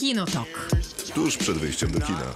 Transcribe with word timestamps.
Kinotok. 0.00 0.70
Tuż 1.14 1.36
przed 1.36 1.58
wyjściem 1.58 1.90
do 1.90 2.00
kina. 2.00 2.34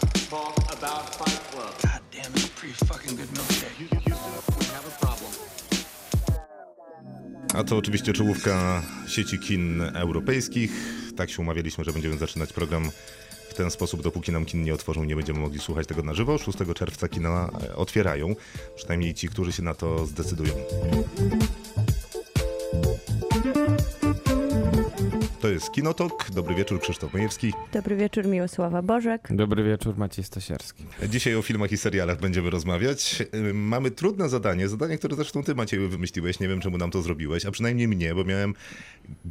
a 7.55 7.64
to 7.64 7.76
oczywiście 7.76 8.12
czołówka 8.12 8.82
sieci 9.09 9.39
kin 9.39 9.82
europejskich. 9.82 10.73
Tak 11.16 11.30
się 11.30 11.43
umawialiśmy, 11.43 11.85
że 11.85 11.93
będziemy 11.93 12.19
zaczynać 12.19 12.53
program 12.53 12.91
w 13.50 13.55
ten 13.55 13.71
sposób, 13.71 14.03
dopóki 14.03 14.33
nam 14.33 14.45
kin 14.45 14.62
nie 14.62 14.75
otworzą, 14.75 15.05
nie 15.05 15.17
będziemy 15.17 15.41
mogli 15.41 15.61
słuchać 15.61 15.87
tego 15.87 16.03
na 16.03 16.15
żywo. 16.15 16.39
6 16.39 16.59
czerwca 16.75 17.09
kina 17.09 17.51
otwierają, 17.75 18.35
przynajmniej 18.77 19.15
ci, 19.15 19.29
którzy 19.29 19.53
się 19.53 19.62
na 19.62 19.75
to 19.75 20.07
zdecydują. 20.07 20.55
Jest 25.55 25.73
Kinotok. 25.73 26.31
Dobry 26.31 26.55
wieczór, 26.55 26.81
Krzysztof 26.81 27.13
Majewski. 27.15 27.53
Dobry 27.73 27.97
wieczór, 27.97 28.27
Miłosława 28.27 28.83
Bożek. 28.83 29.29
Dobry 29.31 29.65
wieczór, 29.65 29.97
Maciej 29.99 30.25
Stasierski. 30.25 30.85
Dzisiaj 31.09 31.35
o 31.37 31.43
filmach 31.43 31.73
i 31.73 31.77
serialach 31.77 32.21
będziemy 32.21 32.51
rozmawiać. 32.51 33.23
Ym, 33.35 33.57
Mamy 33.69 33.91
trudne 33.91 34.29
zadanie, 34.29 34.69
zadanie, 34.69 34.99
które 34.99 35.17
zresztą 35.17 35.43
ty 35.43 35.55
Macieju 35.55 35.89
wymyśliłeś, 35.89 36.41
nie 36.41 36.49
wiem 36.49 36.61
czemu 36.61 36.79
nam 36.79 36.91
to 36.91 37.03
zrobiłeś, 37.03 37.47
a 37.47 37.51
przynajmniej 37.51 37.89
mnie, 37.89 38.15
bo 38.15 38.25
miałem 38.25 38.55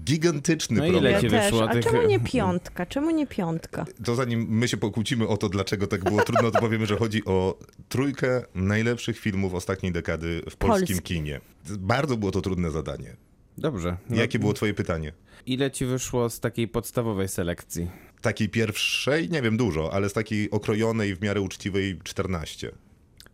gigantyczny 0.04 0.77
No 0.77 0.84
ile 0.86 0.91
problem. 0.94 1.13
Ja 1.13 1.22
ci 1.22 1.30
wyszło 1.30 1.70
A 1.70 1.73
tych- 1.73 1.84
czemu 1.86 2.08
nie 2.08 2.20
piątka? 2.20 2.85
Czemu 2.85 3.12
nie 3.12 3.27
piątka? 3.27 3.85
To 4.05 4.16
zanim 4.16 4.46
my 4.49 4.68
się 4.68 4.77
pokłócimy 4.77 5.27
o 5.27 5.38
to, 5.38 5.49
dlaczego 5.49 5.88
tak 5.88 6.04
było 6.04 6.24
trudno, 6.24 6.52
to 6.52 6.60
powiemy, 6.60 6.85
że 6.85 6.96
chodzi 6.98 7.26
o 7.26 7.60
trójkę 7.90 8.41
najlepszych 8.55 9.20
filmów 9.20 9.54
ostatniej 9.54 9.91
dekady 9.91 10.41
w 10.49 10.55
polskim 10.55 10.88
Polski. 10.98 11.02
kinie. 11.16 11.41
Bardzo 11.70 12.18
było 12.18 12.32
to 12.32 12.41
trudne 12.41 12.71
zadanie. 12.71 13.16
Dobrze. 13.58 13.98
No, 14.10 14.16
Jakie 14.16 14.40
było 14.40 14.54
twoje 14.54 14.74
pytanie? 14.74 15.13
Ile 15.45 15.71
ci 15.71 15.85
wyszło 15.85 16.29
z 16.29 16.39
takiej 16.39 16.67
podstawowej 16.67 17.27
selekcji? 17.27 17.90
Takiej 18.21 18.49
pierwszej, 18.49 19.29
nie 19.29 19.41
wiem 19.41 19.57
dużo, 19.57 19.93
ale 19.93 20.09
z 20.09 20.13
takiej 20.13 20.51
okrojonej, 20.51 21.15
w 21.15 21.21
miarę 21.21 21.41
uczciwej 21.41 21.99
14. 22.04 22.71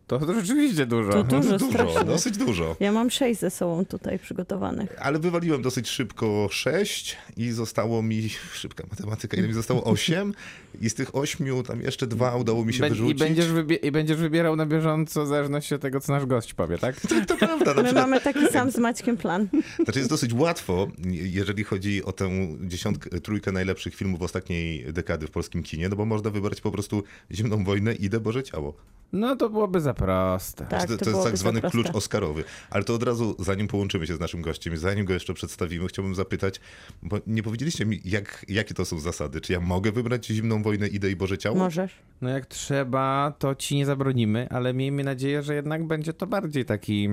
To, 0.09 0.19
to 0.19 0.33
rzeczywiście 0.41 0.85
dużo. 0.85 1.11
To 1.11 1.23
dużo, 1.23 1.57
dużo, 1.57 1.71
strasznie. 1.71 2.03
dosyć 2.03 2.37
dużo. 2.37 2.75
Ja 2.79 2.91
mam 2.91 3.09
sześć 3.09 3.39
ze 3.39 3.49
sobą 3.49 3.85
tutaj 3.85 4.19
przygotowanych. 4.19 4.95
Ale 5.01 5.19
wywaliłem 5.19 5.61
dosyć 5.61 5.89
szybko 5.89 6.47
6 6.51 7.17
i 7.37 7.51
zostało 7.51 8.01
mi, 8.01 8.29
szybka 8.53 8.83
matematyka, 8.91 9.37
ile 9.37 9.47
mi 9.47 9.53
zostało? 9.53 9.83
8 9.83 10.33
i 10.81 10.89
z 10.89 10.93
tych 10.93 11.15
8 11.15 11.63
tam 11.63 11.81
jeszcze 11.81 12.07
dwa 12.07 12.35
udało 12.35 12.65
mi 12.65 12.73
się 12.73 12.85
I 12.85 12.89
wyrzucić. 12.89 13.19
będziesz, 13.19 13.47
wybie- 13.47 13.85
I 13.85 13.91
będziesz 13.91 14.17
wybierał 14.17 14.55
na 14.55 14.65
bieżąco 14.65 15.25
w 15.25 15.27
zależności 15.27 15.75
od 15.75 15.81
tego, 15.81 15.99
co 15.99 16.13
nasz 16.13 16.25
gość 16.25 16.53
powie, 16.53 16.77
tak? 16.77 16.95
To 17.27 17.37
prawda, 17.37 17.65
na 17.65 17.73
My 17.73 17.83
przykład, 17.83 17.93
mamy 18.09 18.21
taki 18.21 18.47
sam 18.47 18.71
z 18.71 18.77
Maćkiem 18.77 19.17
plan. 19.17 19.47
znaczy 19.83 19.99
jest 19.99 20.09
dosyć 20.11 20.33
łatwo, 20.33 20.87
jeżeli 21.11 21.63
chodzi 21.63 22.03
o 22.03 22.11
tę 22.11 22.29
dziesiątkę, 22.61 23.21
trójkę 23.21 23.51
najlepszych 23.51 23.95
filmów 23.95 24.21
ostatniej 24.21 24.93
dekady 24.93 25.27
w 25.27 25.31
polskim 25.31 25.63
kinie, 25.63 25.89
no 25.89 25.95
bo 25.95 26.05
można 26.05 26.29
wybrać 26.29 26.61
po 26.61 26.71
prostu 26.71 27.03
Zimną 27.31 27.63
Wojnę 27.63 27.93
i 27.95 28.05
Idę 28.05 28.19
Boże 28.19 28.43
Ciało. 28.43 28.73
No 29.13 29.35
to 29.35 29.49
byłoby 29.49 29.81
za 29.81 29.93
proste. 29.93 30.65
Tak, 30.65 30.87
to, 30.87 30.97
to 30.97 31.05
to 31.05 31.11
jest 31.11 31.23
tak 31.23 31.37
zwany 31.37 31.61
klucz 31.61 31.87
Oscarowy. 31.93 32.43
Ale 32.69 32.83
to 32.83 32.93
od 32.93 33.03
razu, 33.03 33.35
zanim 33.39 33.67
połączymy 33.67 34.07
się 34.07 34.15
z 34.15 34.19
naszym 34.19 34.41
gościem, 34.41 34.77
zanim 34.77 35.05
go 35.05 35.13
jeszcze 35.13 35.33
przedstawimy, 35.33 35.87
chciałbym 35.87 36.15
zapytać, 36.15 36.59
bo 37.03 37.17
nie 37.27 37.43
powiedzieliście 37.43 37.85
mi, 37.85 38.01
jak, 38.05 38.45
jakie 38.47 38.73
to 38.73 38.85
są 38.85 38.99
zasady. 38.99 39.41
Czy 39.41 39.53
ja 39.53 39.59
mogę 39.59 39.91
wybrać 39.91 40.25
Zimną 40.25 40.63
Wojnę, 40.63 40.87
Idę 40.87 41.11
i 41.11 41.15
Boże 41.15 41.37
Ciało? 41.37 41.57
Możesz. 41.57 41.91
No 42.21 42.29
jak 42.29 42.45
trzeba, 42.45 43.33
to 43.39 43.55
ci 43.55 43.75
nie 43.75 43.85
zabronimy, 43.85 44.47
ale 44.49 44.73
miejmy 44.73 45.03
nadzieję, 45.03 45.43
że 45.43 45.55
jednak 45.55 45.83
będzie 45.87 46.13
to 46.13 46.27
bardziej 46.27 46.65
taki 46.65 47.09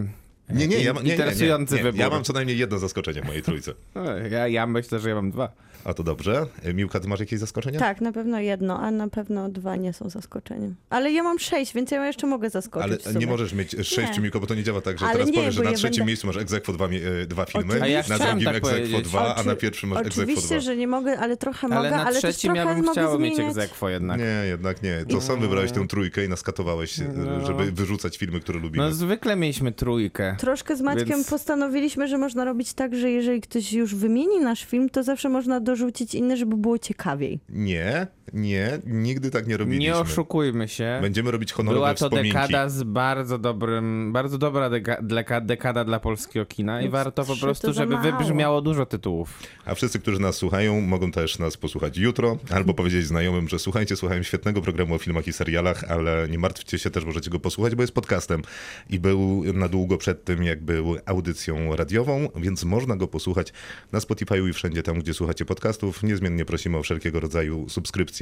e, 0.49 0.55
Nie, 0.55 0.69
nie, 0.69 0.81
ja, 0.81 0.93
nie, 0.93 1.03
nie, 1.03 1.11
interesujący 1.11 1.75
nie, 1.75 1.79
nie. 1.81 1.85
wybór. 1.85 2.01
ja 2.01 2.11
mam 2.11 2.25
co 2.25 2.33
najmniej 2.33 2.59
jedno 2.59 2.79
zaskoczenie 2.79 3.23
w 3.23 3.27
mojej 3.27 3.43
trójce. 3.43 3.73
E, 3.97 4.29
Ja, 4.31 4.49
ja 4.49 4.67
myślę, 4.67 4.99
że 5.01 5.09
ja 5.09 5.15
mam 5.15 5.31
dwa. 5.31 5.53
A 5.87 5.95
to 5.95 6.03
dobrze. 6.03 6.47
E, 6.63 6.75
Miłka, 6.75 7.01
ty 7.01 7.09
masz 7.09 7.21
jakieś 7.21 7.39
zaskoczenia? 7.41 7.79
Tak, 7.79 8.01
na 8.01 8.13
pewno 8.13 8.41
jedno, 8.41 8.81
a 8.81 8.91
na 8.91 9.09
pewno 9.09 9.49
dwa 9.49 9.77
nie 9.77 9.93
są 9.93 10.11
zaskoczeniem. 10.11 10.75
Ale 10.91 11.13
ja 11.13 11.23
mam 11.23 11.39
sześć, 11.39 11.75
więc 11.75 11.91
ja 11.91 12.07
jeszcze 12.07 12.27
mogę 12.27 12.51
zaskoczyć 12.51 13.07
Ale 13.07 13.15
nie 13.15 13.27
możesz 13.27 13.53
mieć 13.53 13.71
sześciu, 13.71 14.15
Nie. 14.17 14.21
Miłko, 14.21 14.41
bo 14.41 14.47
to 14.47 14.55
nie 14.55 14.63
działa 14.63 14.81
tak, 14.81 14.99
że 14.99 15.05
Ale 15.07 15.13
teraz 15.15 15.29
nie, 15.29 15.35
powiesz, 15.35 15.55
że 15.55 15.63
na 15.63 15.71
ja 15.71 15.77
trzecim 15.77 15.91
będę- 15.93 16.07
miejscu 16.07 16.27
masz 16.27 16.37
egzekwo 16.37 16.73
dwa, 16.73 16.87
e, 16.87 17.27
dwa 17.27 17.45
filmy. 17.45 17.83
A 17.83 17.87
ja 17.87 18.03
na 18.09 18.19
drugim 18.19 18.45
tak 18.45 18.57
egzekwo 18.57 19.01
dwa, 19.01 19.35
a 19.37 19.43
na 19.43 19.57
pierwszym 19.57 19.91
masz 19.91 19.99
egzekwo 19.99 20.23
dwa. 20.23 20.33
Oczywiście, 20.33 20.61
że 20.61 20.77
nie 20.77 20.87
mogę, 20.87 21.19
ale 21.19 21.37
trochę 21.37 21.69
mogę, 21.69 21.79
Ale 21.81 21.91
na 21.91 22.05
ale 22.07 22.21
też 22.21 22.35
trzecim 22.35 22.55
trochę 22.55 22.69
ja 22.69 22.75
bym 22.75 22.85
mogę 22.85 22.93
chciał 23.01 23.19
mieć 23.19 23.39
egzekwo 23.39 23.89
jednak. 23.89 24.19
Nie, 24.21 24.43
jednak 24.49 24.83
nie. 24.83 25.05
To 25.09 25.21
sam 25.21 25.41
wybrałeś 25.41 25.73
tę 25.73 25.87
trójkę 25.89 26.25
i 26.25 26.29
naskatowałeś, 26.29 27.01
e, 27.01 27.05
No. 27.17 27.47
żeby 27.47 27.73
wyrzucać 27.73 28.19
filmy, 28.19 28.41
które 28.41 28.59
lubimy. 28.59 28.85
No 28.85 28.93
zwykle 28.93 29.37
mieliśmy 29.37 29.73
trójkę. 29.73 30.37
Troszkę 30.39 30.77
z 30.77 30.81
Maćkiem 30.81 31.09
Więc- 31.09 31.31
postanowiliśmy, 31.31 32.09
że 32.09 32.19
można 32.19 32.45
robić 32.45 32.73
tak, 32.75 32.95
że 32.97 33.11
jeżeli 33.11 33.41
ktoś 33.41 33.73
już 33.73 33.95
wymieni 33.95 34.41
nasz 34.41 34.65
film, 34.65 34.89
to 34.91 35.03
zawsze 35.03 35.29
można 35.29 35.61
dorzucić 35.77 36.15
inny, 36.15 36.37
żeby 36.37 36.57
było 36.57 36.79
ciekawiej. 36.79 37.41
Nie, 37.49 38.07
nie, 38.33 38.79
nigdy 38.87 39.31
tak 39.31 39.47
nie 39.47 39.57
robiliśmy. 39.57 39.85
Nie 39.85 39.97
oszukujmy 39.97 40.69
się. 40.69 40.99
Będziemy 41.03 41.31
robić 41.31 41.53
honorowe 41.53 41.79
Była 41.79 41.95
to 41.95 42.07
wspominki. 42.07 42.33
dekada 42.33 42.69
z 42.69 42.83
bardzo 42.83 43.39
dobrym, 43.39 44.13
bardzo 44.13 44.39
dobra 44.39 44.71
deka, 44.71 45.03
deka, 45.03 45.41
dekada 45.41 45.85
dla 45.85 46.01
polskiego 46.01 46.47
kina 46.47 46.83
i 46.83 46.89
warto 46.89 47.25
po 47.25 47.37
prostu, 47.37 47.73
żeby 47.73 47.97
wybrzmiało 47.97 48.63
dużo 48.63 48.87
tytułów. 48.87 49.39
A 49.65 49.75
wszyscy, 49.75 49.99
którzy 49.99 50.21
nas 50.21 50.37
słuchają, 50.37 50.81
mogą 50.81 51.11
też 51.11 51.39
nas 51.39 51.57
posłuchać 51.57 51.99
jutro, 51.99 52.39
albo 52.51 52.75
powiedzieć 52.81 53.07
znajomym, 53.07 53.49
że 53.49 53.59
słuchajcie, 53.59 53.97
słuchałem 53.97 54.25
świetnego 54.25 54.63
programu 54.63 54.95
o 54.95 54.99
filmach 54.99 55.27
i 55.27 55.33
serialach, 55.33 55.85
ale 55.85 56.29
nie 56.31 56.39
martwcie 56.39 56.79
się, 56.79 56.91
też 56.91 57.05
możecie 57.05 57.31
go 57.31 57.41
posłuchać, 57.41 57.75
bo 57.75 57.83
jest 57.83 57.95
podcastem 57.95 58.43
i 58.91 58.99
był 58.99 59.45
na 59.55 59.69
długo 59.69 59.99
przed 59.99 60.25
tym, 60.25 60.43
jak 60.43 60.63
był 60.63 60.97
audycją 61.07 61.77
radiową, 61.77 62.29
więc 62.37 62.65
można 62.65 62.97
go 62.97 63.09
posłuchać 63.09 63.53
na 63.93 63.99
Spotify'u 63.99 64.49
i 64.49 64.53
wszędzie 64.53 64.83
tam, 64.83 64.99
gdzie 64.99 65.15
słuchacie 65.15 65.45
podcastów. 65.45 66.03
Niezmiennie 66.03 66.45
prosimy 66.45 66.79
o 66.79 66.83
wszelkiego 66.83 67.21
rodzaju 67.21 67.69
subskrypcje. 67.69 68.16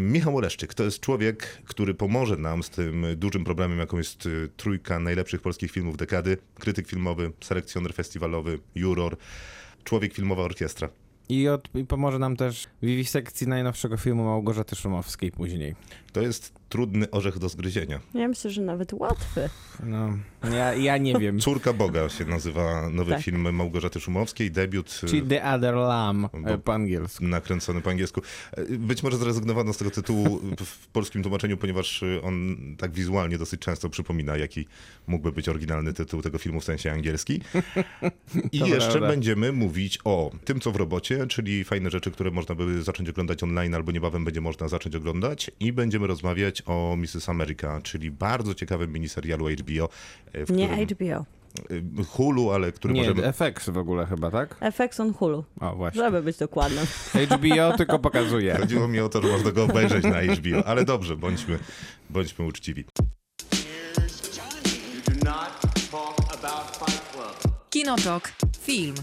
Michał 0.00 0.36
Oleszczyk 0.36 0.74
to 0.74 0.84
jest 0.84 1.00
człowiek, 1.00 1.62
który 1.64 1.94
pomoże 1.94 2.36
nam 2.36 2.62
z 2.62 2.70
tym 2.70 3.06
dużym 3.16 3.44
problemem, 3.44 3.78
jaką 3.78 3.98
jest 3.98 4.26
y, 4.26 4.48
trójka 4.56 4.98
najlepszych 4.98 5.40
polskich 5.40 5.70
filmów 5.70 5.96
dekady. 5.96 6.36
Krytyk 6.54 6.88
filmowy, 6.88 7.32
selekcjoner 7.40 7.94
festiwalowy, 7.94 8.58
juror, 8.74 9.16
człowiek 9.84 10.14
filmowa 10.14 10.42
orkiestra. 10.42 10.88
I, 11.28 11.48
od, 11.48 11.68
I 11.74 11.84
pomoże 11.84 12.18
nam 12.18 12.36
też 12.36 12.66
w 12.82 12.86
wiwisekcji 12.86 13.48
najnowszego 13.48 13.96
filmu 13.96 14.24
Małgorzaty 14.24 14.76
Szumowskiej 14.76 15.32
później. 15.32 15.74
To 16.12 16.20
jest 16.20 16.52
trudny 16.68 17.10
orzech 17.10 17.38
do 17.38 17.48
zgryzienia. 17.48 18.00
Ja 18.14 18.28
myślę, 18.28 18.50
że 18.50 18.62
nawet 18.62 18.92
łatwy. 18.92 19.48
No, 19.82 20.18
ja, 20.52 20.74
ja 20.74 20.98
nie 20.98 21.14
wiem. 21.18 21.40
Córka 21.40 21.72
Boga 21.72 22.08
się 22.08 22.24
nazywa 22.24 22.90
nowy 22.90 23.12
Tak. 23.12 23.22
film 23.22 23.54
Małgorzaty 23.54 24.00
Szumowskiej, 24.00 24.50
debiut 24.50 25.00
Czyli 25.06 25.22
The 25.22 25.44
Other 25.44 25.74
Lamb 25.74 26.32
Bo- 26.32 26.50
e, 26.50 26.58
po 26.58 26.74
angielsku. 26.74 27.24
nakręcony 27.24 27.80
po 27.80 27.90
angielsku. 27.90 28.20
Y, 28.58 28.78
Być 28.78 29.02
może 29.02 29.16
zrezygnowano 29.16 29.72
z 29.72 29.78
tego 29.78 29.90
tytułu 29.90 30.40
w 30.64 30.86
polskim 30.88 31.22
tłumaczeniu, 31.22 31.56
ponieważ 31.56 32.04
on 32.22 32.56
tak 32.78 32.92
wizualnie 32.92 33.38
dosyć 33.38 33.60
często 33.60 33.88
przypomina, 33.90 34.36
jaki 34.36 34.66
mógłby 35.06 35.32
być 35.32 35.48
oryginalny 35.48 35.92
tytuł 35.92 36.22
tego 36.22 36.38
filmu 36.38 36.60
w 36.60 36.64
sensie 36.64 36.92
angielski. 36.92 37.40
I 38.52 38.58
To 38.58 38.66
jeszcze 38.66 38.90
prawda. 38.90 39.08
będziemy 39.08 39.52
mówić 39.52 39.98
o 40.04 40.30
tym, 40.44 40.60
co 40.60 40.72
w 40.72 40.76
robocie, 40.76 41.26
czyli 41.26 41.64
fajne 41.64 41.90
rzeczy, 41.90 42.10
które 42.10 42.30
można 42.30 42.54
by 42.54 42.82
zacząć 42.82 43.08
oglądać 43.08 43.42
online 43.42 43.74
albo 43.74 43.92
niebawem 43.92 44.24
będzie 44.24 44.40
można 44.40 44.68
zacząć 44.68 44.96
oglądać. 44.96 45.50
I 45.60 45.72
będziemy 45.72 45.99
rozmawiać 46.06 46.62
o 46.66 46.96
Mrs. 46.96 47.28
America, 47.28 47.80
czyli 47.82 48.10
bardzo 48.10 48.54
ciekawym 48.54 48.92
miniserialu 48.92 49.48
HBO. 49.48 49.88
y, 50.34 50.46
W 50.46 50.50
Nie 50.50 50.68
którym, 50.68 50.86
HBO. 50.88 51.24
y, 52.00 52.04
Hulu, 52.08 52.50
ale 52.50 52.72
który 52.72 52.94
Nie, 52.94 53.00
możemy... 53.00 53.32
FX 53.32 53.70
w 53.70 53.78
ogóle 53.78 54.06
chyba, 54.06 54.30
tak? 54.30 54.56
FX 54.72 55.00
on 55.00 55.12
Hulu. 55.14 55.44
O, 55.60 55.76
właśnie. 55.76 56.02
Żeby 56.02 56.22
być 56.22 56.36
dokładnym. 56.38 56.86
HBO 57.30 57.76
tylko 57.76 57.98
pokazuje. 57.98 58.54
Chodziło 58.54 58.88
mi 58.88 59.00
o 59.00 59.08
to, 59.08 59.22
że 59.22 59.28
można 59.28 59.50
go 59.52 59.64
obejrzeć 59.64 60.04
na 60.04 60.22
HBO, 60.22 60.66
ale 60.66 60.84
dobrze, 60.84 61.16
bądźmy, 61.16 61.58
bądźmy 62.10 62.44
uczciwi. 62.44 62.84
Kinotok. 67.70 68.32
Film. 68.60 68.94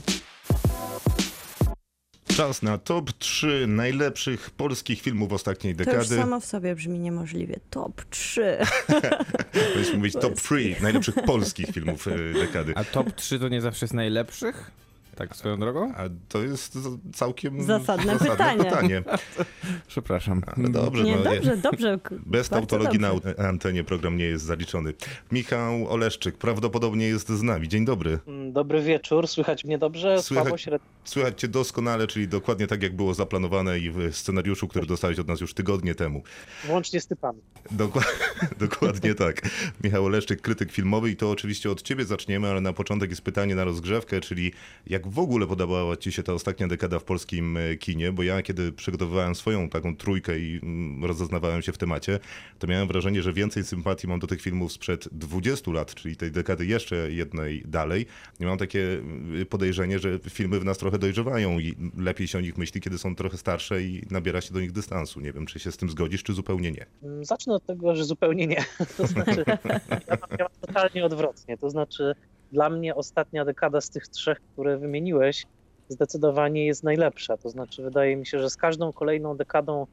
Czas 2.37 2.61
na 2.61 2.77
top 2.77 3.11
3 3.19 3.65
najlepszych 3.67 4.49
polskich 4.49 5.01
filmów 5.01 5.33
ostatniej 5.33 5.75
To 5.75 5.83
już 5.83 5.87
dekady. 5.93 6.15
samo 6.15 6.39
w 6.39 6.45
sobie 6.45 6.75
brzmi 6.75 6.99
niemożliwie. 6.99 7.59
Top 7.69 8.05
3. 8.09 8.57
Powinniśmy 9.73 9.97
mówić 9.97 10.13
top 10.13 10.35
3 10.41 10.75
najlepszych 10.81 11.15
polskich 11.15 11.69
filmów 11.69 12.07
e, 12.07 12.33
dekady. 12.33 12.73
A 12.75 12.83
top 12.83 13.11
3 13.15 13.39
to 13.39 13.47
nie 13.47 13.61
zawsze 13.61 13.85
jest 13.85 13.93
najlepszych? 13.93 14.71
Tak 15.17 15.35
swoją 15.35 15.59
drogą? 15.59 15.93
A 15.95 16.03
to 16.29 16.43
jest 16.43 16.77
całkiem 17.13 17.63
Zasadne 17.63 18.19
pytanie. 18.19 18.63
pytanie. 18.63 19.03
Przepraszam. 19.87 20.41
Ale 20.57 20.69
dobrze, 20.69 21.03
Nie, 21.03 21.15
no, 21.15 21.23
dobrze, 21.23 21.57
dobrze. 21.57 21.99
Bez 22.25 22.49
tautologii 22.49 22.99
na 22.99 23.11
antenie 23.37 23.83
program 23.83 24.17
nie 24.17 24.25
jest 24.25 24.45
zaliczony. 24.45 24.93
Michał 25.31 25.87
Oleszczyk 25.89 26.37
prawdopodobnie 26.37 27.07
jest 27.07 27.29
z 27.29 27.41
nami. 27.41 27.67
Dzień 27.67 27.85
dobry. 27.85 28.19
Mm, 28.27 28.53
Dobry 28.53 28.81
wieczór, 28.81 29.27
słychać 29.27 29.65
mnie 29.65 29.77
dobrze? 29.77 30.23
Słychać. 30.23 30.65
Słychać 31.03 31.41
cię 31.41 31.47
doskonale, 31.47 32.07
czyli 32.07 32.27
dokładnie 32.27 32.67
tak, 32.67 32.83
jak 32.83 32.95
było 32.95 33.13
zaplanowane 33.13 33.79
i 33.79 33.91
w 33.91 34.15
scenariuszu, 34.17 34.67
który 34.67 34.85
dostałeś 34.85 35.19
od 35.19 35.27
nas 35.27 35.41
już 35.41 35.53
tygodnie 35.53 35.95
temu. 35.95 36.23
Włącznie 36.65 37.01
z 37.01 37.07
typami. 37.07 37.39
Dokładnie, 37.71 38.11
dokładnie 38.67 39.15
tak. 39.15 39.41
Michał 39.83 40.05
Oleszczyk, 40.05 40.41
krytyk 40.41 40.71
filmowy 40.71 41.09
i 41.11 41.15
to 41.15 41.31
oczywiście 41.31 41.71
od 41.71 41.81
ciebie 41.81 42.05
zaczniemy, 42.05 42.47
ale 42.47 42.61
na 42.61 42.73
początek 42.73 43.09
jest 43.09 43.21
pytanie 43.21 43.55
na 43.55 43.63
rozgrzewkę, 43.63 44.21
czyli 44.21 44.51
jak 44.87 45.06
w 45.07 45.19
ogóle 45.19 45.47
podobała 45.47 45.97
ci 45.97 46.11
się 46.11 46.23
ta 46.23 46.33
ostatnia 46.33 46.67
dekada 46.67 46.99
w 46.99 47.03
polskim 47.03 47.57
e, 47.57 47.75
kinie, 47.75 48.11
bo 48.11 48.23
ja 48.23 48.41
kiedy 48.41 48.71
przygotowywałem 48.71 49.35
swoją 49.35 49.69
taką 49.69 49.95
trójkę 49.95 50.39
i 50.39 50.59
mm, 50.63 51.05
rozeznawałem 51.05 51.61
się 51.61 51.71
w 51.71 51.77
temacie, 51.77 52.19
to 52.59 52.67
miałem 52.67 52.87
wrażenie, 52.87 53.21
że 53.21 53.33
więcej 53.33 53.63
sympatii 53.63 54.07
mam 54.07 54.19
do 54.19 54.27
tych 54.27 54.41
filmów 54.41 54.71
sprzed 54.71 55.09
20 55.11 55.71
lat, 55.71 55.95
czyli 55.95 56.15
tej 56.15 56.31
dekady 56.31 56.65
jeszcze 56.65 57.11
jednej 57.11 57.63
dalej. 57.65 58.05
I 58.39 58.45
mam 58.45 58.57
takie 58.57 59.01
y, 59.41 59.45
podejrzenie, 59.45 59.99
że 59.99 60.19
filmy 60.29 60.59
w 60.59 60.65
nas 60.65 60.77
trochę 60.77 60.99
dojrzewają 60.99 61.59
i 61.59 61.75
lepiej 61.97 62.27
się 62.27 62.37
o 62.37 62.41
nich 62.41 62.57
myśli, 62.57 62.81
kiedy 62.81 62.97
są 62.97 63.15
trochę 63.15 63.37
starsze 63.37 63.81
i 63.81 64.01
nabiera 64.11 64.41
się 64.41 64.53
do 64.53 64.61
nich 64.61 64.71
dystansu. 64.71 65.19
Nie 65.19 65.33
wiem, 65.33 65.45
czy 65.45 65.59
się 65.59 65.71
z 65.71 65.77
tym 65.77 65.89
zgodzisz, 65.89 66.23
czy 66.23 66.33
zupełnie 66.33 66.71
nie. 66.71 66.85
Mm, 67.03 67.25
Zacznę 67.25 67.53
od 67.53 67.65
tego, 67.65 67.95
że 67.95 68.05
zupełnie 68.05 68.47
nie. 68.47 68.65
To 68.97 69.07
znaczy, 69.07 69.43
ja 69.47 69.57
ja 70.07 70.17
mam 70.39 70.49
totalnie 70.61 71.05
odwrotnie. 71.05 71.57
To 71.57 71.69
znaczy, 71.69 72.15
dla 72.51 72.69
mnie 72.69 72.95
ostatnia 72.95 73.45
dekada 73.45 73.81
z 73.81 73.89
tych 73.89 74.07
trzech, 74.07 74.37
które 74.53 74.77
wymieniłeś, 74.77 75.45
zdecydowanie 75.89 76.65
jest 76.65 76.83
najlepsza. 76.83 77.37
To 77.37 77.49
znaczy, 77.49 77.83
wydaje 77.83 78.15
mi 78.15 78.25
się, 78.25 78.39
że 78.39 78.49
z 78.49 78.57
każdą 78.57 78.93
kolejną 78.93 79.37
dekadą, 79.37 79.87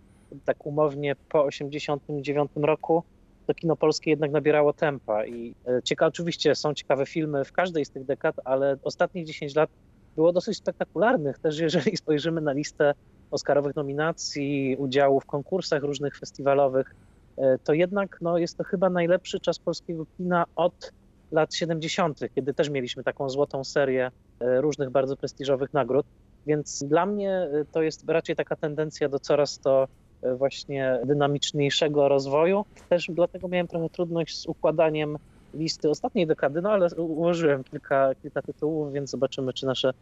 tak 0.45 0.67
umownie 0.67 1.17
po 1.29 1.45
89 1.45 2.51
roku, 2.57 3.03
to 3.47 3.55
kino 3.55 3.77
polskie 3.77 4.11
jednak 4.11 4.31
nabierało 4.31 4.73
tempa. 4.73 5.27
I 5.27 5.55
e, 5.67 5.83
ciekawe, 5.85 6.09
oczywiście 6.09 6.55
są 6.55 6.75
ciekawe 6.75 7.07
filmy 7.07 7.45
w 7.45 7.53
każdej 7.53 7.85
z 7.85 7.91
tych 7.91 8.05
dekad, 8.05 8.37
ale 8.45 8.77
ostatnich 8.83 9.27
10 9.27 9.55
lat 9.55 9.71
było 10.17 10.33
dosyć 10.33 10.57
spektakularnych. 10.57 11.39
Też 11.39 11.59
jeżeli 11.59 11.97
spojrzymy 12.03 12.41
na 12.41 12.53
listę 12.53 12.95
Oscarowych 13.31 13.77
nominacji, 13.77 14.77
udziału 14.79 15.21
w 15.21 15.27
konkursach 15.27 15.83
różnych 15.83 16.19
festiwalowych, 16.19 16.95
e, 17.37 17.59
to 17.59 17.73
jednak 17.73 18.19
no, 18.21 18.39
jest 18.39 18.57
to 18.57 18.65
chyba 18.65 18.91
najlepszy 18.91 19.41
czas 19.41 19.59
polskiego 19.59 20.07
kina 20.17 20.45
od 20.57 20.93
lat 21.35 21.55
70., 21.55 22.21
kiedy 22.35 22.55
też 22.55 22.71
mieliśmy 22.71 23.03
taką 23.05 23.31
złotą 23.31 23.65
serię 23.65 24.11
e, 24.41 24.61
różnych 24.61 24.91
bardzo 24.91 25.17
prestiżowych 25.17 25.73
nagród. 25.73 26.07
Więc 26.47 26.85
dla 26.85 27.07
mnie 27.07 27.33
e, 27.33 27.65
to 27.73 27.83
jest 27.83 28.09
raczej 28.09 28.37
taka 28.37 28.57
tendencja 28.57 29.09
do 29.09 29.19
coraz 29.19 29.59
to 29.59 29.89
e, 30.23 30.35
właśnie 30.35 30.99
dynamiczniejszego 31.05 32.09
rozwoju. 32.09 32.65
Też 32.89 33.07
dlatego 33.09 33.49
miałem 33.49 33.69
trochę 33.69 33.89
trudność 33.89 34.39
z 34.39 34.47
układaniem 34.47 35.19
listy 35.55 35.91
ostatniej 35.91 36.27
dekady, 36.27 36.63
no 36.63 36.73
ale 36.73 36.89
ułożyłem 36.97 37.65
kilka, 37.65 38.15
kilka 38.23 38.43
tytułów, 38.43 38.93
więc 38.93 39.11
zobaczymy, 39.11 39.53
czy 39.53 39.67
nasze, 39.67 39.93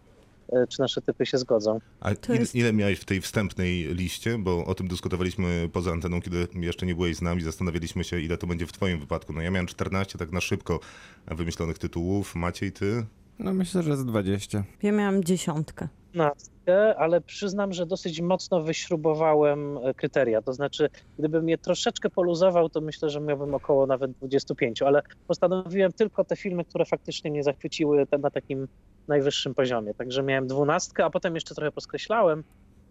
czy 0.68 0.80
nasze 0.80 1.02
typy 1.02 1.26
się 1.26 1.38
zgodzą. 1.38 1.80
A 2.00 2.10
ile, 2.10 2.36
jest- 2.38 2.54
ile 2.54 2.72
miałeś 2.72 2.98
w 2.98 3.04
tej 3.04 3.20
wstępnej 3.20 3.94
liście? 3.94 4.38
Bo 4.38 4.64
o 4.64 4.74
tym 4.74 4.88
dyskutowaliśmy 4.88 5.68
poza 5.72 5.92
anteną, 5.92 6.20
kiedy 6.22 6.48
jeszcze 6.54 6.86
nie 6.86 6.94
byłeś 6.94 7.16
z 7.16 7.22
nami. 7.22 7.42
Zastanawialiśmy 7.42 8.04
się, 8.04 8.20
ile 8.20 8.38
to 8.38 8.46
będzie 8.46 8.66
w 8.66 8.72
twoim 8.72 9.00
wypadku. 9.00 9.32
No 9.32 9.40
ja 9.42 9.50
miałem 9.50 9.66
14 9.66 10.18
tak 10.18 10.32
na 10.32 10.40
szybko 10.40 10.80
wymyślonych 11.26 11.78
tytułów. 11.78 12.34
Maciej, 12.34 12.72
ty? 12.72 13.06
No 13.38 13.54
myślę, 13.54 13.82
że 13.82 13.96
z 13.96 14.04
20. 14.04 14.64
Ja 14.82 14.92
miałam 14.92 15.24
dziesiątkę. 15.24 15.88
15, 16.12 16.50
ale 16.96 17.20
przyznam, 17.20 17.72
że 17.72 17.86
dosyć 17.86 18.20
mocno 18.20 18.62
wyśrubowałem 18.62 19.78
e, 19.78 19.94
kryteria. 19.94 20.42
To 20.42 20.52
znaczy, 20.52 20.88
gdybym 21.18 21.48
je 21.48 21.58
troszeczkę 21.58 22.10
poluzował, 22.10 22.68
to 22.68 22.80
myślę, 22.80 23.10
że 23.10 23.20
miałbym 23.20 23.54
około 23.54 23.86
nawet 23.86 24.10
25, 24.10 24.82
ale 24.82 25.02
postanowiłem 25.28 25.92
tylko 25.92 26.24
te 26.24 26.36
filmy, 26.36 26.64
które 26.64 26.84
faktycznie 26.84 27.30
mnie 27.30 27.42
zachwyciły 27.42 28.06
na 28.22 28.30
takim 28.30 28.68
najwyższym 29.08 29.54
poziomie. 29.54 29.94
Także 29.94 30.22
miałem 30.22 30.46
dwunastkę, 30.46 31.04
a 31.04 31.10
potem 31.10 31.34
jeszcze 31.34 31.54
trochę 31.54 31.72
poskreślałem, 31.72 32.44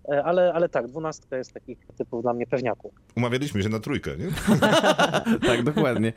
e, 0.10 0.24
ale, 0.24 0.54
ale 0.54 0.70
tak, 0.70 0.88
dwunastka 0.88 1.38
jest 1.38 1.54
takich 1.54 1.78
typów 1.98 2.22
dla 2.22 2.34
mnie 2.34 2.48
pewniaków. 2.48 2.94
Umawialiśmy 3.18 3.64
się 3.64 3.70
na 3.70 3.80
trójkę, 3.80 4.12
nie? 4.18 4.28
tak, 5.50 5.64
dokładnie. 5.64 6.14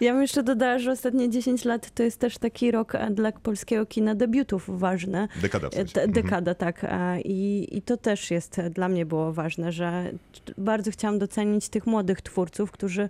Ja 0.00 0.12
bym 0.12 0.22
jeszcze 0.22 0.42
dodała, 0.42 0.78
że 0.78 0.92
ostatnie 0.92 1.30
10 1.30 1.64
lat 1.64 1.90
to 1.90 2.02
jest 2.02 2.20
też 2.20 2.38
taki 2.38 2.70
rok 2.70 2.94
e, 2.94 3.10
dla 3.10 3.32
polskiego 3.32 3.86
kina 3.86 4.14
debiutów 4.14 4.78
ważny. 4.78 5.28
Dekada 5.42 5.70
w 5.70 5.74
sensie. 5.74 6.00
Mhm. 6.00 6.12
Dekada, 6.12 6.54
tak. 6.54 6.84
E, 6.84 7.20
I, 7.20 7.76
I 7.76 7.82
to 7.82 7.96
też 7.96 8.30
jest, 8.30 8.60
dla 8.60 8.88
mnie 8.88 9.06
było 9.06 9.32
ważne, 9.32 9.72
że 9.72 10.12
bardzo 10.58 10.90
chciałam 10.90 11.18
docenić 11.18 11.68
tych 11.68 11.86
młodych 11.86 12.22
twórców, 12.22 12.70
którzy 12.70 13.08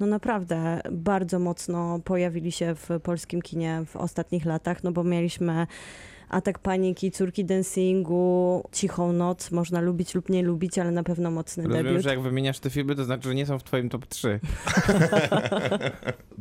no 0.00 0.06
naprawdę 0.06 0.80
bardzo 0.90 1.38
mocno 1.38 2.00
pojawili 2.04 2.52
się 2.52 2.74
w 2.74 2.88
polskim 3.02 3.42
kinie 3.42 3.82
w 3.86 3.96
ostatnich 3.96 4.44
latach, 4.44 4.84
no 4.84 4.92
bo 4.92 5.04
mieliśmy 5.04 5.66
Atak 6.28 6.58
Paniki, 6.58 7.10
Córki 7.10 7.44
Dancingu, 7.44 8.64
Cichą 8.72 9.12
Noc, 9.12 9.50
można 9.50 9.80
lubić 9.80 10.14
lub 10.14 10.28
nie 10.28 10.42
lubić, 10.42 10.78
ale 10.78 10.90
na 10.90 11.02
pewno 11.02 11.30
mocny 11.30 11.62
Rozumiem, 11.64 11.84
debiut. 11.86 12.02
że 12.02 12.10
jak 12.10 12.20
wymieniasz 12.20 12.58
te 12.58 12.70
filmy, 12.70 12.94
to 12.94 13.04
znaczy, 13.04 13.28
że 13.28 13.34
nie 13.34 13.46
są 13.46 13.58
w 13.58 13.64
twoim 13.64 13.88
top 13.88 14.06
3. 14.06 14.40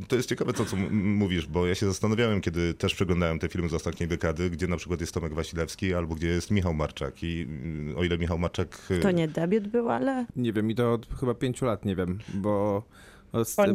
To 0.08 0.16
jest 0.16 0.30
ciekawe 0.30 0.54
to, 0.54 0.66
co 0.66 0.76
mówisz, 0.92 1.48
bo 1.48 1.68
ja 1.68 1.76
się 1.76 1.86
zastanawiałem, 1.86 2.42
kiedy 2.42 2.74
też 2.74 2.96
przeglądałem 2.96 3.40
te 3.40 3.48
filmy 3.50 3.70
z 3.70 3.74
ostatniej 3.74 4.10
dekady, 4.10 4.50
gdzie 4.50 4.68
na 4.68 4.78
przykład 4.78 5.02
jest 5.02 5.14
Tomek 5.14 5.34
Wasilewski 5.34 5.94
albo 5.94 6.16
gdzie 6.16 6.28
jest 6.28 6.52
Michał 6.52 6.74
Marczak. 6.74 7.24
I 7.24 7.42
mm, 7.42 7.98
o 7.98 8.04
ile 8.04 8.18
Michał 8.18 8.38
Marczak... 8.40 8.78
y, 8.92 9.00
To 9.00 9.12
nie 9.12 9.28
debiut 9.28 9.68
był, 9.68 9.90
ale 9.90 10.26
Nie 10.36 10.54
wiem, 10.54 10.72
i 10.72 10.76
to 10.76 10.94
od 10.94 11.08
chyba 11.20 11.34
5 11.34 11.62
lat, 11.62 11.86
nie 11.86 11.96
wiem, 11.96 12.20
bo, 12.34 12.84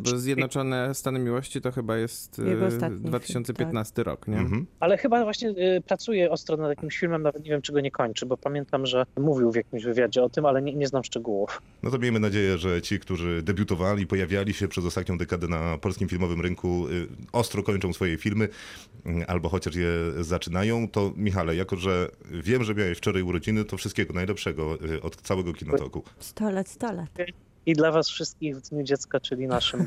bo, 0.02 0.18
Zjednoczone 0.18 0.94
Stany 0.94 1.18
Miłości 1.18 1.60
to 1.60 1.72
chyba 1.72 1.96
jest 1.96 2.38
Jego 2.38 2.64
e, 2.64 2.66
ostatni 2.66 2.98
film, 2.98 3.08
2015 3.08 4.02
rok, 4.02 4.28
nie? 4.28 4.38
Mhm. 4.38 4.66
Ale 4.80 4.98
chyba 4.98 5.24
właśnie 5.24 5.48
y, 5.48 5.82
pracuje 5.86 6.30
ostro 6.30 6.56
nad 6.56 6.68
jakimś 6.68 6.98
filmem, 6.98 7.22
nawet 7.22 7.44
nie 7.44 7.50
wiem, 7.50 7.62
czy 7.62 7.72
go 7.72 7.80
nie 7.80 7.90
kończy, 7.90 8.26
bo 8.26 8.36
pamiętam, 8.36 8.86
że 8.86 9.06
mówił 9.18 9.52
w 9.52 9.56
jakimś 9.56 9.84
wywiadzie 9.84 10.22
o 10.22 10.28
tym, 10.28 10.46
ale 10.46 10.62
nie, 10.62 10.74
nie 10.74 10.86
znam 10.86 11.04
szczegółów. 11.04 11.62
No 11.82 11.90
to 11.90 11.98
miejmy 11.98 12.20
nadzieję, 12.20 12.58
że 12.58 12.82
ci, 12.82 12.98
którzy 13.00 13.42
debiutowali, 13.42 14.06
pojawiali 14.06 14.54
się 14.54 14.68
przez 14.68 14.84
ostatnią 14.84 15.18
dekadę 15.18 15.48
na 15.48 15.78
polskim 15.78 16.08
filmowym 16.08 16.40
rynku, 16.40 16.88
y, 16.88 17.06
ostro 17.32 17.62
kończą 17.62 17.92
swoje 17.92 18.18
filmy, 18.18 18.48
y, 19.06 19.26
albo 19.26 19.48
chociaż 19.48 19.74
je 19.76 19.88
zaczynają. 20.20 20.88
To 20.88 21.12
Michale, 21.16 21.56
jako 21.56 21.76
że 21.76 22.08
wiem, 22.30 22.64
że 22.64 22.74
miałeś 22.74 22.98
wczoraj 22.98 23.22
urodziny, 23.22 23.64
to 23.64 23.76
wszystkiego 23.76 24.14
najlepszego 24.14 24.78
y, 24.84 25.02
od 25.02 25.16
całego 25.16 25.52
Kinotoku. 25.52 26.02
100 26.18 26.50
lat, 26.50 26.68
100 26.68 26.92
lat. 26.92 27.08
I 27.70 27.72
dla 27.74 27.90
was 27.92 28.08
wszystkich 28.08 28.56
w 28.56 28.60
Dniu 28.60 28.82
Dziecka, 28.82 29.20
czyli 29.20 29.46
naszym. 29.46 29.86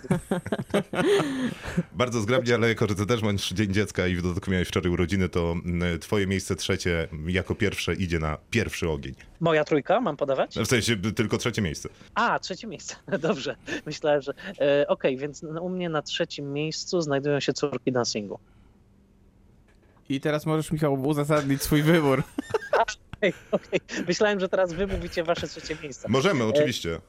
Bardzo 1.94 2.22
zgrabnie, 2.22 2.56
ale 2.56 2.70
jako, 2.70 2.88
że 2.88 2.96
ty 2.96 3.06
też 3.06 3.22
masz 3.22 3.50
Dzień 3.50 3.74
Dziecka 3.74 4.08
i 4.08 4.16
w 4.16 4.22
dodatku 4.22 4.52
miałeś 4.52 4.68
wczoraj 4.68 4.92
urodziny, 4.92 5.30
to 5.30 5.56
y, 5.96 6.00
twoje 6.00 6.28
miejsce 6.28 6.56
trzecie 6.56 7.08
jako 7.28 7.56
pierwsze 7.56 7.94
idzie 7.94 8.20
na 8.20 8.38
pierwszy 8.50 8.90
ogień. 8.90 9.14
Moja 9.40 9.64
trójka, 9.64 10.02
mam 10.02 10.18
podawać? 10.18 10.56
W 10.56 10.68
sensie 10.68 10.98
tylko 10.98 11.38
trzecie 11.38 11.62
miejsce. 11.62 11.90
A, 12.16 12.40
trzecie 12.40 12.68
miejsce. 12.68 12.96
Dobrze. 13.20 13.56
Myślałem, 13.86 14.22
że. 14.22 14.34
E, 14.60 14.88
Okej, 14.88 15.18
więc 15.18 15.44
n- 15.44 15.58
u 15.58 15.70
mnie 15.70 15.90
na 15.90 16.02
trzecim 16.02 16.54
miejscu 16.54 17.02
znajdują 17.02 17.40
się 17.40 17.54
córki 17.54 17.92
dancingu. 17.92 18.40
I 20.10 20.20
teraz 20.22 20.46
możesz, 20.46 20.72
Michał, 20.72 20.94
uzasadnić 20.94 21.62
swój 21.62 21.82
wybór. 21.84 22.24
Okej, 23.18 23.34
okej. 23.52 23.80
Myślałem, 24.08 24.40
że 24.40 24.50
teraz 24.50 24.74
wy 24.74 24.88
mówicie 24.88 25.24
wasze 25.24 25.48
trzecie 25.48 25.78
miejsce. 25.84 26.10
Możemy, 26.10 26.44
oczywiście. 26.44 27.00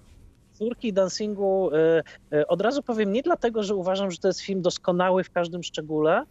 Córki 0.55 0.93
dancingu 0.93 1.71
e, 1.73 2.03
e, 2.33 2.47
od 2.47 2.61
razu 2.61 2.83
powiem 2.83 3.13
nie 3.13 3.23
dlatego, 3.23 3.63
że 3.63 3.75
uważam, 3.75 4.11
że 4.11 4.19
to 4.19 4.29
jest 4.29 4.41
film 4.41 4.63
doskonały 4.63 5.25
w 5.25 5.31
każdym 5.31 5.63
szczególe, 5.63 6.23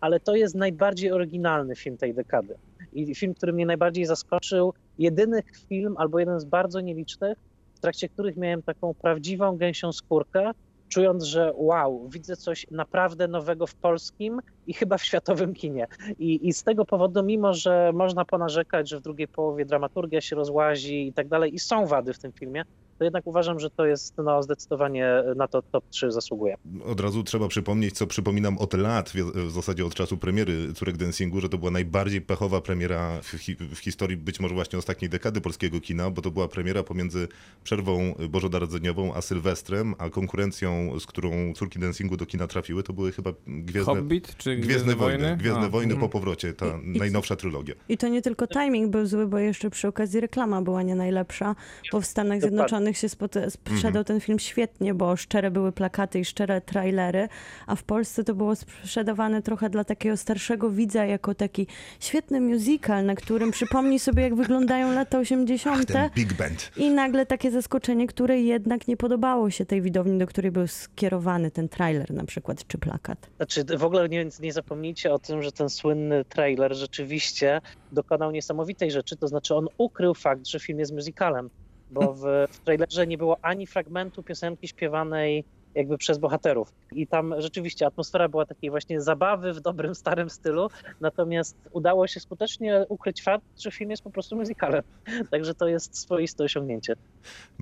ale 0.00 0.20
to 0.20 0.34
jest 0.34 0.54
najbardziej 0.54 1.12
oryginalny 1.12 1.76
film 1.76 1.96
tej 1.96 2.14
dekady. 2.14 2.54
I 2.92 3.14
film, 3.14 3.34
który 3.34 3.52
mnie 3.52 3.66
najbardziej 3.66 4.04
zaskoczył, 4.04 4.72
jedyny 4.98 5.42
film 5.68 5.94
albo 5.98 6.18
jeden 6.18 6.40
z 6.40 6.44
bardzo 6.44 6.80
nielicznych, 6.80 7.38
w 7.74 7.80
trakcie 7.80 8.08
których 8.08 8.36
miałem 8.36 8.62
taką 8.62 8.94
prawdziwą 8.94 9.56
gęsią 9.56 9.92
skórkę, 9.92 10.50
czując, 10.88 11.24
że 11.24 11.52
wow, 11.54 12.08
widzę 12.08 12.36
coś 12.36 12.66
naprawdę 12.70 13.28
nowego 13.28 13.66
w 13.66 13.74
polskim 13.74 14.40
i 14.66 14.74
chyba 14.74 14.98
w 14.98 15.04
światowym 15.04 15.54
kinie. 15.54 15.86
I, 16.18 16.48
I 16.48 16.52
z 16.52 16.62
tego 16.62 16.84
powodu, 16.84 17.22
mimo 17.22 17.54
że 17.54 17.90
można 17.94 18.24
ponarzekać, 18.24 18.88
że 18.88 18.98
w 18.98 19.02
drugiej 19.02 19.28
połowie 19.28 19.64
dramaturgia 19.64 20.20
się 20.20 20.36
rozłazi 20.36 21.06
i 21.06 21.12
tak 21.12 21.28
dalej, 21.28 21.54
i 21.54 21.58
są 21.58 21.86
wady 21.86 22.12
w 22.12 22.18
tym 22.18 22.32
filmie, 22.32 22.62
to 23.00 23.04
jednak 23.04 23.26
uważam, 23.26 23.60
że 23.60 23.70
to 23.70 23.86
jest 23.86 24.14
no, 24.18 24.42
zdecydowanie 24.42 25.08
na 25.36 25.48
to 25.48 25.62
top 25.62 25.84
3 25.90 26.12
zasługuje. 26.12 26.56
Od 26.84 27.00
razu 27.00 27.22
trzeba 27.24 27.48
przypomnieć, 27.48 27.94
co 27.94 28.06
przypominam 28.06 28.58
od 28.58 28.74
lat, 28.74 29.12
w 29.34 29.50
zasadzie 29.50 29.86
od 29.86 29.94
czasu 29.94 30.16
premiery 30.16 30.72
Córek 30.74 30.96
Dancingu, 30.96 31.40
że 31.40 31.48
to 31.48 31.58
była 31.58 31.70
najbardziej 31.70 32.20
pechowa 32.20 32.60
premiera 32.60 33.20
w, 33.22 33.28
hi 33.38 33.56
w 33.56 33.78
historii 33.78 34.16
być 34.16 34.40
może 34.40 34.54
właśnie 34.54 34.78
ostatniej 34.78 35.08
dekady 35.08 35.40
polskiego 35.40 35.80
kina, 35.80 36.10
bo 36.10 36.22
to 36.22 36.30
była 36.30 36.48
premiera 36.48 36.82
pomiędzy 36.82 37.28
przerwą 37.64 38.14
bożonarodzeniową 38.28 39.14
a 39.14 39.20
Sylwestrem, 39.20 39.94
a 39.98 40.10
konkurencją, 40.10 41.00
z 41.00 41.06
którą 41.06 41.30
Córki 41.54 41.78
Dancingu 41.78 42.16
do 42.16 42.26
kina 42.26 42.46
trafiły, 42.46 42.82
to 42.82 42.92
były 42.92 43.12
chyba 43.12 43.30
Gwiezdne, 43.46 43.94
Hobbit 43.94 44.36
czy 44.36 44.56
Gwiezdne 44.56 44.96
Wojny. 44.96 45.36
Gwiezdne 45.36 45.66
A, 45.66 45.68
Wojny 45.68 45.96
po 45.96 46.08
powrocie, 46.08 46.52
ta 46.52 46.66
I- 46.66 46.96
i- 46.96 46.98
najnowsza 46.98 47.36
trylogia. 47.36 47.74
I 47.88 47.98
to 47.98 48.08
nie 48.08 48.22
tylko 48.22 48.46
timing 48.46 48.90
był 48.90 49.06
zły, 49.06 49.26
bo 49.26 49.38
jeszcze 49.38 49.70
przy 49.70 49.88
okazji 49.88 50.20
reklama 50.20 50.62
była 50.62 50.82
nie 50.82 50.94
najlepsza, 50.94 51.56
bo 51.92 52.00
w 52.00 52.06
Stanach 52.06 52.40
Dokładnie. 52.40 52.66
Zjednoczonych 52.94 52.96
Stanach 52.96 52.96
się 52.96 53.08
spod- 53.08 53.50
sprzedał 53.50 54.04
ten 54.04 54.20
film 54.20 54.38
świetnie, 54.38 54.94
bo 54.94 55.16
szczere 55.16 55.50
były 55.50 55.72
plakaty 55.72 56.20
i 56.20 56.24
szczere 56.24 56.60
trailery, 56.60 57.28
a 57.66 57.76
w 57.76 57.82
Polsce 57.82 58.24
to 58.24 58.34
było 58.34 58.56
sprzedawane 58.56 59.42
trochę 59.42 59.70
dla 59.70 59.84
takiego 59.84 60.16
starszego 60.16 60.70
widza 60.70 61.04
jako 61.04 61.34
taki 61.34 61.66
świetny 62.00 62.40
musical, 62.40 63.04
na 63.04 63.14
którym 63.14 63.50
przypomni 63.50 63.98
sobie, 63.98 64.22
jak 64.22 64.34
wyglądają 64.34 64.92
lata 64.92 65.18
80. 65.18 65.86
Ten 65.86 66.10
Big 66.10 66.32
Band. 66.32 66.70
I 66.76 66.90
nagle 66.90 67.26
takie 67.26 67.50
zaskoczenie, 67.50 68.06
które 68.06 68.40
jednak 68.40 68.88
nie 68.88 68.96
podobało 68.96 69.50
się 69.50 69.66
tej 69.66 69.82
widowni, 69.82 70.18
do 70.18 70.26
której 70.26 70.50
był 70.50 70.66
skierowany 70.66 71.50
ten 71.50 71.68
trailer 71.68 72.10
na 72.10 72.24
przykład, 72.24 72.66
czy 72.66 72.78
plakat. 72.78 73.30
Znaczy, 73.36 73.64
w 73.78 73.84
ogóle 73.84 74.08
nie, 74.08 74.26
nie 74.40 74.52
zapomnijcie 74.52 75.12
o 75.12 75.18
tym, 75.18 75.42
że 75.42 75.52
ten 75.52 75.68
słynny 75.68 76.24
trailer 76.24 76.74
rzeczywiście 76.76 77.60
dokonał 77.92 78.30
niesamowitej 78.30 78.90
rzeczy, 78.90 79.16
to 79.16 79.28
znaczy 79.28 79.54
on 79.54 79.66
ukrył 79.78 80.14
fakt, 80.14 80.46
że 80.46 80.60
film 80.60 80.78
jest 80.78 80.92
musicalem, 80.92 81.50
bo 81.90 82.14
w, 82.14 82.20
w 82.50 82.58
trailerze 82.58 83.06
nie 83.06 83.18
było 83.18 83.36
ani 83.42 83.66
fragmentu 83.66 84.22
piosenki 84.22 84.68
śpiewanej 84.68 85.44
jakby 85.74 85.98
przez 85.98 86.18
bohaterów. 86.18 86.72
I 86.92 87.06
tam 87.06 87.34
rzeczywiście 87.38 87.86
atmosfera 87.86 88.28
była 88.28 88.46
takiej 88.46 88.70
właśnie 88.70 89.00
zabawy 89.00 89.52
w 89.52 89.60
dobrym, 89.60 89.94
starym 89.94 90.30
stylu, 90.30 90.68
natomiast 91.00 91.56
udało 91.72 92.06
się 92.06 92.20
skutecznie 92.20 92.84
ukryć 92.88 93.22
fakt, 93.22 93.44
że 93.58 93.70
film 93.70 93.90
jest 93.90 94.02
po 94.02 94.10
prostu 94.10 94.36
musicalem. 94.36 94.82
Także 95.30 95.54
to 95.54 95.68
jest 95.68 95.98
swoiste 95.98 96.44
osiągnięcie. 96.44 96.96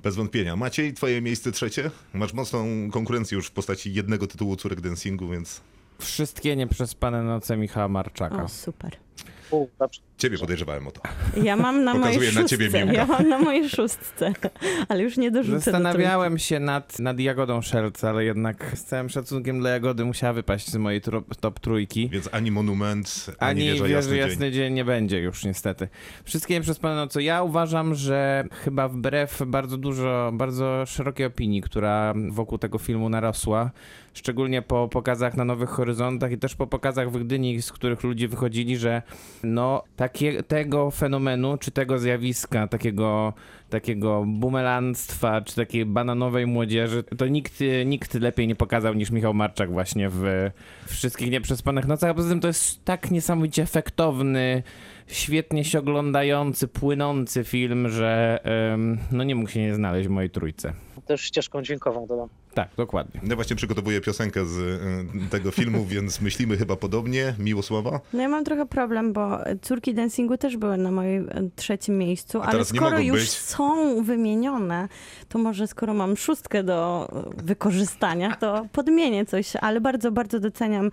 Bez 0.03 0.15
wątpienia. 0.15 0.55
Maciej, 0.55 0.93
twoje 0.93 1.21
miejsce 1.21 1.51
trzecie? 1.51 1.91
Masz 2.13 2.33
mocną 2.33 2.65
konkurencję 2.91 3.35
już 3.35 3.47
w 3.47 3.51
postaci 3.51 3.93
jednego 3.93 4.27
tytułu 4.27 4.55
Córek 4.55 4.81
Dancingu, 4.81 5.27
więc 5.27 5.61
Wszystkie 5.99 6.55
nieprzespane 6.55 7.23
noce 7.23 7.57
Michała 7.57 7.87
Marczaka. 7.87 8.43
O, 8.43 8.47
super. 8.47 8.97
U, 9.51 9.67
dobrze. 9.79 10.08
Ciebie 10.19 10.37
podejrzewałem 10.37 10.87
o 10.87 10.91
to. 10.91 11.01
Ja 11.43 11.55
mam 11.55 11.83
na 11.83 11.93
mojej 11.93 12.03
Pokazuję 12.17 12.31
na 12.31 12.41
szóstce. 12.41 12.57
ciebie 12.57 12.93
ja 12.93 13.05
mam 13.05 13.29
na 13.29 13.39
mojej 13.39 13.69
szóstce, 13.69 14.33
ale 14.89 15.03
już 15.03 15.17
nie 15.17 15.31
dorzucę 15.31 15.55
do 15.55 15.59
Zastanawiałem 15.61 16.37
się 16.39 16.59
nad, 16.59 16.99
nad 16.99 17.19
Jagodą 17.19 17.61
Szelc, 17.61 18.03
ale 18.03 18.25
jednak 18.25 18.71
z 18.75 18.83
całym 18.83 19.09
szacunkiem 19.09 19.59
dla 19.59 19.69
Jagody 19.69 20.05
musiała 20.05 20.33
wypaść 20.33 20.69
z 20.69 20.75
mojej 20.75 21.01
tro, 21.01 21.23
top 21.39 21.59
trójki. 21.59 22.09
Więc 22.09 22.29
ani 22.31 22.51
Monument, 22.51 23.25
ani, 23.39 23.61
Ani 23.61 23.71
Wieża 23.71 23.87
Jasny, 23.87 24.17
jasny, 24.17 24.51
Dzień. 24.51 24.53
dzień 24.53 24.73
nie 24.73 24.85
będzie 24.85 25.19
już 25.19 25.45
niestety. 25.45 25.87
Wszystkie 26.23 26.53
nieprzespane 26.53 26.95
noce. 26.95 27.23
Ja 27.23 27.43
uważam, 27.43 27.95
że 27.95 28.43
chyba 28.51 28.87
wbrew 28.87 29.41
bardzo 29.47 29.77
dużo, 29.77 30.31
bardzo 30.33 30.83
szerokiej 30.85 31.25
opinii, 31.25 31.61
która 31.61 32.13
wokół 32.29 32.57
tego 32.57 32.77
filmu 32.77 33.09
narosła, 33.09 33.71
szczególnie 34.13 34.61
po 34.61 34.87
pokazach 34.87 35.37
na 35.37 35.45
Nowych 35.45 35.69
Horyzontach 35.69 36.31
i 36.31 36.37
też 36.37 36.55
po 36.55 36.67
pokazach 36.67 37.11
w 37.11 37.19
Gdyni, 37.23 37.61
z 37.61 37.71
których 37.71 38.03
ludzie 38.03 38.27
wychodzili, 38.27 38.77
że 38.77 39.01
no 39.43 39.83
takie, 40.09 40.43
tego 40.43 40.91
fenomenu, 40.91 41.57
czy 41.57 41.71
tego 41.71 41.99
zjawiska, 41.99 42.67
takiego, 42.67 43.33
takiego 43.69 44.23
bumelanstwa, 44.27 45.41
czy 45.41 45.55
takiej 45.55 45.85
bananowej 45.85 46.47
młodzieży, 46.47 47.03
to 47.17 47.27
nikt, 47.27 47.53
nikt 47.85 48.13
lepiej 48.13 48.47
nie 48.47 48.55
pokazał 48.55 48.93
niż 48.93 49.11
Michał 49.11 49.33
Marczak 49.33 49.71
właśnie 49.71 50.09
w 50.09 50.51
wszystkich 50.87 51.31
nieprzespanych 51.31 51.87
nocach. 51.87 52.09
A 52.09 52.13
poza 52.13 52.29
tym 52.29 52.39
to 52.39 52.47
jest 52.47 52.85
tak 52.85 53.11
niesamowicie 53.11 53.63
efektowny, 53.63 54.63
świetnie 55.09 55.65
się 55.65 55.79
oglądający, 55.79 56.67
płynący 56.67 57.43
film, 57.43 57.89
że 57.89 58.39
no 59.11 59.23
nie 59.23 59.35
mógł 59.35 59.49
się 59.49 59.59
nie 59.59 59.75
znaleźć 59.75 60.07
w 60.07 60.11
mojej 60.11 60.29
trójce. 60.29 60.73
Też 61.05 61.21
ścieżką 61.21 61.61
dźwiękową 61.61 62.07
dodam. 62.07 62.29
Tak, 62.53 62.69
dokładnie. 62.77 63.21
Ja 63.23 63.35
właśnie 63.35 63.55
przygotowuję 63.55 64.01
piosenkę 64.01 64.45
z 64.45 64.57
y, 64.57 65.29
tego 65.29 65.51
filmu, 65.51 65.85
więc 65.95 66.21
myślimy 66.21 66.57
chyba 66.57 66.75
podobnie. 66.75 67.33
Miłosława? 67.39 67.99
No 68.13 68.21
ja 68.21 68.29
mam 68.29 68.43
trochę 68.43 68.65
problem, 68.65 69.13
bo 69.13 69.39
córki 69.61 69.93
dancingu 69.93 70.37
też 70.37 70.57
były 70.57 70.77
na 70.77 70.91
moim 70.91 71.29
e, 71.29 71.49
trzecim 71.55 71.97
miejscu, 71.97 72.41
ale 72.41 72.65
skoro 72.65 72.99
już 72.99 73.19
być. 73.19 73.29
są 73.31 74.03
wymienione, 74.03 74.87
to 75.29 75.39
może 75.39 75.67
skoro 75.67 75.93
mam 75.93 76.17
szóstkę 76.17 76.63
do 76.63 77.07
wykorzystania, 77.37 78.35
to 78.35 78.65
podmienię 78.71 79.25
coś, 79.25 79.55
ale 79.55 79.81
bardzo, 79.81 80.11
bardzo 80.11 80.39
doceniam 80.39 80.91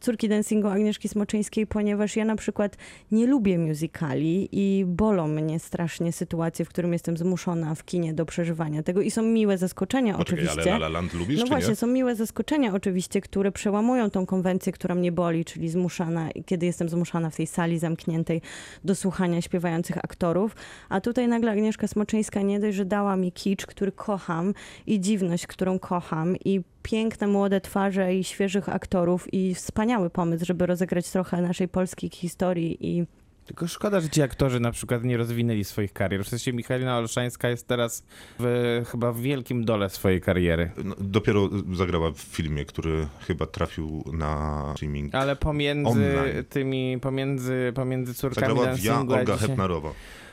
córki 0.00 0.28
dancingu 0.28 0.68
Agnieszki 0.68 1.08
Smoczyńskiej, 1.08 1.66
ponieważ 1.66 2.16
ja 2.16 2.24
na 2.24 2.36
przykład 2.36 2.76
nie 3.12 3.26
lubię 3.26 3.58
musicali 3.58 4.48
i 4.52 4.84
bolą 4.86 5.28
mnie 5.28 5.58
strasznie 5.58 6.12
sytuacje, 6.12 6.64
w 6.64 6.68
którym 6.68 6.92
jestem 6.92 7.16
zmuszona 7.16 7.74
w 7.74 7.84
kinie 7.84 8.14
do 8.14 8.26
przeżywania 8.26 8.82
tego 8.82 9.00
i 9.02 9.10
są 9.10 9.22
miłe 9.22 9.58
zaskoczenia 9.58 10.14
Poczekaj, 10.18 10.44
oczywiście. 10.44 10.74
ale 10.74 10.80
La 10.80 10.86
La 10.86 10.88
Land 10.88 11.14
lubisz, 11.14 11.40
No 11.40 11.46
właśnie, 11.46 11.70
nie? 11.70 11.76
są 11.76 11.86
miłe 11.86 12.16
zaskoczenia 12.16 12.74
oczywiście, 12.74 13.20
które 13.20 13.52
przełamują 13.52 14.10
tą 14.10 14.26
konwencję, 14.26 14.72
która 14.72 14.94
mnie 14.94 15.12
boli, 15.12 15.44
czyli 15.44 15.68
zmuszana, 15.68 16.28
kiedy 16.46 16.66
jestem 16.66 16.88
zmuszana 16.88 17.30
w 17.30 17.36
tej 17.36 17.46
sali 17.46 17.78
zamkniętej 17.78 18.42
do 18.84 18.94
słuchania 18.94 19.42
śpiewających 19.42 19.98
aktorów. 19.98 20.56
A 20.88 21.00
tutaj 21.00 21.28
nagle 21.28 21.50
Agnieszka 21.50 21.88
Smoczyńska 21.88 22.42
nie 22.42 22.60
dość, 22.60 22.76
że 22.76 22.84
dała 22.84 23.16
mi 23.16 23.32
kicz, 23.32 23.66
który 23.66 23.92
kocham 23.92 24.54
i 24.86 25.00
dziwność, 25.00 25.46
którą 25.46 25.78
kocham 25.78 26.36
i 26.44 26.60
piękne 26.82 27.26
młode 27.26 27.60
twarze 27.60 28.14
i 28.14 28.24
świeżych 28.24 28.68
aktorów 28.68 29.34
i 29.34 29.54
wspaniały 29.54 30.10
pomysł, 30.10 30.44
żeby 30.44 30.66
rozegrać 30.66 31.10
trochę 31.10 31.42
naszej 31.42 31.68
polskiej 31.68 32.10
historii 32.10 32.76
i 32.80 33.04
Tylko 33.46 33.68
szkoda, 33.68 34.00
że 34.00 34.08
ci 34.08 34.22
aktorzy 34.22 34.60
na 34.60 34.70
przykład 34.70 35.04
nie 35.04 35.16
rozwinęli 35.16 35.64
swoich 35.64 35.92
karier. 35.92 36.24
W 36.24 36.28
sensie 36.28 36.52
Michalina 36.52 36.98
Olszańska 36.98 37.48
jest 37.48 37.66
teraz 37.66 38.02
w, 38.38 38.82
chyba 38.90 39.12
w 39.12 39.20
wielkim 39.20 39.64
dole 39.64 39.90
swojej 39.90 40.20
kariery. 40.20 40.70
No, 40.84 40.94
dopiero 41.00 41.48
zagrała 41.74 42.10
w 42.10 42.18
filmie, 42.18 42.64
który 42.64 43.06
chyba 43.26 43.46
trafił 43.46 44.04
na 44.12 44.64
streaming. 44.76 45.14
Ale 45.14 45.36
pomiędzy 45.36 45.90
Online. 45.90 46.44
tymi, 46.48 46.98
pomiędzy, 47.00 47.72
pomiędzy 47.74 48.14
córkami 48.14 48.46
Zagrała 48.56 48.74
w 48.76 48.84
Ja, 48.84 48.92
dancingu, 48.92 49.14
a 49.14 49.18
Olga 49.18 49.34
dzisiaj- 49.34 49.48
Hepnarowa. 49.48 49.90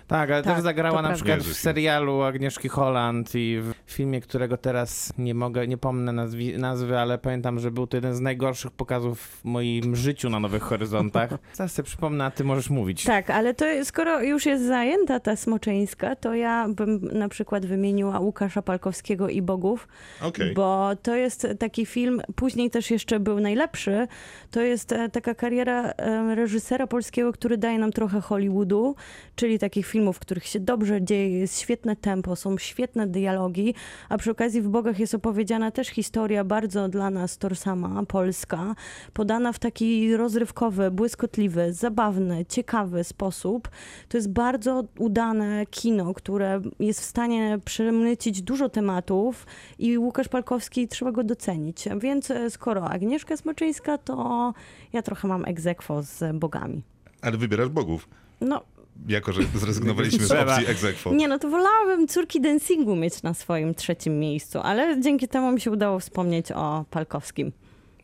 Tak, 0.08 0.32
ale 0.32 0.44
Tak, 0.44 0.56
też 0.56 0.64
zagrała 0.64 1.02
na 1.02 1.14
przykład 1.14 1.38
Jezu, 1.38 1.54
w 1.54 1.58
serialu 1.58 2.22
Agnieszki 2.22 2.70
Holland 2.70 3.36
i 3.36 3.60
w 3.86 3.92
filmie, 3.92 4.22
którego 4.22 4.58
teraz 4.58 5.14
nie 5.18 5.34
mogę, 5.34 5.68
nie 5.68 5.78
pomnę 5.78 6.12
nazwi, 6.12 6.58
nazwy, 6.58 7.00
ale 7.00 7.18
pamiętam, 7.18 7.60
że 7.60 7.72
był 7.72 7.88
to 7.88 7.98
jeden 7.98 8.16
z 8.16 8.20
najgorszych 8.20 8.72
pokazów 8.72 9.20
w 9.22 9.46
moim 9.46 9.96
życiu 9.96 10.30
na 10.30 10.40
Nowych 10.40 10.64
Horyzontach. 10.64 11.30
Zaraz 11.54 11.72
sobie 11.72 11.86
przypomnę, 11.86 12.26
a 12.26 12.32
ty 12.32 12.44
możesz 12.44 12.70
mówić. 12.70 13.04
Tak, 13.04 13.30
ale 13.30 13.54
to 13.54 13.66
skoro 13.84 14.22
już 14.22 14.46
jest 14.46 14.66
zajęta 14.66 15.20
ta 15.20 15.36
Smoczyńska, 15.36 16.16
to 16.16 16.34
ja 16.34 16.68
bym 16.70 17.00
na 17.12 17.30
przykład 17.30 17.66
wymieniła 17.66 18.20
Łukasza 18.20 18.62
Palkowskiego 18.62 19.30
i 19.30 19.42
Bogów, 19.42 19.88
Okej. 20.22 20.54
bo 20.54 20.90
to 21.02 21.16
jest 21.16 21.48
taki 21.60 21.86
film, 21.86 22.22
później 22.36 22.70
też 22.70 22.92
jeszcze 22.92 23.20
był 23.20 23.40
najlepszy, 23.40 24.08
to 24.52 24.62
jest 24.62 24.92
e, 24.92 25.10
taka 25.10 25.36
kariera 25.36 25.94
reżysera 26.36 26.88
polskiego, 26.88 27.34
który 27.34 27.58
daje 27.58 27.80
nam 27.80 27.92
trochę 27.92 28.22
Hollywoodu, 28.22 28.96
czyli 29.36 29.60
takich 29.60 29.88
filmów, 29.96 30.16
w 30.16 30.20
których 30.20 30.46
się 30.46 30.60
dobrze 30.60 31.02
dzieje, 31.02 31.40
jest 31.40 31.60
świetne 31.60 31.96
tempo, 31.96 32.36
są 32.36 32.58
świetne 32.58 33.08
dialogi, 33.08 33.74
a 34.10 34.18
przy 34.18 34.32
okazji 34.32 34.62
w 34.62 34.70
Bogach 34.70 35.00
jest 35.00 35.16
opowiedziana 35.16 35.72
też 35.72 35.88
historia 35.88 36.44
bardzo 36.44 36.90
dla 36.90 37.10
nas 37.10 37.38
torsama, 37.38 38.04
polska, 38.06 38.76
podana 39.14 39.54
w 39.54 39.60
taki 39.60 40.18
rozrywkowy, 40.18 40.92
błyskotliwy, 40.92 41.74
zabawny, 41.74 42.46
ciekawy 42.46 43.04
sposób. 43.04 43.70
To 44.10 44.18
jest 44.18 44.32
bardzo 44.32 44.84
udane 45.00 45.66
kino, 45.66 46.14
które 46.14 46.62
jest 46.80 47.02
w 47.02 47.06
stanie 47.06 47.60
przemycić 47.66 48.42
dużo 48.42 48.70
tematów 48.70 49.46
i 49.80 49.98
Łukasz 49.98 50.28
Palkowski 50.28 50.88
trzeba 50.88 51.12
go 51.12 51.24
docenić. 51.24 51.86
Więc 52.00 52.32
e, 52.32 52.50
skoro 52.50 52.90
Agnieszka 52.90 53.38
Smoczyńska, 53.38 53.98
to 53.98 54.54
ja 54.94 55.02
trochę 55.02 55.28
mam 55.28 55.46
egzekwo 55.46 56.04
z 56.04 56.38
bogami. 56.38 56.82
Ale 57.22 57.38
wybierasz 57.38 57.70
bogów. 57.70 58.08
No, 58.42 58.62
Jako, 59.08 59.32
że 59.32 59.42
zrezygnowaliśmy 59.56 60.26
z 60.26 60.32
opcji 60.32 60.68
egzekwo. 60.68 61.14
nie 61.14 61.28
no, 61.28 61.40
to 61.40 61.50
wolałabym 61.50 62.08
córki 62.08 62.42
dancingu 62.42 62.96
mieć 62.96 63.24
na 63.24 63.34
swoim 63.34 63.76
trzecim 63.76 64.20
miejscu, 64.20 64.60
ale 64.60 65.02
dzięki 65.02 65.28
temu 65.28 65.52
mi 65.52 65.62
się 65.62 65.72
udało 65.72 66.00
wspomnieć 66.00 66.52
o 66.52 66.86
Palkowskim. 66.90 67.52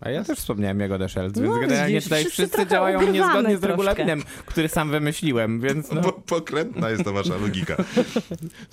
A 0.01 0.09
ja 0.09 0.23
też 0.23 0.39
wspomniałem 0.39 0.79
Jagodę 0.79 1.09
Szelc, 1.09 1.35
No, 1.35 1.41
więc 1.41 1.55
generalnie 1.59 1.93
widzisz, 1.93 2.03
tutaj 2.03 2.25
wszyscy 2.25 2.47
wszyscy 2.47 2.67
działają 2.67 3.11
niezgodnie 3.11 3.57
z 3.57 3.59
troszkę. 3.59 3.67
regulaminem, 3.67 4.23
który 4.45 4.69
sam 4.69 4.89
wymyśliłem, 4.91 5.59
więc 5.59 5.91
no... 5.91 6.01
Bo 6.01 6.11
pokrętna 6.11 6.89
jest 6.89 7.03
to 7.03 7.13
wasza 7.13 7.37
logika. 7.37 7.75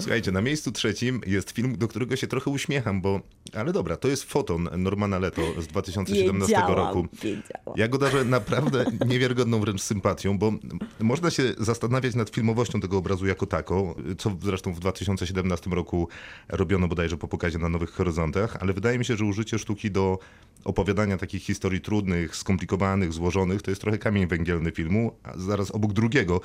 Słuchajcie, 0.00 0.32
na 0.32 0.40
miejscu 0.42 0.72
trzecim 0.72 1.20
jest 1.26 1.50
film, 1.50 1.76
do 1.78 1.88
którego 1.88 2.16
się 2.16 2.26
trochę 2.26 2.50
uśmiecham, 2.50 3.00
bo... 3.00 3.20
Ale 3.54 3.72
dobra, 3.72 3.96
to 3.96 4.08
jest 4.08 4.22
Foton 4.24 4.68
Normana 4.76 5.18
Leto 5.18 5.42
z 5.62 5.66
2017 5.66 6.46
Wiedziałam, 6.54 6.76
roku. 6.76 7.06
wiedziałam. 7.12 7.76
Ja 7.76 7.88
go 7.88 7.98
darzę 7.98 8.24
naprawdę 8.24 8.84
niewiarygodną 9.06 9.60
wręcz 9.60 9.80
sympatią, 9.82 10.38
bo 10.38 10.52
można 11.00 11.30
się 11.30 11.42
zastanawiać 11.58 12.14
nad 12.14 12.30
filmowością 12.30 12.80
tego 12.80 12.98
obrazu 12.98 13.26
jako 13.26 13.46
taką, 13.46 13.94
co 14.18 14.36
zresztą 14.42 14.74
w 14.74 14.80
2017 14.80 15.70
roku 15.70 16.08
robiono 16.48 16.88
bodajże 16.88 17.16
po 17.16 17.28
pokazie 17.28 17.58
na 17.58 17.68
Nowych 17.68 17.90
Horyzontach, 17.90 18.56
ale 18.60 18.72
wydaje 18.72 18.98
mi 18.98 19.04
się, 19.04 19.16
że 19.16 19.24
użycie 19.24 19.58
sztuki 19.58 19.90
do 19.90 20.18
opowiadania 20.64 21.17
takich 21.18 21.42
historii 21.42 21.80
trudnych, 21.80 22.36
skomplikowanych, 22.36 23.12
złożonych, 23.12 23.62
to 23.62 23.70
jest 23.70 23.80
trochę 23.80 23.98
kamień 23.98 24.26
węgielny 24.26 24.70
filmu, 24.70 25.12
a 25.22 25.38
zaraz 25.38 25.70
obok 25.70 25.92
drugiego, 25.92 26.40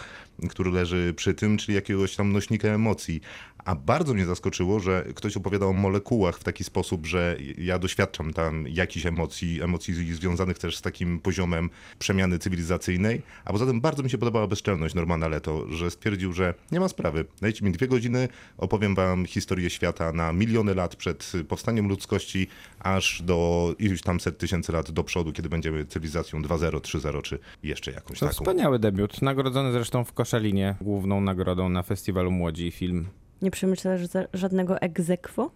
który 0.50 0.72
leży 0.72 1.14
przy 1.16 1.34
tym, 1.34 1.58
czyli 1.58 1.76
jakiegoś 1.76 2.16
tam 2.16 2.32
nośnika 2.32 2.68
emocji. 2.68 3.22
A 3.66 3.76
bardzo 3.76 4.14
mnie 4.14 4.26
zaskoczyło, 4.26 4.80
że 4.80 5.06
ktoś 5.16 5.38
opowiadał 5.38 5.70
o 5.70 5.74
molekułach 5.74 6.38
w 6.38 6.44
taki 6.44 6.64
sposób, 6.64 7.06
że 7.06 7.38
ja 7.58 7.80
doświadczam 7.80 8.34
tam 8.34 8.68
jakichś 8.68 9.06
emocji, 9.06 9.62
emocji 9.62 10.14
związanych 10.14 10.58
też 10.60 10.78
z 10.78 10.82
takim 10.82 11.20
poziomem 11.20 11.70
przemiany 12.00 12.40
cywilizacyjnej, 12.40 13.22
a 13.46 13.52
poza 13.52 13.66
tym 13.66 13.82
bardzo 13.82 14.04
mi 14.04 14.10
się 14.10 14.18
podobała 14.18 14.48
bezczelność 14.48 14.96
Normana 14.96 15.28
Leto, 15.28 15.72
że 15.72 15.92
stwierdził, 15.92 16.34
że 16.34 16.54
nie 16.72 16.80
ma 16.80 16.88
sprawy, 16.88 17.26
dajcie 17.42 17.66
mi 17.66 17.72
dwie 17.72 17.88
godziny, 17.88 18.28
opowiem 18.58 18.96
wam 18.96 19.26
historię 19.26 19.70
świata 19.70 20.12
na 20.12 20.34
miliony 20.34 20.76
lat 20.76 20.96
przed 20.96 21.32
powstaniem 21.48 21.88
ludzkości, 21.88 22.48
aż 22.80 23.22
do 23.22 23.70
iluś 23.80 24.02
tam 24.02 24.20
set 24.20 24.38
tysięcy 24.38 24.72
lat 24.72 24.92
do 24.92 25.04
przodu, 25.04 25.32
kiedy 25.32 25.50
będziemy 25.50 25.86
cywilizacją 25.86 26.42
2.0, 26.42 26.80
3.0 26.80 27.22
czy 27.22 27.40
jeszcze 27.64 27.92
jakąś 27.92 28.20
To 28.20 28.26
taką. 28.26 28.36
wspaniały 28.36 28.80
debiut, 28.80 29.22
nagrodzony 29.22 29.72
zresztą 29.72 30.04
w 30.04 30.14
Koszalinie, 30.14 30.76
główną 30.82 31.22
nagrodą 31.22 31.70
na 31.70 31.84
festiwalu 31.84 32.32
Młodzi 32.32 32.72
Film. 32.72 33.08
Nie 33.44 33.52
przemyślasz 33.52 34.02
żadnego 34.34 34.82
egzekwo? 34.82 35.52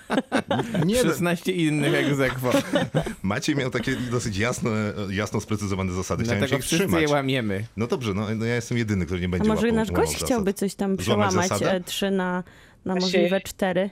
Nie, 0.86 1.04
no, 1.04 1.10
16 1.10 1.52
innych 1.52 1.94
egzekwo. 1.94 2.50
Maciej 3.22 3.56
miał 3.56 3.70
takie 3.70 3.96
dosyć 3.96 4.36
jasno, 4.36 4.70
jasno 5.10 5.40
sprecyzowane 5.40 5.92
zasady, 5.92 6.24
chciałem 6.24 6.40
się 6.42 6.46
Dlatego 6.46 6.58
ich 6.58 6.64
wszyscy 6.64 6.84
trzymać. 6.86 7.02
je 7.02 7.08
łamiemy. 7.08 7.64
No 7.76 7.86
dobrze, 7.86 8.14
no, 8.14 8.26
no 8.36 8.44
ja 8.44 8.54
jestem 8.54 8.78
jedyny, 8.78 9.06
który 9.06 9.20
nie 9.20 9.26
A 9.26 9.30
będzie 9.30 9.48
może 9.48 9.66
łapał, 9.66 9.76
nasz 9.76 9.90
gość 9.90 10.12
zasad. 10.12 10.26
chciałby 10.26 10.54
coś 10.54 10.74
tam 10.74 10.96
przełamać, 10.96 11.50
e, 11.62 11.80
trzy 11.80 12.10
na, 12.10 12.44
na 12.84 12.94
się- 12.94 13.00
możliwe 13.00 13.40
cztery? 13.40 13.90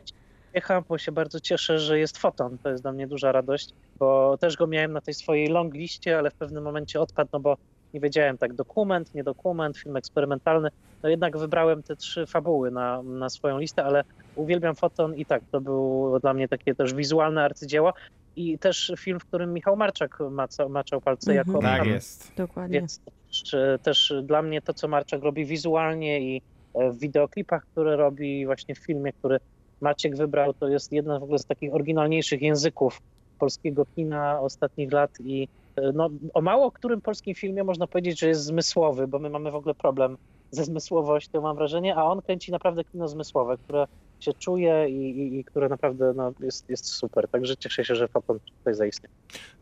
Jechałem, 0.55 0.85
bo 0.89 0.99
się 0.99 1.12
bardzo 1.12 1.41
cieszę, 1.41 1.79
że 1.79 1.99
jest 1.99 2.19
foton. 2.19 2.59
To 2.59 2.71
jest 2.71 2.83
dla 2.83 2.93
mnie 2.93 3.07
duża 3.07 3.33
radość, 3.33 3.71
bo 3.99 4.39
też 4.41 4.57
go 4.57 4.67
miałem 4.67 4.93
na 4.93 5.00
tej 5.00 5.15
swojej 5.15 5.49
long 5.49 5.75
liście, 5.75 6.19
ale 6.19 6.31
w 6.31 6.35
pewnym 6.35 6.65
momencie 6.65 7.00
odpadł, 7.00 7.31
no 7.33 7.41
bo 7.41 7.57
nie 7.94 8.00
wiedziałem 8.00 8.38
tak 8.38 8.54
dokument, 8.54 9.14
nie 9.14 9.25
dokument, 9.25 9.78
film 9.78 9.97
eksperymentalny. 9.97 10.68
No 11.02 11.09
jednak 11.09 11.38
wybrałem 11.38 11.82
te 11.82 11.97
trzy 11.97 12.26
fabuły 12.26 12.70
na, 12.70 13.02
na 13.02 13.28
swoją 13.30 13.59
listę, 13.59 13.85
ale 13.85 14.02
uwielbiam 14.35 14.75
foton 14.75 15.14
i 15.16 15.26
tak, 15.26 15.42
to 15.50 15.61
było 15.61 16.20
dla 16.20 16.35
mnie 16.35 16.49
takie 16.49 16.75
też 16.75 16.94
wizualne 16.94 17.44
arcydzieło 17.44 17.92
i 18.37 18.59
też 18.59 18.92
film, 18.99 19.20
w 19.20 19.25
którym 19.26 19.52
Michał 19.52 19.76
Marczak 19.76 20.18
maca, 20.30 20.68
maczał 20.68 21.00
palce 21.00 21.30
Mhm. 21.32 21.47
jako 21.49 21.61
Tak 21.62 21.78
autor. 21.80 21.92
jest. 21.92 22.32
Dokładnie. 22.37 22.78
Więc 22.78 23.00
też, 23.04 23.54
też 23.82 24.12
dla 24.23 24.42
mnie 24.42 24.62
to, 24.62 24.75
co 24.75 24.88
Marczak 24.88 25.23
robi 25.23 25.44
wizualnie 25.44 26.20
i 26.20 26.42
e, 26.75 26.90
w 26.90 26.99
wideoklipach, 26.99 27.62
które 27.73 27.97
robi 27.97 28.47
właśnie 28.47 28.75
w 28.75 28.78
filmie, 28.78 29.12
który 29.12 29.38
Maciek 29.82 30.16
wybrał, 30.16 30.54
to 30.54 30.68
jest 30.68 30.92
jeden 30.92 31.20
w 31.20 31.23
ogóle 31.23 31.38
z 31.38 31.47
takich 31.47 31.75
oryginalniejszych 31.75 32.42
języków 32.42 32.99
polskiego 33.38 33.85
kina 33.94 34.40
ostatnich 34.40 34.92
lat 34.92 35.11
i 35.20 35.42
e, 35.42 35.47
no, 35.95 36.11
o 36.35 36.41
mało 36.41 36.73
którym 36.73 37.00
polskim 37.00 37.35
filmie 37.35 37.65
można 37.65 37.87
powiedzieć, 37.87 38.21
że 38.21 38.29
jest 38.29 38.45
zmysłowy, 38.45 39.09
bo 39.09 39.19
my 39.19 39.31
mamy 39.31 39.50
w 39.50 39.55
ogóle 39.55 39.75
problem 39.75 40.17
ze 40.50 40.65
zmysłowością, 40.65 41.41
mam 41.41 41.57
wrażenie, 41.57 41.97
a 41.97 42.05
on 42.05 42.23
kręci 42.23 42.53
naprawdę 42.53 42.85
kino 42.85 43.09
zmysłowe, 43.09 43.59
które 43.59 43.87
się 44.21 44.33
czuje 44.33 44.89
i, 44.89 45.21
i, 45.21 45.39
i 45.39 45.45
które 45.45 45.69
naprawdę 45.69 46.12
no, 46.17 46.33
jest, 46.41 46.71
jest 46.71 46.87
super. 46.87 47.29
Także 47.29 47.57
cieszę 47.57 47.85
się, 47.85 47.95
że 47.95 48.09
Fapon 48.09 48.39
tutaj 48.59 48.75
zaistniał. 48.75 49.12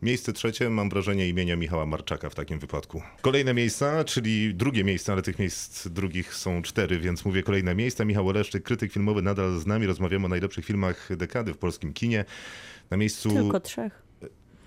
Miejsce 0.01 0.33
trzecie, 0.33 0.69
mam 0.69 0.89
wrażenie, 0.89 1.29
imienia 1.29 1.55
Michała 1.55 1.85
Marczaka 1.85 2.29
w 2.29 2.35
takim 2.35 2.59
wypadku. 2.59 3.01
Kolejne 3.21 3.53
miejsca, 3.53 4.03
czyli 4.03 4.55
drugie 4.55 4.83
miejsce, 4.83 5.13
ale 5.13 5.21
tych 5.21 5.39
miejsc 5.39 5.87
drugich 5.87 6.35
są 6.35 6.61
cztery, 6.61 6.99
więc 6.99 7.25
mówię 7.25 7.43
kolejne 7.43 7.75
miejsca. 7.75 8.05
Michał 8.05 8.27
Oleszczyk, 8.27 8.63
krytyk 8.63 8.91
filmowy, 8.91 9.21
nadal 9.21 9.59
z 9.59 9.65
nami. 9.65 9.87
Rozmawiamy 9.87 10.25
o 10.25 10.29
najlepszych 10.29 10.65
filmach 10.65 11.17
dekady 11.17 11.53
w 11.53 11.57
polskim 11.57 11.93
kinie. 11.93 12.25
Na 12.89 12.97
miejscu 12.97 13.29
Tylko 13.29 13.59
trzech. 13.59 14.08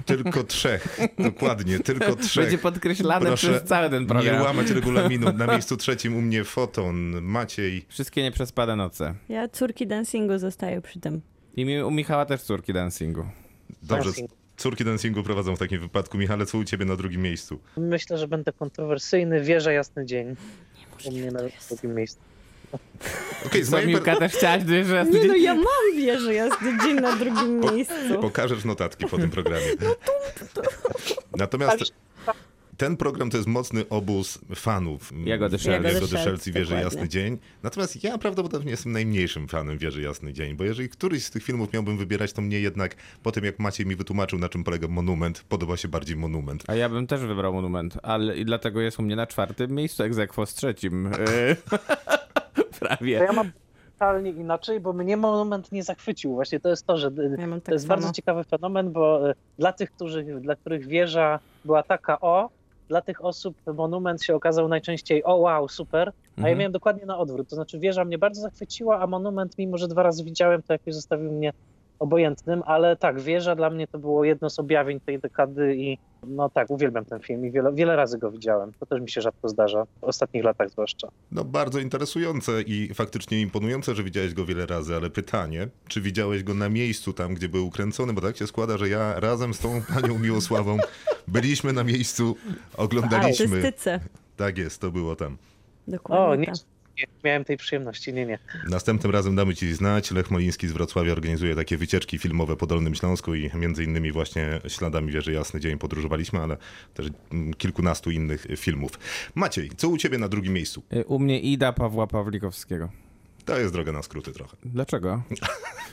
Tylko 0.07 0.45
trzech, 0.45 0.99
dokładnie, 1.19 1.79
tylko 1.79 2.17
trzech. 2.17 2.45
Będzie 2.45 2.59
podkreślane 2.59 3.27
Proszę 3.27 3.49
przez 3.49 3.63
cały 3.65 3.91
ten 3.91 4.03
Nie 4.03 4.09
program. 4.09 4.43
łamać 4.43 4.71
regulaminu. 4.71 5.33
Na 5.33 5.47
miejscu 5.47 5.77
trzecim 5.77 6.17
u 6.17 6.21
mnie 6.21 6.45
Foton, 6.45 7.23
Maciej. 7.23 7.85
Wszystkie 7.89 8.23
nieprzespane 8.23 8.77
noce. 8.77 9.15
Ja 9.29 9.49
córki 9.49 9.87
dancingu 9.87 10.39
zostaję 10.39 10.81
przy 10.81 11.01
tym. 11.01 11.21
I 11.57 11.65
mi, 11.65 11.83
u 11.83 11.91
Michała 11.91 12.27
też 12.27 12.43
córki 12.43 12.73
dancingu. 12.73 13.25
Dobrze, 13.83 14.11
córki 14.57 14.85
dancingu 14.85 15.23
prowadzą 15.23 15.57
w 15.57 15.59
takim 15.59 15.81
wypadku. 15.81 16.19
Michale, 16.19 16.47
co 16.47 16.59
u 16.59 16.65
ciebie 16.65 16.85
na 16.85 16.97
drugim 16.97 17.23
miejscu? 17.23 17.59
Myślę, 17.77 18.19
że 18.19 18.29
będę 18.29 18.53
kontrowersyjny. 18.53 19.41
Wieża 19.41 19.73
Jasny 19.73 20.07
Dzień. 20.07 20.37
U 21.05 21.13
mnie 21.13 21.31
na 21.31 21.41
drugim 21.71 21.95
miejscu. 21.95 22.21
Okej, 23.47 23.65
z 23.65 23.67
Co, 23.67 23.77
mojej 23.77 23.89
Miłka, 23.89 24.17
też 24.17 24.33
chciałaś, 24.33 24.63
że 24.87 24.95
raz 24.95 25.09
Nie 25.11 25.25
no, 25.25 25.37
ja 25.37 25.55
mam 25.55 25.97
wieżę 25.97 26.35
jasny 26.35 26.79
dzień 26.85 26.97
na 26.97 27.17
drugim 27.17 27.61
miejscu. 27.61 28.21
Pokażesz 28.21 28.65
notatki 28.65 29.07
po 29.07 29.19
tym 29.19 29.31
programie. 29.31 29.67
Natomiast 31.37 31.93
ten 32.77 32.97
program 32.97 33.31
to 33.31 33.37
jest 33.37 33.49
mocny 33.49 33.89
obóz 33.89 34.39
fanów 34.55 35.13
Jagody 35.25 35.59
Szelc. 35.59 36.47
I 36.47 36.53
Wieży. 36.53 36.75
Jasny 36.75 37.09
Dzień. 37.09 37.39
Natomiast 37.63 38.05
ja 38.05 38.19
prawdopodobnie 38.19 38.71
jestem 38.71 38.93
najmniejszym 38.93 39.49
fanem 39.49 39.79
Wieży 39.79 40.03
Jasny 40.03 40.33
Dzień, 40.33 40.57
bo 40.57 40.65
jeżeli 40.65 40.89
któryś 40.89 41.25
z 41.25 41.31
tych 41.31 41.43
filmów 41.43 41.73
miałbym 41.73 41.99
wybierać, 41.99 42.33
to 42.33 42.43
mnie 42.43 42.61
jednak 42.61 42.97
po 43.23 43.33
tym 43.33 43.45
jak 43.45 43.59
Maciej 43.59 43.87
mi 43.87 43.97
wytłumaczył, 43.97 44.39
na 44.39 44.49
czym 44.49 44.65
polega 44.65 44.89
monument, 44.89 45.45
podoba 45.49 45.77
się 45.77 45.89
bardziej 45.89 46.17
monument. 46.17 46.65
A 46.67 46.75
ja 46.75 46.89
bym 46.89 47.07
też 47.07 47.21
wybrał 47.21 47.53
monument, 47.53 47.99
ale 48.03 48.37
i 48.37 48.45
dlatego 48.45 48.81
jest 48.81 48.99
u 48.99 49.03
mnie 49.03 49.17
na 49.17 49.27
czwartym 49.27 49.71
miejscu 49.71 50.03
egzekwo 50.03 50.47
z 50.47 50.55
trzecim. 50.55 51.09
Yy, 52.83 52.89
To 52.89 52.97
Prawie. 52.97 53.13
ja 53.13 53.33
mam 53.33 53.53
totalnie 53.93 54.31
inaczej, 54.31 54.81
bo 54.81 54.93
mnie 54.93 55.17
monument 55.17 55.73
nie 55.73 55.83
zachwycił. 55.83 56.35
Właśnie 56.35 56.61
to 56.61 56.69
jest 56.69 56.87
to, 56.87 56.97
że 56.99 57.11
Ja 57.39 57.49
to 57.49 57.61
tak 57.61 57.73
jest 57.75 57.87
samo. 57.87 57.97
bardzo 58.01 58.13
ciekawy 58.13 58.45
fenomen, 58.45 58.93
bo 58.93 59.31
y, 59.31 59.35
dla 59.59 59.73
tych, 59.73 59.91
którzy, 59.91 60.25
dla 60.25 60.57
których 60.57 60.87
wieża 60.87 61.39
była 61.65 61.83
taka 61.83 62.21
o, 62.21 62.51
dla 62.89 63.01
tych 63.03 63.25
osób 63.25 63.57
monument 63.75 64.23
się 64.23 64.35
okazał 64.35 64.69
najczęściej 64.69 65.25
o 65.25 65.37
wow, 65.37 65.69
super, 65.69 66.09
a 66.09 66.13
ja 66.13 66.15
Mhm. 66.39 66.59
miałem 66.59 66.73
dokładnie 66.73 67.07
na 67.07 67.19
odwrót. 67.19 67.49
To 67.49 67.57
znaczy 67.57 67.79
wieża 67.79 68.05
mnie 68.05 68.19
bardzo 68.19 68.41
zachwyciła, 68.41 69.01
a 69.01 69.07
monument, 69.07 69.59
mimo 69.59 69.79
że 69.79 69.89
dwa 69.89 70.03
razy 70.03 70.25
widziałem, 70.25 70.63
to 70.63 70.73
jakoś 70.73 70.95
zostawił 70.95 71.33
mnie 71.33 71.53
obojętnym, 72.03 72.63
ale 72.67 72.97
tak, 72.97 73.21
wieża 73.21 73.55
dla 73.55 73.71
mnie 73.71 73.87
to 73.87 73.99
było 73.99 74.25
jedno 74.25 74.51
z 74.51 74.59
objawień 74.59 75.01
tej 75.01 75.19
dekady 75.19 75.77
i 75.77 75.99
no 76.27 76.49
tak, 76.49 76.71
uwielbiam 76.71 77.05
ten 77.05 77.21
film 77.21 77.47
i 77.47 77.51
wiele, 77.51 77.73
wiele 77.73 77.97
razy 77.97 78.19
go 78.19 78.31
widziałem. 78.31 78.73
To 78.81 78.87
też 78.87 79.01
mi 79.01 79.11
się 79.11 79.21
rzadko 79.21 79.49
zdarza, 79.49 79.85
w 80.01 80.05
ostatnich 80.05 80.45
latach 80.45 80.71
zwłaszcza. 80.71 81.09
No 81.33 81.45
bardzo 81.45 81.79
interesujące 81.79 82.63
i 82.63 82.95
faktycznie 82.95 83.41
imponujące, 83.41 83.95
że 83.95 84.03
widziałeś 84.03 84.35
go 84.35 84.45
wiele 84.45 84.67
razy, 84.67 84.97
ale 84.97 85.11
pytanie, 85.11 85.69
czy 85.89 86.01
widziałeś 86.01 86.43
go 86.43 86.55
na 86.55 86.69
miejscu 86.69 87.13
tam, 87.13 87.35
gdzie 87.35 87.49
był 87.49 87.71
kręcony, 87.71 88.13
bo 88.13 88.21
tak 88.21 88.37
się 88.37 88.47
składa, 88.47 88.79
że 88.79 88.89
ja 88.89 89.21
razem 89.21 89.55
z 89.55 89.59
tą 89.59 89.83
panią 89.95 90.19
Miłosławą 90.19 90.79
byliśmy 91.29 91.73
na 91.73 91.85
miejscu, 91.85 92.37
oglądaliśmy. 92.77 93.57
Artystyce. 93.57 94.01
Tak 94.37 94.59
jest, 94.59 94.81
to 94.81 94.91
było 94.91 95.17
tam. 95.17 95.37
Dokładnie 95.89 96.27
O, 96.27 96.37
nie, 96.37 96.47
tak. 96.47 96.55
Nie 96.99 97.07
miałem 97.25 97.45
tej 97.45 97.57
przyjemności, 97.57 98.13
nie, 98.13 98.27
nie. 98.27 98.39
Następnym 98.69 99.13
razem 99.13 99.37
damy 99.37 99.55
Ci 99.55 99.75
znać. 99.75 100.11
Lech 100.11 100.31
Moliński 100.31 100.69
z 100.69 100.73
Wrocławia 100.73 101.13
organizuje 101.13 101.55
takie 101.55 101.77
wycieczki 101.77 102.19
filmowe 102.19 102.57
po 102.57 102.67
Dolnym 102.67 102.95
Śląsku 102.95 103.35
i 103.35 103.51
między 103.55 103.85
innymi 103.85 104.13
właśnie 104.13 104.61
śladami 104.69 105.13
Wieży 105.13 105.33
Jasny 105.33 105.61
Dzień 105.61 105.79
podróżowaliśmy, 105.79 106.41
ale 106.41 106.57
też 106.95 107.07
mm, 107.33 107.55
kilkunastu 107.55 108.11
innych 108.11 108.47
filmów. 108.57 108.91
Maciej, 109.35 109.71
co 109.77 109.89
u 109.89 109.97
Ciebie 109.97 110.19
na 110.19 110.29
drugim 110.29 110.53
miejscu? 110.53 110.83
Yy, 110.91 111.05
U 111.05 111.19
mnie 111.19 111.41
Ida 111.41 111.73
Pawła 111.73 112.07
Pawlikowskiego. 112.07 112.89
To 113.45 113.59
jest 113.59 113.73
droga 113.73 113.93
na 113.93 114.03
skróty 114.03 114.33
trochę. 114.33 114.57
Dlaczego? 114.65 115.23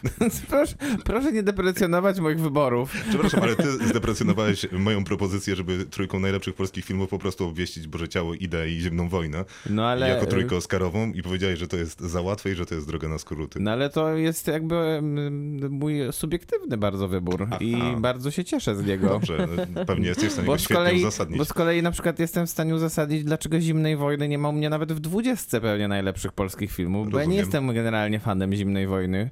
proszę, 0.49 0.75
proszę 1.03 1.31
nie 1.31 1.43
deprecjonować 1.43 2.19
moich 2.19 2.39
wyborów. 2.39 2.93
Przepraszam, 3.09 3.43
ale 3.43 3.55
Ty 3.55 3.71
zdeprecjonowałeś 3.89 4.65
moją 4.71 5.03
propozycję, 5.03 5.55
żeby 5.55 5.85
trójką 5.85 6.19
najlepszych 6.19 6.55
polskich 6.55 6.85
filmów 6.85 7.09
po 7.09 7.19
prostu 7.19 7.47
obwieścić 7.47 7.87
Boże 7.87 8.09
Ciało, 8.09 8.33
Idę 8.33 8.69
i 8.69 8.79
Zimną 8.79 9.09
Wojnę 9.09 9.45
No 9.69 9.87
ale... 9.87 10.09
jako 10.09 10.25
trójkę 10.25 10.55
oscarową 10.55 11.11
i 11.11 11.21
powiedziałeś, 11.21 11.59
że 11.59 11.67
to 11.67 11.77
jest 11.77 12.01
za 12.01 12.21
łatwe 12.21 12.51
i 12.51 12.55
że 12.55 12.65
to 12.65 12.75
jest 12.75 12.87
droga 12.87 13.07
na 13.07 13.17
skróty. 13.17 13.59
No 13.59 13.71
ale 13.71 13.89
to 13.89 14.15
jest 14.17 14.47
jakby 14.47 14.75
mm, 14.75 15.71
mój 15.71 15.99
subiektywny 16.11 16.77
bardzo 16.77 17.07
wybór 17.07 17.47
i 17.59 17.75
Aha. 17.75 17.95
bardzo 17.99 18.31
się 18.31 18.43
cieszę 18.43 18.75
z 18.75 18.85
niego. 18.85 19.09
Dobrze, 19.09 19.47
no, 19.75 19.85
pewnie 19.85 20.07
jesteś 20.07 20.29
w 20.29 20.31
stanie 20.31 20.45
go 20.45 20.51
Bo 20.51 20.57
świetnie 20.57 20.75
kolei, 20.75 20.99
uzasadnić. 20.99 21.37
bo 21.37 21.45
z 21.45 21.53
kolei 21.53 21.81
na 21.81 21.91
przykład 21.91 22.19
jestem 22.19 22.47
w 22.47 22.49
stanie 22.49 22.75
uzasadnić, 22.75 23.23
dlaczego 23.23 23.59
Zimnej 23.61 23.97
Wojny 23.97 24.27
nie 24.27 24.37
ma 24.37 24.49
u 24.49 24.53
mnie 24.53 24.69
nawet 24.69 24.93
w 24.93 24.99
dwudziestce 24.99 25.61
pewnie 25.61 25.87
najlepszych 25.87 26.31
polskich 26.31 26.71
filmów, 26.71 27.09
bo 27.09 27.19
ja 27.19 27.25
nie 27.25 27.29
Rozumiem. 27.29 27.38
Jestem 27.39 27.73
generalnie 27.73 28.19
fanem 28.19 28.53
Zimnej 28.53 28.87
Wojny 28.87 29.29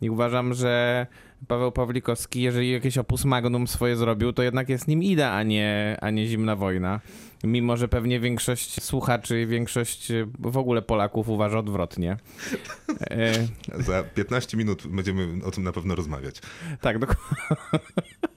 i 0.00 0.10
uważam, 0.10 0.54
że 0.54 1.06
Paweł 1.48 1.72
Pawlikowski, 1.72 2.42
jeżeli 2.42 2.72
jakieś 2.72 2.98
opus 2.98 3.24
magnum 3.24 3.66
swoje 3.68 3.96
zrobił, 3.96 4.32
to 4.32 4.42
jednak 4.42 4.68
jest 4.68 4.88
nim 4.88 5.02
Ida, 5.02 5.32
a 5.32 5.42
nie, 5.42 5.96
a 6.00 6.10
nie 6.10 6.26
Zimna 6.26 6.56
Wojna. 6.56 7.00
Mimo, 7.44 7.76
że 7.76 7.88
pewnie 7.88 8.20
większość 8.20 8.82
słuchaczy 8.82 9.42
i 9.42 9.46
większość 9.46 10.10
e, 10.10 10.26
w 10.38 10.56
ogóle 10.56 10.82
Polaków 10.82 11.28
uważa 11.28 11.58
odwrotnie. 11.58 12.16
E, 13.10 13.32
Za 13.82 14.02
15 14.02 14.56
minut 14.56 14.86
będziemy 14.86 15.44
o 15.44 15.50
tym 15.50 15.64
na 15.64 15.72
pewno 15.72 15.94
rozmawiać. 15.94 16.40
Tak, 16.80 16.98
dok- 16.98 17.16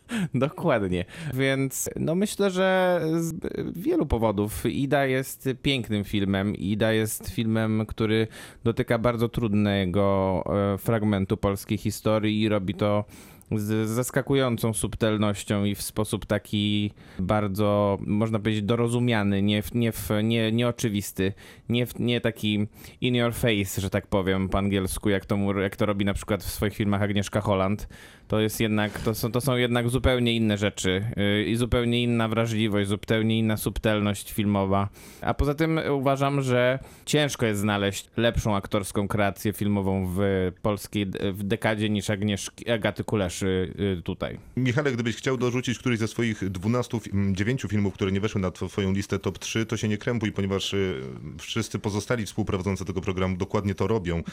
dokładnie. 0.33 1.05
Więc 1.33 1.89
no 1.95 2.15
myślę, 2.15 2.51
że 2.51 3.01
z 3.19 3.33
wielu 3.75 4.05
powodów 4.05 4.65
Ida 4.65 5.05
jest 5.05 5.49
pięknym 5.61 6.03
filmem. 6.03 6.55
Ida 6.55 6.91
jest 6.93 7.29
filmem, 7.29 7.85
który 7.87 8.27
dotyka 8.63 8.97
bardzo 8.97 9.29
trudnego 9.29 10.43
e, 10.73 10.77
fragmentu 10.77 11.37
polskiej 11.37 11.77
historii 11.77 12.41
i 12.41 12.49
robi 12.49 12.73
to 12.73 13.05
z 13.51 13.89
zaskakującą 13.89 14.73
subtelnością 14.73 15.65
i 15.65 15.75
w 15.75 15.81
sposób 15.81 16.25
taki 16.25 16.91
bardzo, 17.19 17.97
można 18.01 18.39
powiedzieć, 18.39 18.63
dorozumiany, 18.63 19.41
nie, 19.41 19.63
nie, 19.73 19.91
nie, 20.23 20.51
nieoczywisty, 20.51 21.33
nie, 21.69 21.87
nie 21.99 22.21
taki 22.21 22.67
in 23.01 23.15
your 23.15 23.33
face, 23.33 23.81
że 23.81 23.89
tak 23.89 24.07
powiem 24.07 24.49
po 24.49 24.57
angielsku, 24.57 25.09
jak 25.09 25.25
to, 25.25 25.59
jak 25.59 25.75
to 25.75 25.85
robi 25.85 26.05
na 26.05 26.13
przykład 26.13 26.43
w 26.43 26.51
swoich 26.51 26.75
filmach 26.75 27.01
Agnieszka 27.01 27.41
Holland. 27.41 27.87
To 28.27 28.39
jest 28.39 28.59
jednak, 28.59 28.99
to 28.99 29.15
są, 29.15 29.31
to 29.31 29.41
są 29.41 29.55
jednak 29.55 29.89
zupełnie 29.89 30.35
inne 30.35 30.57
rzeczy 30.57 31.05
yy, 31.17 31.43
i 31.43 31.55
zupełnie 31.55 32.03
inna 32.03 32.27
wrażliwość, 32.27 32.89
zupełnie 32.89 33.39
inna 33.39 33.57
subtelność 33.57 34.33
filmowa. 34.33 34.89
A 35.21 35.33
poza 35.33 35.55
tym 35.55 35.79
uważam, 35.91 36.41
że 36.41 36.79
ciężko 37.05 37.45
jest 37.45 37.61
znaleźć 37.61 38.09
lepszą 38.17 38.55
aktorską 38.55 39.07
kreację 39.07 39.53
filmową 39.53 40.05
w 40.15 40.19
polskiej 40.61 41.05
w 41.33 41.43
dekadzie 41.43 41.89
niż 41.89 42.09
Agnieszki, 42.09 42.69
Agaty 42.71 43.03
Kuleszy 43.03 43.44
yy, 43.49 44.01
tutaj. 44.01 44.37
Michale, 44.57 44.91
gdybyś 44.91 45.15
chciał 45.15 45.37
dorzucić 45.37 45.79
któryś 45.79 45.99
ze 45.99 46.07
swoich 46.07 46.49
12, 46.49 46.97
fi- 46.97 47.33
9 47.33 47.61
filmów, 47.69 47.93
które 47.93 48.11
nie 48.11 48.19
weszły 48.21 48.41
na 48.41 48.51
twoją 48.51 48.93
listę 48.93 49.19
top 49.19 49.39
3, 49.39 49.65
to 49.65 49.77
się 49.77 49.87
nie 49.87 49.97
krępuj, 49.97 50.31
ponieważ 50.31 50.73
y, 50.73 51.01
wszyscy 51.39 51.79
pozostali 51.79 52.25
współprowadzący 52.25 52.85
tego 52.85 53.01
programu 53.01 53.37
dokładnie 53.37 53.75
to 53.75 53.87
robią. 53.87 54.23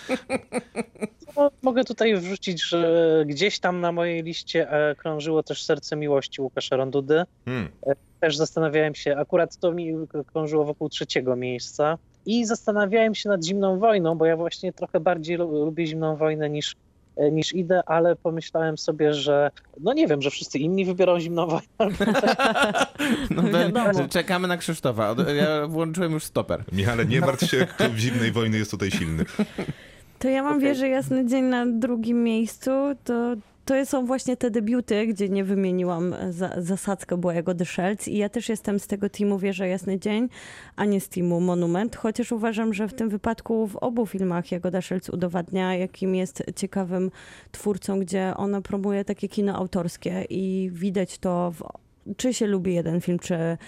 No, 1.36 1.50
mogę 1.62 1.84
tutaj 1.84 2.14
wrzucić, 2.16 2.64
że 2.64 3.24
gdzieś 3.26 3.58
tam 3.60 3.80
na 3.80 3.92
mojej 3.92 4.22
liście 4.22 4.70
e, 4.70 4.94
krążyło 4.94 5.42
też 5.42 5.64
Serce 5.64 5.96
Miłości 5.96 6.42
Łukasza 6.42 6.76
Rondudy. 6.76 7.22
Hmm. 7.44 7.68
Też 8.20 8.36
zastanawiałem 8.36 8.94
się, 8.94 9.16
akurat 9.16 9.56
to 9.56 9.72
mi 9.72 9.92
krążyło 10.26 10.64
wokół 10.64 10.88
trzeciego 10.88 11.36
miejsca. 11.36 11.98
I 12.26 12.44
zastanawiałem 12.44 13.14
się 13.14 13.28
nad 13.28 13.44
Zimną 13.44 13.78
Wojną, 13.78 14.14
bo 14.18 14.26
ja 14.26 14.36
właśnie 14.36 14.72
trochę 14.72 15.00
bardziej 15.00 15.36
lu- 15.36 15.64
lubię 15.64 15.86
Zimną 15.86 16.16
Wojnę 16.16 16.50
niż, 16.50 16.72
e, 16.72 16.76
niż 17.32 17.54
idę, 17.54 17.82
ale 17.86 18.16
pomyślałem 18.16 18.78
sobie, 18.78 19.14
że 19.14 19.50
no 19.80 19.92
nie 19.92 20.06
wiem, 20.06 20.22
że 20.22 20.30
wszyscy 20.30 20.58
inni 20.58 20.84
wybiorą 20.84 21.20
Zimną 21.20 21.46
Wojnę. 21.46 21.66
No, 23.30 23.42
Wiadomo. 23.42 24.08
czekamy 24.08 24.48
na 24.48 24.56
Krzysztofa. 24.56 25.14
Ja 25.34 25.66
włączyłem 25.66 26.12
już 26.12 26.24
stoper. 26.24 26.64
Michale, 26.72 27.06
nie 27.06 27.20
martw 27.20 27.50
się, 27.50 27.66
klub 27.76 27.96
zimnej 27.96 28.32
wojny 28.32 28.58
jest 28.58 28.70
tutaj 28.70 28.90
silny. 28.90 29.24
To 30.18 30.28
ja 30.28 30.42
mam 30.42 30.60
wierzę 30.60 30.88
Jasny 30.88 31.26
Dzień 31.26 31.44
na 31.44 31.66
drugim 31.66 32.24
miejscu. 32.24 32.70
To, 33.04 33.34
to 33.64 33.86
są 33.86 34.06
właśnie 34.06 34.36
te 34.36 34.50
debiuty, 34.50 35.06
gdzie 35.06 35.28
nie 35.28 35.44
wymieniłam 35.44 36.14
za, 36.30 36.50
zasadzkę 36.58 37.16
Błojego 37.16 37.54
The 37.54 37.64
Shells. 37.64 38.08
I 38.08 38.16
ja 38.16 38.28
też 38.28 38.48
jestem 38.48 38.80
z 38.80 38.86
tego 38.86 39.08
teamu 39.08 39.38
Wierzę 39.38 39.68
Jasny 39.68 39.98
Dzień, 39.98 40.28
a 40.76 40.84
nie 40.84 41.00
z 41.00 41.08
teamu 41.08 41.40
Monument, 41.40 41.96
chociaż 41.96 42.32
uważam, 42.32 42.74
że 42.74 42.88
w 42.88 42.94
tym 42.94 43.08
wypadku 43.08 43.66
w 43.66 43.76
obu 43.76 44.06
filmach 44.06 44.52
Jagoda 44.52 44.80
Szelc 44.80 45.08
udowadnia, 45.08 45.76
jakim 45.76 46.14
jest 46.14 46.42
ciekawym 46.56 47.10
twórcą, 47.52 48.00
gdzie 48.00 48.32
ona 48.36 48.60
promuje 48.60 49.04
takie 49.04 49.28
kino 49.28 49.56
autorskie. 49.56 50.24
I 50.30 50.70
widać 50.72 51.18
to 51.18 51.50
w 51.50 51.62
czy 52.16 52.34
się 52.34 52.46
lubi 52.46 52.74
jeden 52.74 53.00
film, 53.00 53.18
czy 53.18 53.58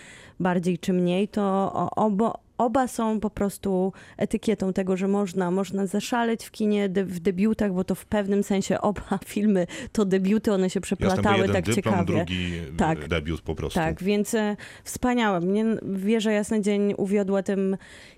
bardziej, 0.40 0.78
czy 0.78 0.92
mniej, 0.92 1.28
to 1.28 1.72
obo, 1.96 2.38
oba 2.58 2.88
są 2.88 3.20
po 3.20 3.30
prostu 3.30 3.92
etykietą 4.16 4.72
tego, 4.72 4.96
że 4.96 5.08
można, 5.08 5.50
można 5.50 5.86
zaszaleć 5.86 6.44
w 6.44 6.50
kinie, 6.50 6.88
de, 6.88 7.04
w 7.04 7.20
debiutach, 7.20 7.72
bo 7.72 7.84
to 7.84 7.94
w 7.94 8.06
pewnym 8.06 8.42
sensie 8.42 8.80
oba 8.80 9.18
filmy 9.26 9.66
to 9.92 10.04
debiuty, 10.04 10.52
one 10.52 10.70
się 10.70 10.80
przeplatały 10.80 11.36
jeden 11.38 11.52
tak 11.52 11.64
dyplom, 11.64 11.94
ciekawie. 11.94 12.04
drugi 12.24 12.54
y, 12.58 12.76
Tak. 12.76 13.08
debiut 13.08 13.40
po 13.40 13.54
prostu. 13.54 13.78
Tak, 13.78 14.02
więc 14.02 14.34
e, 14.34 14.56
wspaniałe. 14.84 15.40
Mnie 15.40 15.64
Wieża 15.82 16.32
Jasny 16.32 16.60
Dzień 16.62 16.94
uwiodła 16.96 17.42
tym, 17.42 17.76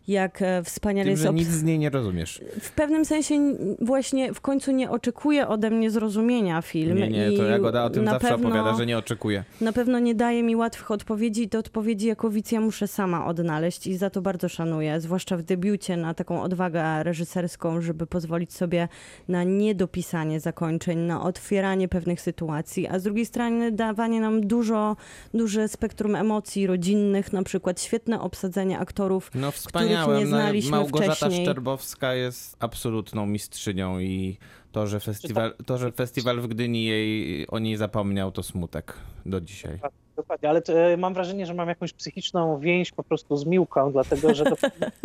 jak 0.09 0.43
e, 0.43 0.63
wspaniale 0.65 1.05
Tym, 1.05 1.11
jest 1.11 1.23
że 1.23 1.33
nic 1.33 1.49
z 1.49 1.63
niej 1.63 1.79
nie 1.79 1.91
rozumiesz. 1.91 2.41
w 2.61 2.71
pewnym 2.73 3.05
sensie 3.05 3.35
właśnie 3.81 4.35
w 4.35 4.41
końcu 4.41 4.73
nie 4.73 4.91
oczekuje 4.91 5.49
ode 5.49 5.71
mnie 5.71 5.91
zrozumienia 5.91 6.63
film. 6.63 6.99
Nie, 6.99 7.09
nie, 7.09 7.37
to 7.37 7.43
Jagoda 7.45 7.85
o 7.85 7.91
tym 7.91 8.05
zawsze 8.05 8.29
pewno, 8.29 8.49
opowiada, 8.49 8.75
że 8.77 8.87
nie 8.87 8.99
oczekuje. 8.99 9.45
Na 9.61 9.73
pewno 9.73 9.99
nie 9.99 10.15
daje 10.15 10.43
mi 10.43 10.57
łatwych 10.57 10.91
odpowiedzi 10.91 11.43
i 11.43 11.49
te 11.49 11.59
odpowiedzi 11.59 12.07
jako 12.07 12.31
widz 12.31 12.53
ja 12.53 12.61
muszę 12.61 12.87
sama 12.89 13.27
odnaleźć 13.27 13.87
i 13.87 13.97
za 13.97 14.11
to 14.11 14.23
bardzo 14.27 14.49
szanuję, 14.49 15.01
zwłaszcza 15.01 15.37
w 15.37 15.43
debiucie 15.43 15.97
na 15.97 16.15
taką 16.15 16.43
odwagę 16.43 17.03
reżyserską, 17.03 17.81
żeby 17.81 18.07
pozwolić 18.07 18.53
sobie 18.53 18.89
na 19.29 19.45
niedopisanie 19.45 20.41
zakończeń, 20.41 20.99
na 20.99 21.23
otwieranie 21.23 21.89
pewnych 21.89 22.21
sytuacji, 22.21 22.87
a 22.87 22.99
z 22.99 23.03
drugiej 23.03 23.27
strony 23.27 23.73
dawanie 23.73 24.21
nam 24.21 24.47
dużo, 24.47 24.97
duże 25.35 25.69
spektrum 25.69 26.15
emocji 26.15 26.67
rodzinnych, 26.67 27.33
na 27.33 27.43
przykład 27.43 27.81
świetne 27.81 28.21
obsadzenie 28.21 28.79
aktorów 28.79 29.31
No 29.35 29.51
wspaniałe. 29.51 30.19
nie 30.19 30.25
No, 30.25 30.31
znaliśmy 30.31 30.71
Małgorzata 30.71 31.15
wcześniej. 31.15 31.47
Szczerbowska 31.47 32.15
jest 32.15 32.57
absolutną 32.61 33.27
mistrzynią 33.27 33.99
i 33.99 34.39
to 34.73 34.87
że, 34.87 35.01
festiwal, 35.01 35.55
to, 35.67 35.79
że 35.79 35.93
festiwal 35.93 36.41
w 36.41 36.47
Gdyni 36.47 36.85
jej, 36.85 37.47
o 37.47 37.59
niej 37.59 37.77
zapomniał, 37.77 38.33
to 38.33 38.43
smutek 38.43 38.95
do 39.27 39.41
dzisiaj. 39.41 39.79
Dokładnie, 40.17 40.49
ale 40.49 40.63
e, 40.69 40.97
mam 40.97 41.15
wrażenie, 41.15 41.47
że 41.47 41.55
mam 41.55 41.69
jakąś 41.69 41.93
psychiczną 41.93 42.59
więź 42.59 42.93
po 42.93 43.03
prostu 43.03 43.37
z 43.37 43.47
Miłką, 43.47 43.93
dlatego 43.93 44.35
że 44.35 44.45
to, 44.45 44.57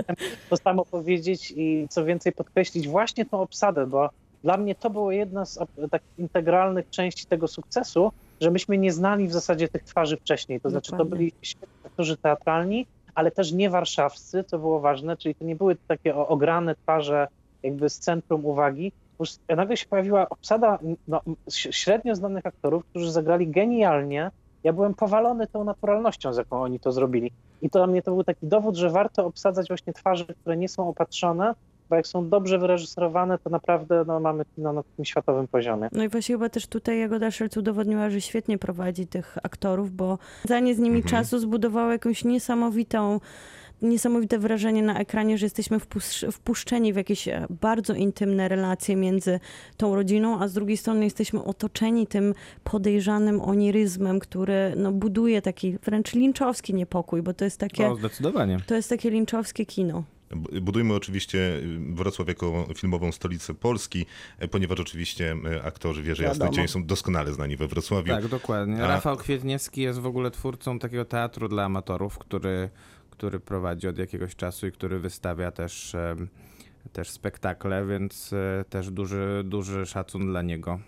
to 0.49 0.57
samo 0.57 0.85
powiedzieć 0.85 1.53
i 1.55 1.87
co 1.89 2.05
więcej 2.05 2.31
podkreślić 2.31 2.87
właśnie 2.87 3.25
tą 3.25 3.41
obsadę, 3.41 3.87
bo 3.87 4.09
dla 4.43 4.57
mnie 4.57 4.75
to 4.75 4.89
było 4.89 5.11
jedna 5.11 5.45
z 5.45 5.59
takich 5.91 6.19
integralnych 6.19 6.89
części 6.89 7.25
tego 7.25 7.47
sukcesu, 7.47 8.11
że 8.41 8.51
myśmy 8.51 8.77
nie 8.77 8.91
znali 8.91 9.27
w 9.27 9.33
zasadzie 9.33 9.67
tych 9.67 9.83
twarzy 9.83 10.17
wcześniej. 10.17 10.61
To 10.61 10.69
znaczy 10.69 10.91
to 10.91 10.97
Dokładnie. 10.97 11.17
byli 11.17 11.33
świetni 11.41 11.67
aktorzy 11.85 12.17
teatralni, 12.17 12.87
ale 13.15 13.31
też 13.31 13.51
nie 13.51 13.69
warszawscy, 13.69 14.43
to 14.43 14.59
było 14.59 14.79
ważne, 14.79 15.17
czyli 15.17 15.35
to 15.35 15.45
nie 15.45 15.55
były 15.55 15.75
takie 15.87 16.15
ograne 16.15 16.75
twarze 16.75 17.27
jakby 17.63 17.89
z 17.89 17.99
centrum 17.99 18.45
uwagi. 18.45 18.91
Nagle 19.49 19.77
się 19.77 19.85
pojawiła 19.85 20.29
obsada 20.29 20.79
no, 21.07 21.21
średnio 21.49 22.15
znanych 22.15 22.45
aktorów, 22.45 22.85
którzy 22.85 23.11
zagrali 23.11 23.47
genialnie, 23.47 24.31
ja 24.63 24.73
byłem 24.73 24.93
powalony 24.93 25.47
tą 25.47 25.63
naturalnością, 25.63 26.33
z 26.33 26.37
jaką 26.37 26.61
oni 26.63 26.79
to 26.79 26.91
zrobili. 26.91 27.31
I 27.61 27.69
to 27.69 27.79
dla 27.79 27.87
mnie 27.87 28.01
to 28.01 28.11
był 28.11 28.23
taki 28.23 28.47
dowód, 28.47 28.75
że 28.75 28.89
warto 28.89 29.25
obsadzać 29.25 29.67
właśnie 29.67 29.93
twarze, 29.93 30.25
które 30.25 30.57
nie 30.57 30.69
są 30.69 30.89
opatrzone, 30.89 31.55
bo 31.89 31.95
jak 31.95 32.07
są 32.07 32.29
dobrze 32.29 32.59
wyreżyserowane, 32.59 33.37
to 33.37 33.49
naprawdę 33.49 34.03
no, 34.07 34.19
mamy 34.19 34.45
kino 34.55 34.73
na 34.73 34.83
takim 34.83 35.05
światowym 35.05 35.47
poziomie. 35.47 35.89
No 35.91 36.03
i 36.03 36.09
właśnie 36.09 36.35
chyba 36.35 36.49
też 36.49 36.67
tutaj 36.67 36.99
Jagoda 36.99 37.31
Szelc 37.31 37.57
udowodniła, 37.57 38.09
że 38.09 38.21
świetnie 38.21 38.57
prowadzi 38.57 39.07
tych 39.07 39.37
aktorów, 39.43 39.91
bo 39.91 40.17
zdanie 40.45 40.75
z 40.75 40.79
nimi 40.79 40.97
Mhm. 40.97 41.11
czasu 41.11 41.39
zbudowało 41.39 41.91
jakąś 41.91 42.23
niesamowitą 42.25 43.19
niesamowite 43.81 44.39
wrażenie 44.39 44.83
na 44.83 44.99
ekranie, 44.99 45.37
że 45.37 45.45
jesteśmy 45.45 45.77
wpusz- 45.79 46.31
wpuszczeni 46.31 46.93
w 46.93 46.95
jakieś 46.95 47.27
e, 47.27 47.47
bardzo 47.49 47.93
intymne 47.93 48.47
relacje 48.47 48.95
między 48.95 49.39
tą 49.77 49.95
rodziną, 49.95 50.39
a 50.39 50.47
z 50.47 50.53
drugiej 50.53 50.77
strony 50.77 51.03
jesteśmy 51.03 51.43
otoczeni 51.43 52.07
tym 52.07 52.33
podejrzanym 52.63 53.41
oniryzmem, 53.41 54.19
który 54.19 54.73
no, 54.77 54.91
buduje 54.91 55.41
taki 55.41 55.77
wręcz 55.83 56.13
linczowski 56.13 56.73
niepokój, 56.73 57.21
bo 57.21 57.33
to 57.33 57.45
jest 57.45 57.57
takie, 57.57 57.89
No, 57.89 57.95
zdecydowanie. 57.95 58.57
to 58.67 58.75
jest 58.75 58.89
takie 58.89 59.09
linczowskie 59.09 59.65
kino. 59.65 60.03
Budujmy 60.61 60.93
oczywiście 60.93 61.37
y, 61.39 61.63
Wrocław 61.95 62.27
jako 62.27 62.67
filmową 62.75 63.11
stolicę 63.11 63.53
Polski, 63.53 64.05
e, 64.39 64.47
ponieważ 64.47 64.79
oczywiście 64.79 65.35
aktorzy 65.63 66.03
Wieży 66.03 66.23
Jasny 66.23 66.39
Wiadomo. 66.39 66.55
Dzień 66.55 66.67
są 66.67 66.83
doskonale 66.85 67.33
znani 67.33 67.55
we 67.57 67.67
Wrocławiu. 67.67 68.13
Tak, 68.13 68.27
dokładnie. 68.27 68.83
A- 68.83 68.87
Rafał 68.87 69.17
Kwietniewski 69.17 69.81
jest 69.81 69.99
w 69.99 70.05
ogóle 70.05 70.31
twórcą 70.31 70.79
takiego 70.79 71.05
teatru 71.05 71.47
dla 71.47 71.63
amatorów, 71.65 72.17
który, 72.17 72.69
który 73.21 73.39
prowadzi 73.39 73.87
od 73.87 73.97
jakiegoś 73.97 74.35
czasu 74.35 74.67
i 74.67 74.71
który 74.71 74.99
wystawia 74.99 75.51
też, 75.51 75.95
też 76.93 77.09
spektakle, 77.09 77.85
więc 77.85 78.33
e, 78.33 78.65
też 78.69 78.91
duży, 78.91 79.41
duży 79.45 79.85
szacun 79.85 80.25
dla 80.25 80.41
niego. 80.41 80.79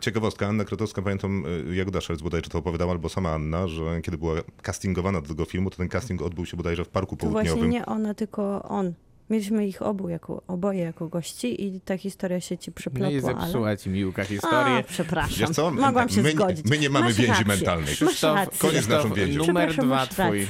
Ciekawostka, 0.00 0.46
Anna 0.46 0.64
Krotowska, 0.64 1.02
pamiętam, 1.02 1.44
y, 1.70 1.76
Jagoda 1.76 2.00
Szelc 2.00 2.22
bodajże 2.22 2.50
to 2.50 2.58
opowiadała, 2.58 2.92
albo 2.92 3.08
sama 3.08 3.30
Anna, 3.30 3.68
że 3.68 4.00
kiedy 4.02 4.18
była 4.18 4.34
castingowana 4.62 5.20
do 5.20 5.28
tego 5.28 5.44
filmu, 5.44 5.70
to 5.70 5.76
ten 5.76 5.88
casting 5.88 6.22
odbył 6.22 6.46
się 6.46 6.56
bodajże 6.56 6.84
w 6.84 6.88
Parku 6.88 7.16
To 7.16 7.26
właśnie 7.26 7.50
Południowym. 7.50 7.70
nie 7.70 7.86
ona, 7.86 8.14
tylko 8.14 8.62
on. 8.62 8.92
Mieliśmy 9.30 9.66
ich 9.66 9.82
obu 9.82 10.08
jako, 10.08 10.42
oboje 10.46 10.80
jako 10.80 11.08
gości 11.08 11.64
i 11.64 11.80
ta 11.80 11.96
historia 11.98 12.40
się 12.40 12.58
ci 12.58 12.70
No 12.70 12.72
i 12.72 12.74
przyplotła, 12.74 13.08
ale... 13.08 13.20
zepsuła 13.44 13.76
ci 13.76 13.90
Miłka 13.90 14.22
A, 14.22 14.24
historię. 14.24 14.84
przepraszam. 14.88 15.38
Wiesz 15.38 15.50
co? 15.50 15.70
Mogłam 15.70 16.08
się 16.08 16.22
my, 16.22 16.32
zgodzić. 16.32 16.66
my 16.66 16.78
nie 16.78 16.90
mamy 16.90 17.06
Masz 17.06 17.14
więzi 17.14 17.30
rację. 17.32 17.44
mentalnej. 17.46 17.86
Masz 17.88 17.94
Krzysztof, 17.96 18.36
rację. 18.36 18.58
Koniec 18.58 18.84
z 18.84 18.88
naszą 18.88 19.12
więzią. 19.12 19.46
Numer 19.46 19.68
Przepraszam, 19.68 19.86
dwa 19.86 20.06
twój. 20.06 20.46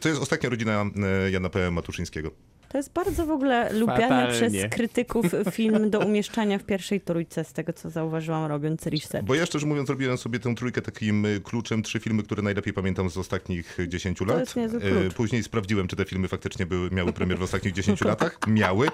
To 0.00 0.08
jest 0.08 0.20
ostatnia 0.22 0.50
rodzina 0.50 0.84
Jana 1.30 1.48
P. 1.50 1.70
Matuszyńskiego. 1.70 2.30
To 2.70 2.78
jest 2.78 2.92
bardzo 2.92 3.26
w 3.26 3.30
ogóle 3.30 3.72
lubiany 3.72 4.00
Fatalnie. 4.02 4.32
przez 4.32 4.52
krytyków 4.70 5.26
film 5.50 5.90
do 5.90 5.98
umieszczania 5.98 6.58
w 6.58 6.64
pierwszej 6.64 7.00
trójce, 7.00 7.44
z 7.44 7.52
tego 7.52 7.72
co 7.72 7.90
zauważyłam 7.90 8.46
robiąc 8.46 8.86
research. 8.86 9.26
Bo 9.26 9.34
ja 9.34 9.46
szczerze 9.46 9.66
mówiąc 9.66 9.88
robiłem 9.88 10.18
sobie 10.18 10.38
tę 10.38 10.54
trójkę 10.54 10.82
takim 10.82 11.26
y, 11.26 11.40
kluczem, 11.40 11.82
trzy 11.82 12.00
filmy, 12.00 12.22
które 12.22 12.42
najlepiej 12.42 12.72
pamiętam 12.72 13.10
z 13.10 13.18
ostatnich 13.18 13.78
10 13.88 14.20
lat. 14.20 14.40
jest 14.40 14.56
niezły 14.56 14.80
E, 14.82 14.90
klucz. 14.90 15.14
Później 15.14 15.42
sprawdziłem, 15.42 15.88
czy 15.88 15.96
te 15.96 16.04
filmy 16.04 16.28
faktycznie 16.28 16.66
były, 16.66 16.90
miały 16.90 17.12
premier 17.12 17.38
w 17.38 17.42
ostatnich 17.42 17.74
10 17.74 18.00
latach. 18.00 18.38
Miały. 18.46 18.88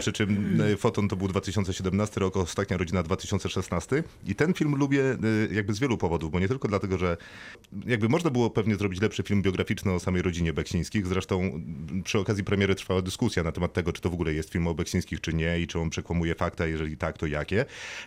Przy 0.00 0.12
czym 0.12 0.58
Foton 0.78 1.08
to 1.08 1.16
był 1.16 1.28
2017 1.28 2.20
rok, 2.20 2.36
Ostatnia 2.36 2.76
Rodzina 2.76 3.02
2016. 3.02 4.02
I 4.26 4.34
ten 4.34 4.54
film 4.54 4.76
lubię 4.76 5.02
jakby 5.52 5.74
z 5.74 5.78
wielu 5.78 5.98
powodów, 5.98 6.30
bo 6.30 6.40
nie 6.40 6.48
tylko 6.48 6.68
dlatego, 6.68 6.98
że 6.98 7.16
jakby 7.86 8.08
można 8.08 8.30
było 8.30 8.50
pewnie 8.50 8.76
zrobić 8.76 9.00
lepszy 9.00 9.22
film 9.22 9.42
biograficzny 9.42 9.92
o 9.92 10.00
samej 10.00 10.22
rodzinie 10.22 10.52
Beksińskich. 10.52 11.06
Zresztą 11.06 11.62
przy 12.04 12.18
okazji 12.18 12.44
premiery 12.44 12.74
trwała 12.74 13.02
dyskusja 13.02 13.15
dyskusja 13.16 13.42
na 13.42 13.52
temat 13.52 13.72
tego, 13.72 13.92
czy 13.92 14.00
to 14.00 14.10
w 14.10 14.14
ogóle 14.14 14.34
jest 14.34 14.50
film 14.50 14.66
o 14.66 14.74
Beksińskich, 14.74 15.20
czy 15.20 15.34
nie 15.34 15.60
i 15.60 15.66
czy 15.66 15.78
on 15.78 15.90
przekłamuje 15.90 16.34
fakta, 16.34 16.66
jeżeli 16.66 16.96
tak, 16.96 17.18
to 17.18 17.26
jakie. 17.26 17.64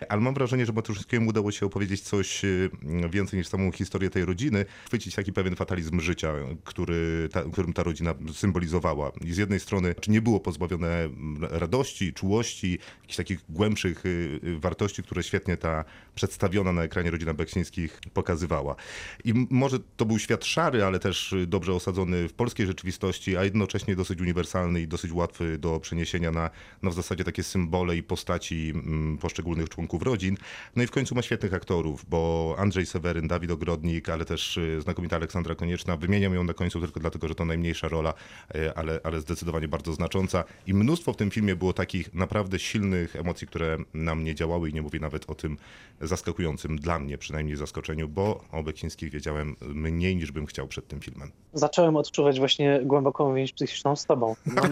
Ale 0.08 0.20
mam 0.20 0.34
wrażenie, 0.34 0.66
że 0.66 0.72
Matuszyńskiemu 0.72 1.30
udało 1.30 1.52
się 1.52 1.66
opowiedzieć 1.66 2.00
coś 2.00 2.44
y, 2.44 2.70
więcej 3.10 3.38
niż 3.38 3.48
samą 3.48 3.72
historię 3.72 4.10
tej 4.10 4.24
rodziny, 4.24 4.64
chwycić 4.86 5.14
taki 5.14 5.32
pewien 5.32 5.56
fatalizm 5.56 6.00
życia, 6.00 6.32
który 6.64 7.28
ta, 7.32 7.42
którym 7.42 7.72
ta 7.72 7.82
rodzina 7.82 8.14
symbolizowała. 8.32 9.12
I 9.24 9.32
z 9.32 9.36
jednej 9.36 9.60
strony 9.60 9.94
czy 10.00 10.10
nie 10.10 10.22
było 10.22 10.40
pozbawione 10.40 11.04
mm, 11.04 11.44
radości, 11.44 12.12
czułości, 12.12 12.78
jakichś 13.00 13.16
takich 13.16 13.40
głębszych 13.48 14.06
y, 14.06 14.40
y, 14.44 14.58
wartości, 14.58 15.02
które 15.02 15.22
świetnie 15.22 15.56
ta 15.56 15.84
przedstawiona 16.14 16.72
na 16.72 16.82
ekranie 16.82 17.10
rodzina 17.10 17.34
Beksińskich 17.34 18.00
pokazywała. 18.14 18.76
I 19.24 19.46
może 19.50 19.78
to 19.96 20.04
był 20.04 20.18
świat 20.18 20.44
szary, 20.44 20.84
ale 20.84 20.98
też 20.98 21.34
dobrze 21.46 21.74
osadzony 21.74 22.28
w 22.28 22.32
polskiej 22.32 22.66
rzeczywistości, 22.66 23.36
a 23.36 23.44
jednocześnie 23.44 23.96
dosyć 23.96 24.20
uniwersalny 24.20 24.80
i 24.80 24.88
dosyć 24.88 24.99
łatwy 25.12 25.58
do 25.58 25.80
przeniesienia 25.80 26.30
na, 26.30 26.50
na 26.82 26.90
w 26.90 26.94
zasadzie 26.94 27.24
takie 27.24 27.42
symbole 27.42 27.96
i 27.96 28.02
postaci 28.02 28.72
mm, 28.74 29.18
poszczególnych 29.18 29.68
członków 29.68 30.02
rodzin. 30.02 30.36
No 30.76 30.82
i 30.82 30.86
w 30.86 30.90
końcu 30.90 31.14
ma 31.14 31.22
świetnych 31.22 31.54
aktorów, 31.54 32.04
bo 32.08 32.54
Andrzej 32.58 32.86
Seweryn, 32.86 33.28
Dawid 33.28 33.50
Ogrodnik, 33.50 34.08
ale 34.08 34.24
też 34.24 34.56
y, 34.56 34.80
znakomita 34.80 35.16
Aleksandra 35.16 35.54
Konieczna. 35.54 35.96
Wymieniam 35.96 36.34
ją 36.34 36.44
na 36.44 36.54
końcu 36.54 36.80
tylko 36.80 37.00
dlatego, 37.00 37.28
że 37.28 37.34
to 37.34 37.44
najmniejsza 37.44 37.88
rola, 37.88 38.14
y, 38.54 38.74
ale, 38.74 39.00
ale 39.04 39.20
zdecydowanie 39.20 39.68
bardzo 39.68 39.92
znacząca. 39.92 40.44
I 40.66 40.74
mnóstwo 40.74 41.12
w 41.12 41.16
tym 41.16 41.30
filmie 41.30 41.56
było 41.56 41.72
takich 41.72 42.14
naprawdę 42.14 42.58
silnych 42.58 43.16
emocji, 43.16 43.46
które 43.46 43.78
na 43.94 44.14
mnie 44.14 44.34
działały 44.34 44.70
i 44.70 44.74
nie 44.74 44.82
mówię 44.82 45.00
nawet 45.00 45.30
o 45.30 45.34
tym 45.34 45.56
zaskakującym 46.00 46.76
dla 46.76 46.98
mnie 46.98 47.18
przynajmniej 47.18 47.56
zaskoczeniu, 47.56 48.08
bo 48.08 48.44
o 48.52 48.62
Beksińskich 48.62 49.10
wiedziałem 49.10 49.56
mniej 49.60 50.16
niż 50.16 50.32
bym 50.32 50.46
chciał 50.46 50.68
przed 50.68 50.88
tym 50.88 51.00
filmem. 51.00 51.30
Zacząłem 51.52 51.96
odczuwać 51.96 52.38
właśnie 52.38 52.80
głęboką 52.82 53.34
więź 53.34 53.52
psychiczną 53.52 53.96
z 53.96 54.06
tobą. 54.06 54.34
No, 54.46 54.62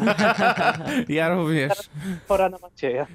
Ja 1.08 1.28
również. 1.28 1.72
pora 2.28 2.48
na 2.48 2.58
Macieja. 2.58 3.06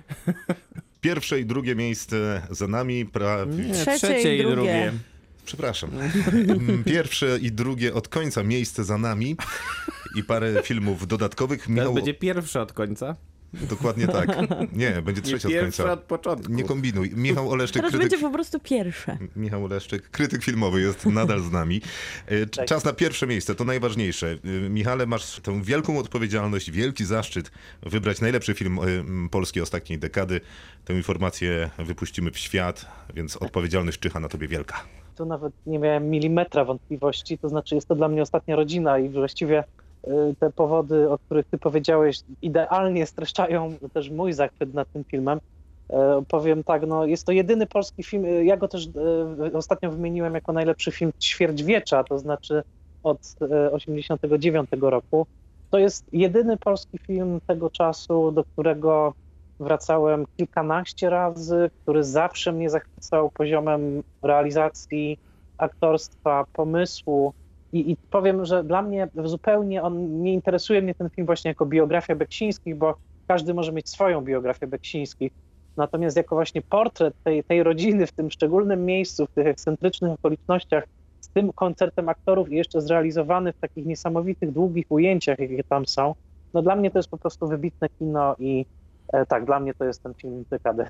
Pierwsze 1.02 1.39
i 1.39 1.46
drugie 1.46 1.76
miejsce 1.76 2.42
za 2.50 2.68
nami. 2.68 3.06
Prawie... 3.06 3.56
Nie, 3.56 3.74
Trzecie 3.74 3.98
trzecie 3.98 4.36
i 4.36 4.38
drugie. 4.38 4.56
drugie. 4.56 4.92
Przepraszam. 5.46 5.89
Mm, 6.34 6.84
Pierwsze 6.84 7.38
i 7.42 7.52
drugie 7.52 7.94
od 7.94 8.08
końca 8.08 8.44
miejsce 8.44 8.84
za 8.84 8.98
nami 8.98 9.36
i 10.16 10.24
parę 10.24 10.62
filmów 10.63 11.08
dodatkowych. 11.08 11.60
Teraz 11.60 11.76
Michał, 11.78 11.94
będzie 11.94 12.13
pierwszy 12.13 12.60
od 12.60 12.74
końca. 12.74 13.16
Dokładnie 13.54 14.08
tak. 14.08 14.28
Nie, 14.74 15.02
będzie 15.02 15.22
Nie 15.22 15.28
trzeci 15.28 15.58
od 15.58 15.63
końca. 15.63 15.92
od 15.92 16.00
początku. 16.00 16.54
Nie 16.54 16.63
kombinuj. 16.63 17.12
Michał 17.16 17.50
Oleszczyk, 17.52 17.76
Teraz 17.76 17.92
krytyk, 17.92 18.10
będzie 18.12 18.28
po 18.28 18.34
prostu 18.34 18.60
pierwsze. 18.60 19.18
Michał 19.36 19.66
Oleszczyk, 19.66 20.10
krytyk 20.10 20.44
filmowy 20.44 20.82
jest 20.82 21.06
nadal 21.06 21.42
z 21.42 21.52
nami. 21.52 21.82
E, 22.28 22.46
Tak. 22.54 22.66
Czas 22.68 22.84
na 22.86 22.94
pierwsze 22.94 23.28
miejsce, 23.28 23.56
to 23.56 23.63
najważniejsze. 23.63 24.38
E, 24.66 24.70
Michale, 24.70 25.06
masz 25.06 25.39
tę 25.39 25.62
wielką 25.63 25.98
odpowiedzialność, 26.00 26.72
wielki 26.72 27.06
zaszczyt 27.06 27.52
wybrać 27.84 28.22
najlepszy 28.22 28.54
film 28.54 28.80
e, 28.80 28.82
m, 28.84 29.28
polskiej 29.32 29.63
ostatniej 29.63 30.00
dekady. 30.00 30.42
Tę 30.86 30.94
informację 30.94 31.70
wypuścimy 31.78 32.32
w 32.32 32.38
świat, 32.38 32.86
więc 33.16 33.38
odpowiedzialność 33.38 34.00
czyha 34.00 34.20
na 34.20 34.30
tobie 34.30 34.48
wielka. 34.48 34.84
Tu 35.16 35.26
nawet 35.26 35.54
nie 35.66 35.80
miałem 35.80 36.10
milimetra 36.10 36.66
wątpliwości, 36.66 37.38
to 37.38 37.50
znaczy 37.50 37.76
jest 37.76 37.88
to 37.88 37.96
dla 37.96 38.08
mnie 38.08 38.22
ostatnia 38.22 38.56
rodzina 38.56 39.00
i 39.00 39.10
właściwie 39.10 39.63
te 40.39 40.52
powody, 40.52 41.10
o 41.10 41.18
których 41.20 41.46
ty 41.52 41.58
powiedziałeś, 41.58 42.20
idealnie 42.42 43.06
streszczają 43.06 43.76
też 43.94 44.10
mój 44.10 44.34
zachwyt 44.34 44.74
nad 44.74 44.92
tym 44.92 45.04
filmem. 45.04 45.39
E, 45.89 46.24
Powiem 46.28 46.63
tak, 46.63 46.88
no 46.88 47.06
jest 47.06 47.26
to 47.26 47.32
jedyny 47.32 47.68
polski 47.68 48.04
film, 48.04 48.26
y, 48.26 48.46
ja 48.46 48.58
go 48.58 48.68
też 48.68 48.89
ostatnio 49.54 49.92
wymieniłem 49.92 50.34
jako 50.36 50.54
najlepszy 50.54 50.92
film 50.92 51.12
ćwierćwiecza, 51.24 52.04
to 52.04 52.20
znaczy 52.20 52.63
od 53.04 53.36
e, 53.42 53.72
89 53.72 54.70
roku. 54.82 55.26
To 55.70 55.80
jest 55.80 56.06
jedyny 56.12 56.58
polski 56.58 56.98
film 57.08 57.39
tego 57.48 57.70
czasu, 57.70 58.32
do 58.32 58.44
którego 58.44 59.13
wracałem 59.60 60.26
kilkanaście 60.38 61.10
razy, 61.10 61.70
który 61.82 62.04
zawsze 62.04 62.52
mnie 62.52 62.70
zachwycał 62.70 63.32
poziomem 63.32 64.04
realizacji, 64.24 65.18
aktorstwa, 65.58 66.46
pomysłu. 66.54 67.34
I, 67.74 67.92
I 67.92 67.98
powiem, 67.98 68.46
że 68.46 68.64
dla 68.64 68.82
mnie 68.82 69.08
zupełnie 69.24 69.84
on 69.84 70.22
nie 70.22 70.34
interesuje 70.34 70.82
mnie 70.82 70.96
ten 70.96 71.10
film 71.10 71.26
właśnie 71.26 71.50
jako 71.50 71.66
biografia 71.66 72.16
Beksińskich, 72.16 72.76
bo 72.76 72.96
każdy 73.28 73.54
może 73.54 73.72
mieć 73.72 73.90
swoją 73.90 74.22
biografię 74.22 74.68
Beksińskich. 74.68 75.32
Natomiast 75.78 76.18
jako 76.18 76.36
właśnie 76.36 76.62
portret 76.62 77.14
tej, 77.24 77.44
tej 77.44 77.64
rodziny 77.64 78.08
w 78.08 78.12
tym 78.12 78.32
szczególnym 78.32 78.86
miejscu, 78.86 79.26
w 79.26 79.32
tych 79.32 79.48
ekscentrycznych 79.48 80.12
okolicznościach, 80.12 80.84
z 81.22 81.30
tym 81.30 81.54
koncertem 81.54 82.10
aktorów 82.10 82.52
i 82.52 82.56
jeszcze 82.56 82.82
zrealizowany 82.82 83.54
w 83.54 83.58
takich 83.58 83.86
niesamowitych, 83.86 84.52
długich 84.52 84.86
ujęciach, 84.90 85.40
jakie 85.40 85.64
tam 85.64 85.86
są, 85.86 86.16
no 86.54 86.62
dla 86.62 86.76
mnie 86.76 86.92
to 86.92 87.00
jest 87.00 87.10
po 87.10 87.18
prostu 87.18 87.48
wybitne 87.48 87.90
kino 87.90 88.36
i 88.40 88.66
e, 89.14 89.26
tak, 89.26 89.46
dla 89.46 89.60
mnie 89.60 89.74
to 89.74 89.86
jest 89.86 90.04
ten 90.04 90.14
film 90.14 90.46
dekady. 90.50 90.86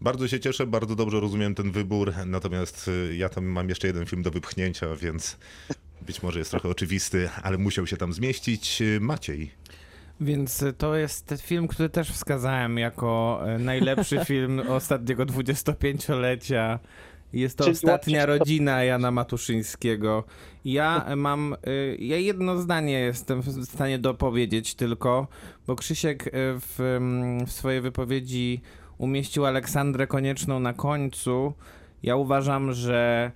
Bardzo 0.00 0.28
się 0.28 0.40
cieszę, 0.40 0.66
bardzo 0.66 0.96
dobrze 0.96 1.20
rozumiem 1.20 1.54
ten 1.54 1.70
wybór, 1.70 2.12
natomiast 2.26 2.88
y, 2.88 3.16
ja 3.16 3.28
tam 3.28 3.44
mam 3.44 3.68
jeszcze 3.68 3.86
jeden 3.86 4.06
film 4.06 4.22
do 4.22 4.30
wypchnięcia, 4.30 4.86
więc 4.96 5.38
być 6.06 6.22
może 6.22 6.38
jest 6.38 6.50
trochę 6.50 6.68
oczywisty, 6.68 7.30
ale 7.42 7.58
musiał 7.58 7.86
się 7.86 7.96
tam 7.96 8.12
zmieścić. 8.12 8.82
Y, 8.82 9.00
Maciej. 9.00 9.50
Więc 10.20 10.64
to 10.78 10.96
jest 10.96 11.26
ten 11.26 11.38
film, 11.38 11.68
który 11.68 11.88
też 11.88 12.10
wskazałem 12.10 12.78
jako 12.78 13.40
e, 13.46 13.58
najlepszy 13.58 14.24
film 14.24 14.62
ostatniego 14.68 15.26
25-lecia. 15.26 16.78
Jest 17.32 17.58
to 17.58 17.64
Czyli 17.64 17.74
ostatnia 17.76 18.26
rodzina 18.26 18.84
Jana 18.84 19.10
Matuszyńskiego. 19.10 20.24
Ja 20.64 21.06
mam, 21.16 21.56
y, 21.66 21.96
ja 22.00 22.16
jedno 22.16 22.58
zdanie 22.58 23.00
jestem 23.00 23.40
w 23.40 23.64
stanie 23.64 23.98
dopowiedzieć 23.98 24.74
tylko, 24.74 25.28
bo 25.66 25.76
Krzysiek 25.76 26.26
y, 26.26 26.30
w, 26.34 26.80
mm, 26.80 27.46
w 27.46 27.52
swojej 27.52 27.80
wypowiedzi 27.80 28.60
umieścił 28.98 29.46
Aleksandrę 29.46 30.06
Konieczną 30.06 30.60
na 30.60 30.72
końcu. 30.72 31.52
Ja 32.02 32.16
uważam, 32.16 32.72
że 32.72 33.32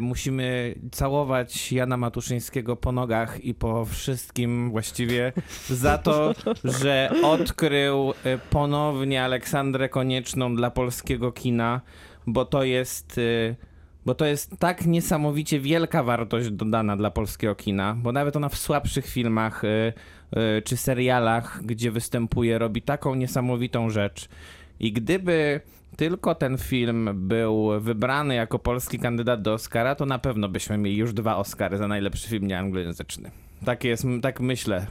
musimy 0.00 0.74
całować 0.92 1.72
Jana 1.72 1.96
Matuszyńskiego 1.96 2.76
po 2.76 2.92
nogach 2.92 3.44
i 3.44 3.54
po 3.54 3.84
wszystkim 3.84 4.70
właściwie 4.70 5.32
za 5.68 5.98
to, 5.98 6.34
że 6.64 7.10
odkrył 7.22 8.10
y, 8.10 8.14
ponownie 8.50 9.24
Aleksandrę 9.24 9.88
Konieczną 9.88 10.56
dla 10.56 10.70
polskiego 10.70 11.32
kina, 11.32 11.80
bo 12.26 12.44
to 12.44 12.64
jest 12.64 13.18
y, 13.18 13.56
bo 14.06 14.14
to 14.14 14.26
jest 14.26 14.58
tak 14.58 14.86
niesamowicie 14.86 15.60
wielka 15.60 16.02
wartość 16.02 16.50
dodana 16.50 16.96
dla 16.96 17.10
polskiego 17.10 17.54
kina, 17.54 17.96
bo 17.98 18.12
nawet 18.12 18.36
ona 18.36 18.48
w 18.48 18.56
słabszych 18.56 19.06
filmach 19.06 19.64
y, 19.64 19.92
y, 20.58 20.62
czy 20.62 20.76
serialach, 20.76 21.60
gdzie 21.64 21.90
występuje, 21.90 22.58
robi 22.58 22.82
taką 22.82 23.14
niesamowitą 23.14 23.90
rzecz. 23.90 24.28
I 24.80 24.92
gdyby 24.92 25.60
tylko 25.96 26.34
ten 26.34 26.58
film 26.58 27.10
był 27.14 27.80
wybrany 27.80 28.34
jako 28.34 28.58
polski 28.58 28.98
kandydat 28.98 29.42
do 29.42 29.52
Oscara, 29.52 29.94
to 29.94 30.06
na 30.06 30.18
pewno 30.18 30.48
byśmy 30.48 30.78
mieli 30.78 30.96
już 30.96 31.12
dwa 31.12 31.36
Oscary 31.36 31.76
za 31.76 31.88
najlepszy 31.88 32.28
film 32.28 32.46
nieanglojęzyczny. 32.46 33.30
Tak 33.64 33.84
jest, 33.84 34.04
tak 34.22 34.40
myślę. 34.40 34.86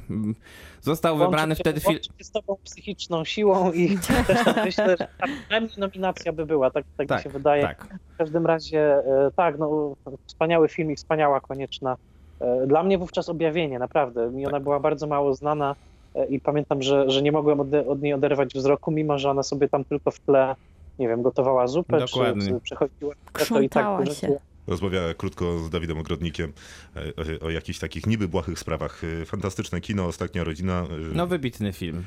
Został 0.81 1.17
wybrany 1.17 1.41
Łączy 1.51 1.55
się- 1.57 1.63
wtedy 1.63 1.79
film. 1.79 1.99
z 2.21 2.31
tobą 2.31 2.57
psychiczną 2.63 3.25
siłą 3.25 3.71
i 3.71 3.97
też 4.27 4.43
tak 4.45 4.65
myślę, 4.65 4.89
że 4.89 4.97
tak, 4.97 5.29
przynajmniej 5.43 5.71
nominacja 5.77 6.33
by 6.33 6.45
była, 6.45 6.71
tak, 6.71 6.85
tak, 6.97 7.07
Tak, 7.07 7.17
mi 7.19 7.23
się 7.23 7.29
wydaje. 7.29 7.63
Tak. 7.63 7.87
W 8.13 8.17
każdym 8.17 8.45
razie, 8.45 8.79
e, 8.97 9.31
tak, 9.35 9.57
no, 9.57 9.95
wspaniały 10.25 10.69
film 10.69 10.91
i 10.91 10.95
wspaniała 10.95 11.41
konieczna. 11.41 11.97
E, 12.39 12.67
Dla 12.67 12.83
mnie 12.83 12.97
wówczas 12.97 13.29
objawienie, 13.29 13.79
naprawdę. 13.79 14.31
Mi 14.31 14.43
Tak. 14.43 14.53
ona 14.53 14.59
była 14.59 14.79
bardzo 14.79 15.07
mało 15.07 15.33
znana 15.35 15.75
e, 16.15 16.25
i 16.25 16.39
pamiętam, 16.39 16.81
że, 16.81 17.09
że 17.11 17.21
nie 17.21 17.31
mogłem 17.31 17.59
od, 17.59 17.67
od 17.87 18.01
niej 18.01 18.13
oderwać 18.13 18.53
wzroku, 18.53 18.91
mimo 18.91 19.19
że 19.19 19.29
ona 19.29 19.43
sobie 19.43 19.69
tam 19.69 19.83
tylko 19.85 20.11
w 20.11 20.19
tle, 20.19 20.55
nie 20.99 21.07
wiem, 21.07 21.21
gotowała 21.21 21.67
zupę, 21.67 21.99
Dokładnie. 21.99 22.47
czy, 22.47 22.59
przechodziła. 22.59 23.15
to 23.49 23.61
i 23.61 23.69
było. 23.69 24.39
Rozmawiała 24.67 25.13
krótko 25.13 25.59
z 25.59 25.69
Dawidem 25.69 25.97
Ogrodnikiem 25.97 26.53
e, 26.95 26.99
o, 27.41 27.45
o 27.45 27.49
jakichś 27.49 27.79
takich 27.79 28.05
niby 28.07 28.27
błahych 28.27 28.59
sprawach. 28.59 29.01
E, 29.21 29.25
Fantastyczne 29.25 29.81
kino, 29.81 30.05
ostatnia 30.05 30.43
rodzina. 30.43 30.81
e, 30.81 30.87
No 31.15 31.27
wybitny 31.27 31.73
film. 31.73 32.03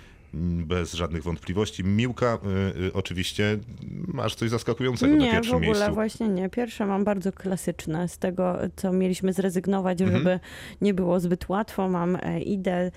Bez 0.67 0.93
żadnych 0.95 1.23
wątpliwości. 1.23 1.85
Miłka, 1.85 2.39
oczywiście, 2.95 3.59
masz 4.09 4.35
coś 4.35 4.51
zaskakującego 4.51 5.13
na 5.17 5.19
Nie, 5.25 5.29
w 5.31 5.33
pierwszym 5.33 5.57
ogóle 5.57 5.71
miejscu. 5.71 5.95
właśnie 5.95 6.29
nie. 6.29 6.49
Pierwsze 6.51 6.87
mam 6.87 7.05
bardzo 7.05 7.33
klasyczne. 7.33 8.09
Z 8.09 8.19
tego, 8.19 8.59
co 8.77 8.93
mieliśmy 8.93 9.33
zrezygnować, 9.33 10.01
Mhm. 10.01 10.19
żeby 10.19 10.41
nie 10.81 10.95
było 10.95 11.21
zbyt 11.21 11.49
łatwo, 11.49 11.89
mam 11.89 12.19
Idę 12.45 12.91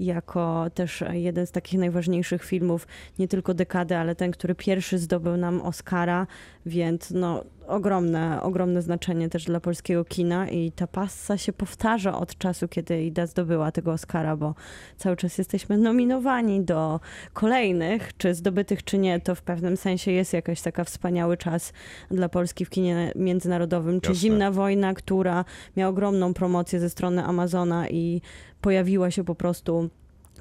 jako 0.00 0.66
też 0.74 1.04
jeden 1.12 1.46
z 1.46 1.50
takich 1.50 1.80
najważniejszych 1.80 2.44
filmów, 2.44 2.86
nie 3.18 3.28
tylko 3.28 3.54
dekady, 3.54 3.96
ale 3.96 4.14
ten, 4.14 4.30
który 4.30 4.54
pierwszy 4.54 4.98
zdobył 4.98 5.36
nam 5.36 5.60
Oscara, 5.60 6.26
więc 6.66 7.10
no 7.10 7.44
ogromne, 7.68 8.42
ogromne 8.42 8.82
znaczenie 8.82 9.28
też 9.28 9.44
dla 9.44 9.60
polskiego 9.60 10.04
kina 10.04 10.48
i 10.48 10.72
ta 10.72 10.86
passa 10.86 11.38
się 11.38 11.52
powtarza 11.52 12.18
od 12.18 12.38
czasu, 12.38 12.68
kiedy 12.68 13.02
Ida 13.02 13.26
zdobyła 13.26 13.72
tego 13.72 13.92
Oscara, 13.92 14.36
bo 14.36 14.54
cały 14.96 15.16
czas 15.16 15.38
jesteśmy 15.38 15.78
nominowani 15.78 16.60
do 16.60 17.00
kolejnych, 17.32 18.16
czy 18.16 18.34
zdobytych, 18.34 18.84
czy 18.84 18.98
nie, 18.98 19.20
to 19.20 19.34
w 19.34 19.42
pewnym 19.42 19.76
sensie 19.76 20.12
jest 20.12 20.32
jakaś 20.32 20.62
taka 20.62 20.84
wspaniały 20.84 21.36
czas 21.36 21.72
dla 22.10 22.28
Polski 22.28 22.64
w 22.64 22.70
kinie 22.70 23.12
międzynarodowym, 23.16 24.00
czy 24.00 24.10
Jasne. 24.10 24.20
Zimna 24.20 24.50
Wojna, 24.50 24.94
która 24.94 25.44
miała 25.76 25.90
ogromną 25.90 26.34
promocję 26.34 26.80
ze 26.80 26.90
strony 26.90 27.24
Amazona 27.24 27.88
i 27.88 28.20
pojawiła 28.60 29.10
się 29.10 29.24
po 29.24 29.34
prostu 29.34 29.90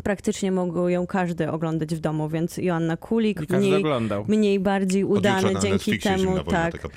praktycznie 0.04 0.52
mógł 0.52 0.88
ją 0.88 1.08
każdy 1.08 1.52
oglądać 1.52 1.96
w 1.96 2.00
domu, 2.00 2.30
więc 2.30 2.58
Joanna 2.58 2.98
Kulik 2.98 3.50
mniej, 3.50 3.76
oglądał. 3.76 4.26
mniej 4.28 4.60
bardziej 4.60 5.04
udany 5.04 5.42
dzięki 5.50 5.70
Netflixie 5.70 6.12
temu, 6.12 6.26
wojna, 6.26 6.44
tak. 6.44 6.82
tak. 6.82 6.92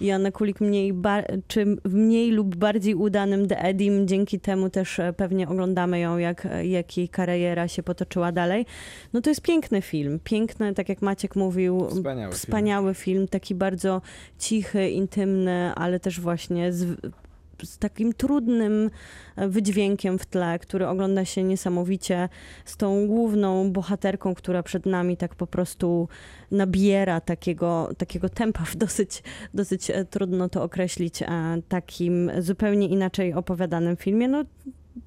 Joanna 0.00 0.30
Kulik 0.30 0.60
mniej, 0.60 0.92
ba- 0.92 1.22
czy 1.48 1.64
w 1.84 1.94
mniej 1.94 2.30
lub 2.30 2.56
bardziej 2.56 2.94
udanym 2.94 3.48
The 3.48 3.58
Edim, 3.58 4.08
dzięki 4.08 4.40
temu 4.40 4.70
też 4.70 4.98
e, 4.98 5.12
pewnie 5.12 5.48
oglądamy 5.48 6.00
ją, 6.00 6.18
jak, 6.18 6.48
jak 6.62 6.96
jej 6.96 7.08
kariera 7.08 7.68
się 7.68 7.82
potoczyła 7.82 8.32
dalej. 8.32 8.66
No 9.12 9.20
to 9.20 9.30
jest 9.30 9.42
piękny 9.42 9.82
film, 9.82 10.20
piękny, 10.24 10.74
tak 10.74 10.88
jak 10.88 11.02
Maciek 11.02 11.36
mówił, 11.36 11.86
Wspaniały 11.90 12.32
film. 12.32 12.32
wspaniały 12.32 12.94
film, 12.94 13.28
taki 13.28 13.54
bardzo 13.54 14.02
cichy, 14.38 14.90
intymny, 14.90 15.72
ale 15.74 16.00
też 16.00 16.20
właśnie 16.20 16.72
z, 16.72 16.96
z 17.64 17.78
takim 17.78 18.12
trudnym 18.12 18.90
e, 19.36 19.48
wydźwiękiem 19.48 20.18
w 20.18 20.26
tle, 20.26 20.58
który 20.58 20.86
ogląda 20.88 21.24
się 21.24 21.42
niesamowicie 21.42 22.28
z 22.64 22.76
tą 22.76 23.06
główną 23.06 23.72
bohaterką, 23.72 24.34
która 24.34 24.62
przed 24.62 24.86
nami 24.86 25.16
tak 25.16 25.34
po 25.34 25.46
prostu 25.46 26.08
nabiera 26.50 27.20
takiego, 27.20 27.90
takiego 27.98 28.28
tempa 28.28 28.64
w 28.64 28.76
dosyć, 28.76 29.22
dosyć 29.54 29.90
e, 29.90 30.04
trudno 30.04 30.48
to 30.48 30.62
określić, 30.62 31.22
e, 31.22 31.26
takim 31.68 32.30
zupełnie 32.38 32.88
inaczej 32.88 33.34
opowiadanym 33.34 33.96
filmie. 33.96 34.28
No, 34.28 34.44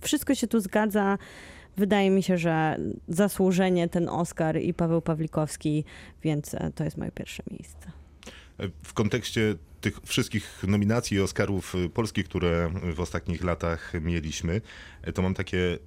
wszystko 0.01 0.35
się 0.35 0.47
tu 0.47 0.59
zgadza. 0.59 1.17
Wydaje 1.77 2.09
mi 2.09 2.23
się, 2.23 2.37
że 2.37 2.77
zasłużenie 3.07 3.89
ten 3.89 4.09
Oscar 4.09 4.61
i 4.61 4.73
Paweł 4.73 5.01
Pawlikowski, 5.01 5.85
więc 6.23 6.55
to 6.75 6.83
jest 6.83 6.97
moje 6.97 7.11
pierwsze 7.11 7.43
miejsce. 7.51 7.91
W 8.83 8.93
kontekście 8.93 9.55
tych 9.81 9.99
wszystkich 10.05 10.63
nominacji 10.67 11.17
i 11.17 11.21
Oscarów 11.21 11.75
y, 11.75 11.89
polskich, 11.89 12.25
które 12.25 12.71
w 12.95 12.99
ostatnich 12.99 13.43
latach 13.43 13.93
mieliśmy, 14.01 14.61
to 15.13 15.21
mam 15.21 15.33
takie 15.33 15.77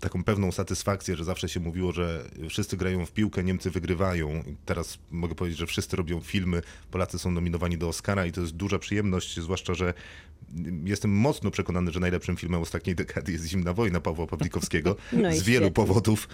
taką 0.00 0.24
pewną 0.24 0.52
satysfakcję, 0.52 1.16
że 1.16 1.24
zawsze 1.24 1.48
się 1.48 1.60
mówiło, 1.60 1.92
że 1.92 2.30
wszyscy 2.48 2.76
grają 2.76 3.06
w 3.06 3.12
piłkę, 3.12 3.44
Niemcy 3.44 3.70
wygrywają. 3.70 4.42
I 4.46 4.56
Teraz 4.64 4.98
mogę 5.10 5.34
powiedzieć, 5.34 5.58
że 5.58 5.66
wszyscy 5.66 5.96
robią 5.96 6.20
filmy, 6.20 6.62
Polacy 6.90 7.18
są 7.18 7.30
nominowani 7.30 7.78
do 7.78 7.88
Oscara 7.88 8.26
i 8.26 8.32
to 8.32 8.40
jest 8.40 8.56
duża 8.56 8.78
przyjemność, 8.78 9.40
zwłaszcza, 9.40 9.74
że 9.74 9.94
jestem 10.84 11.10
mocno 11.10 11.50
przekonany, 11.50 11.92
że 11.92 12.00
najlepszym 12.00 12.36
filmem 12.36 12.62
ostatniej 12.62 12.96
dekady 12.96 13.32
jest 13.32 13.44
Zimna 13.44 13.72
Wojna 13.72 14.00
Pawła 14.00 14.26
Pawlikowskiego 14.26 14.96
No 15.12 15.32
z 15.32 15.42
wielu 15.42 15.70
powodów. 15.70 16.28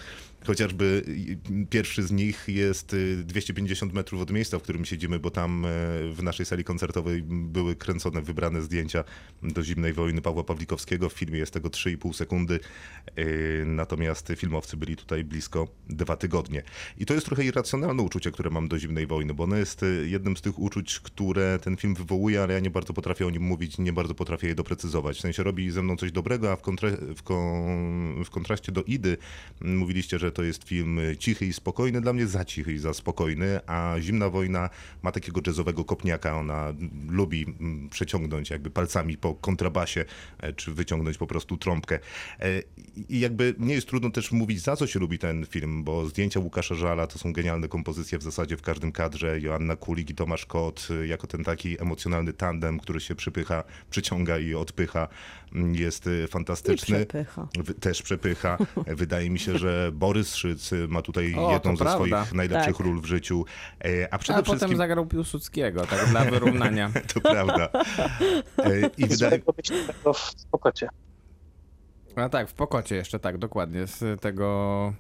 Chociażby 0.47 1.05
y, 1.09 1.67
pierwszy 1.71 2.03
z 2.03 2.11
nich 2.11 2.45
jest 2.49 2.95
y, 2.95 3.17
250 3.25 3.93
metrów 3.93 4.23
od 4.23 4.31
miejsca, 4.31 4.59
w 4.59 4.63
którym 4.63 4.85
siedzimy, 4.85 5.19
bo 5.19 5.31
tam 5.31 5.65
e, 5.65 5.69
w 6.13 6.23
naszej 6.23 6.47
sali 6.47 6.65
koncertowej 6.65 7.23
były 7.27 7.77
kręcone, 7.77 8.23
wybrane 8.23 8.63
zdjęcia 8.63 9.05
do 9.43 9.65
Zimnej 9.65 9.93
Wojny 9.93 10.23
Pawła 10.23 10.45
Pawlikowskiego. 10.45 11.09
W 11.09 11.13
filmie 11.13 11.39
jest 11.39 11.53
tego 11.53 11.69
3,5 11.69 12.13
sekundy, 12.13 12.61
y, 13.19 13.52
natomiast 13.67 14.33
filmowcy 14.37 14.77
byli 14.77 14.97
tutaj 14.97 15.25
blisko 15.25 15.69
dwa 15.89 16.17
tygodnie. 16.17 16.63
I 16.99 17.07
to 17.07 17.15
jest 17.15 17.27
trochę 17.27 17.45
irracjonalne 17.45 18.03
uczucie, 18.03 18.31
które 18.31 18.51
mam 18.51 18.69
do 18.69 18.79
Zimnej 18.79 19.07
Wojny, 19.07 19.35
bo 19.35 19.45
ono 19.45 19.57
jest 19.57 19.83
y, 19.83 20.09
jednym 20.09 20.37
z 20.37 20.41
tych 20.41 20.59
uczuć, 20.59 21.01
które 21.01 21.59
ten 21.63 21.77
film 21.77 21.95
wywołuje, 21.95 22.43
ale 22.43 22.55
ja 22.55 22.61
nie 22.61 22.71
bardzo 22.71 22.93
potrafię 22.93 23.27
o 23.27 23.31
nim 23.31 23.43
mówić, 23.43 23.79
nie 23.79 23.93
bardzo 23.93 24.15
potrafię 24.15 24.49
je 24.49 24.55
doprecyzować. 24.55 25.17
W 25.17 25.21
sensie 25.21 25.43
robi 25.43 25.71
ze 25.71 25.83
mną 25.83 25.97
coś 25.97 26.13
dobrego, 26.13 26.53
a 26.53 26.57
w, 26.57 26.63
kontra- 26.63 27.15
w, 27.17 27.23
kon- 27.23 28.25
w 28.25 28.31
kontraście 28.31 28.73
do 28.73 28.83
Idy 28.83 29.17
m, 29.63 29.77
mówiliście, 29.77 30.19
że 30.19 30.33
to 30.33 30.43
jest 30.43 30.65
film 30.65 30.99
y, 30.99 31.17
cichy 31.17 31.47
i 31.47 31.53
spokojny, 31.53 32.01
dla 32.01 32.13
mnie 32.13 32.27
za 32.27 32.45
cichy 32.45 32.73
i 32.73 32.79
za 32.79 32.95
spokojny, 32.95 33.61
a 33.67 33.97
Zimna 34.01 34.29
Wojna 34.29 34.71
ma 35.03 35.13
takiego 35.13 35.41
jazzowego 35.47 35.85
kopniaka, 35.85 36.37
ona 36.37 36.69
mm, 36.69 36.91
lubi 37.11 37.45
mm, 37.61 37.89
przeciągnąć 37.89 38.51
jakby 38.51 38.71
palcami 38.71 39.17
po 39.17 39.35
kontrabasie, 39.35 40.05
e, 40.39 40.53
czy 40.53 40.73
wyciągnąć 40.75 41.19
po 41.19 41.27
prostu 41.27 41.57
trąbkę. 41.57 41.99
E, 42.41 42.63
I 43.09 43.23
i 43.23 43.25
jakby 43.47 43.67
nie 43.67 43.75
jest 43.75 43.89
trudno 43.89 44.11
też 44.11 44.33
mówić, 44.33 44.61
za 44.63 44.77
co 44.77 44.87
się 44.87 45.01
lubi 45.01 45.19
ten 45.19 45.47
film, 45.47 45.85
bo 45.85 46.07
zdjęcia 46.07 46.41
Łukasza 46.41 46.75
Żala 46.75 47.07
to 47.07 47.19
są 47.19 47.33
genialne 47.33 47.69
kompozycje 47.69 48.19
w 48.19 48.23
zasadzie 48.23 48.57
w 48.57 48.63
każdym 48.63 48.93
kadrze. 48.93 49.41
Joanna 49.41 49.77
Kulik 49.77 50.11
i 50.11 50.15
Tomasz 50.15 50.47
Kot 50.47 50.89
y, 50.91 51.07
jako 51.07 51.27
ten 51.27 51.45
taki 51.45 51.81
emocjonalny 51.83 52.33
tandem, 52.33 52.79
który 52.79 53.01
się 53.01 53.15
przypycha, 53.15 53.65
przyciąga 53.91 54.39
i 54.39 54.55
odpycha, 54.55 55.09
mm, 55.55 55.75
jest 55.75 56.07
y, 56.07 56.25
I 56.25 56.29
fantastyczny. 56.29 56.97
przepycha. 57.07 57.49
Wy- 57.65 57.75
Też 57.75 58.03
przepycha. 58.03 58.59
Wydaje 58.87 59.31
mi 59.31 59.39
się, 59.39 59.59
że 59.59 59.91
Borys 59.95 60.35
Szyc 60.35 60.73
y, 60.73 60.89
ma 60.89 61.03
tutaj 61.03 61.35
O, 61.35 61.53
jedną 61.53 61.77
ze 61.77 61.85
prawda. 61.85 61.95
swoich 62.25 62.33
najlepszych 62.33 62.77
Tak. 62.77 62.87
ról 62.87 63.01
w 63.01 63.05
życiu. 63.05 63.45
E, 63.85 64.15
A 64.15 64.19
przede 64.19 64.39
A 64.39 64.43
potem 64.43 64.57
wszystkim... 64.59 64.77
zagrał 64.79 65.07
Piłsudskiego, 65.07 65.87
tak 65.87 66.09
dla 66.11 66.25
wyrównania. 66.25 66.91
To 67.15 67.21
prawda. 67.21 67.69
E, 68.59 68.91
I 68.99 69.07
wydaje, 69.07 69.17
Złego 69.31 69.55
myśliwego 69.59 70.13
w 70.13 70.19
spokocie. 70.19 70.89
A 72.17 72.29
tak, 72.29 72.49
w 72.49 72.55
Pokocie 72.55 72.97
jeszcze, 72.97 73.19
tak, 73.19 73.39
dokładnie, 73.39 73.87
z 73.87 74.21
tego... 74.21 74.93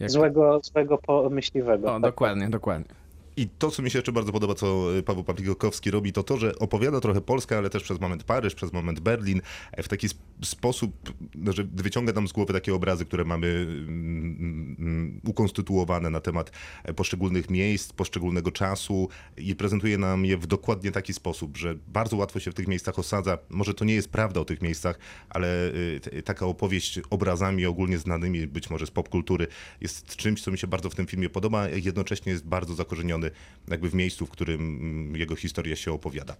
Jak... 0.00 0.10
Złego, 0.10 0.60
złego 0.62 1.00
myśliwego. 1.30 1.88
O, 1.88 1.92
tak. 1.92 2.02
dokładnie, 2.02 2.48
dokładnie. 2.48 2.99
I 3.40 3.48
to, 3.48 3.70
co 3.70 3.82
mi 3.82 3.90
się 3.90 3.98
jeszcze 3.98 4.12
bardzo 4.12 4.32
podoba, 4.32 4.54
co 4.54 4.96
y, 4.96 5.02
Paweł 5.02 5.24
Pawlikowski 5.24 5.90
robi, 5.90 6.12
to 6.12 6.22
to, 6.22 6.36
że 6.36 6.58
opowiada 6.58 7.00
trochę 7.00 7.20
Polskę, 7.20 7.58
ale 7.58 7.70
też 7.70 7.82
przez 7.82 8.00
moment 8.00 8.24
Paryż, 8.24 8.54
przez 8.54 8.72
moment 8.72 9.00
Berlin, 9.00 9.40
e, 9.72 9.82
w 9.82 9.88
taki 9.88 10.06
sp- 10.12 10.24
sposób, 10.42 11.14
no, 11.34 11.52
że 11.52 11.64
wyciąga 11.64 12.12
nam 12.12 12.28
z 12.28 12.32
głowy 12.32 12.52
takie 12.52 12.74
obrazy, 12.74 13.04
które 13.04 13.24
mamy 13.24 13.46
mm, 13.46 14.76
mm, 14.78 15.20
ukonstytuowane 15.24 16.10
na 16.10 16.20
temat 16.20 16.50
e, 16.84 16.94
poszczególnych 16.94 17.50
miejsc, 17.50 17.92
poszczególnego 17.92 18.52
czasu 18.52 19.08
i 19.36 19.56
prezentuje 19.56 19.98
nam 19.98 20.24
je 20.24 20.36
w 20.36 20.46
dokładnie 20.46 20.92
taki 20.92 21.14
sposób, 21.14 21.56
że 21.56 21.74
bardzo 21.88 22.16
łatwo 22.16 22.40
się 22.40 22.50
w 22.50 22.54
tych 22.54 22.68
miejscach 22.68 22.98
osadza. 22.98 23.38
Może 23.50 23.74
to 23.74 23.84
nie 23.84 23.94
jest 23.94 24.08
prawda 24.08 24.40
o 24.40 24.44
tych 24.44 24.62
miejscach, 24.62 24.98
ale 25.28 25.68
y, 26.14 26.22
taka 26.24 26.46
opowieść 26.46 27.00
obrazami 27.10 27.66
ogólnie 27.66 27.98
znanymi, 27.98 28.46
być 28.46 28.70
może 28.70 28.86
z 28.86 28.90
popkultury, 28.90 29.46
jest 29.80 30.16
czymś, 30.16 30.42
co 30.42 30.50
mi 30.50 30.58
się 30.58 30.66
bardzo 30.66 30.90
w 30.90 30.94
tym 30.94 31.06
filmie 31.06 31.30
podoba, 31.30 31.68
jednocześnie 31.68 32.32
jest 32.32 32.46
bardzo 32.46 32.74
zakorzeniony 32.74 33.29
jakby 33.68 33.90
w 33.90 33.94
miejscu, 33.94 34.26
w 34.26 34.30
którym 34.30 34.60
mm, 34.60 35.16
jego 35.16 35.36
historia 35.36 35.76
się 35.76 35.92
opowiada. 35.92 36.36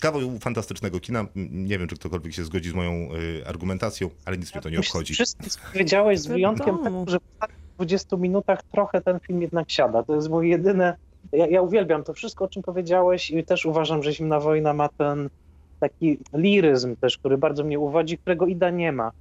Kawał 0.00 0.38
fantastycznego 0.40 1.00
kina. 1.00 1.20
Mm, 1.20 1.66
Nie 1.66 1.78
wiem, 1.78 1.88
czy 1.88 1.96
ktokolwiek 1.96 2.32
się 2.32 2.44
zgodzi 2.44 2.70
z 2.70 2.74
moją 2.74 3.08
y, 3.14 3.46
argumentacją, 3.46 4.10
ale 4.24 4.38
nic 4.38 4.54
mnie 4.54 4.62
to 4.62 4.70
nie 4.70 4.78
obchodzi. 4.78 5.14
Wszystko, 5.14 5.50
co 5.50 5.58
powiedziałeś, 5.72 6.20
z 6.20 6.26
wyjątkiem 6.26 6.66
Wiadomo. 6.76 6.84
tego, 7.00 7.10
że 7.10 7.18
w 7.18 7.22
ostatnich 7.32 7.60
20 7.76 8.16
minutach 8.16 8.60
trochę 8.72 9.00
ten 9.00 9.20
film 9.20 9.42
jednak 9.42 9.70
siada. 9.70 10.02
To 10.02 10.14
jest 10.14 10.28
moje 10.30 10.48
jedyne... 10.50 10.96
Ja, 11.32 11.46
ja 11.46 11.62
uwielbiam 11.62 12.04
to 12.04 12.14
wszystko, 12.14 12.44
o 12.44 12.48
czym 12.48 12.62
powiedziałeś 12.62 13.30
i 13.30 13.44
też 13.44 13.66
uważam, 13.66 14.02
że 14.02 14.12
Zimna 14.12 14.40
Wojna 14.40 14.72
ma 14.74 14.88
ten 14.88 15.30
taki 15.80 16.18
liryzm 16.34 16.96
też, 16.96 17.18
który 17.18 17.38
bardzo 17.38 17.64
mnie 17.64 17.78
uwodzi, 17.78 18.18
którego 18.18 18.46
Ida 18.46 18.70
nie 18.70 18.92
ma. 18.92 19.12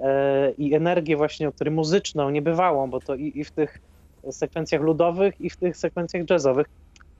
E, 0.00 0.52
I 0.58 0.74
energię 0.74 1.16
właśnie, 1.16 1.48
o 1.48 1.52
której 1.52 1.74
muzyczną, 1.74 2.30
niebywałą, 2.30 2.90
bo 2.90 3.00
to 3.00 3.14
i, 3.14 3.32
i 3.34 3.44
w 3.44 3.50
tych 3.50 3.78
sekwencjach 4.30 4.82
ludowych, 4.82 5.40
i 5.40 5.50
w 5.50 5.56
tych 5.56 5.76
sekwencjach 5.76 6.30
jazzowych. 6.30 6.66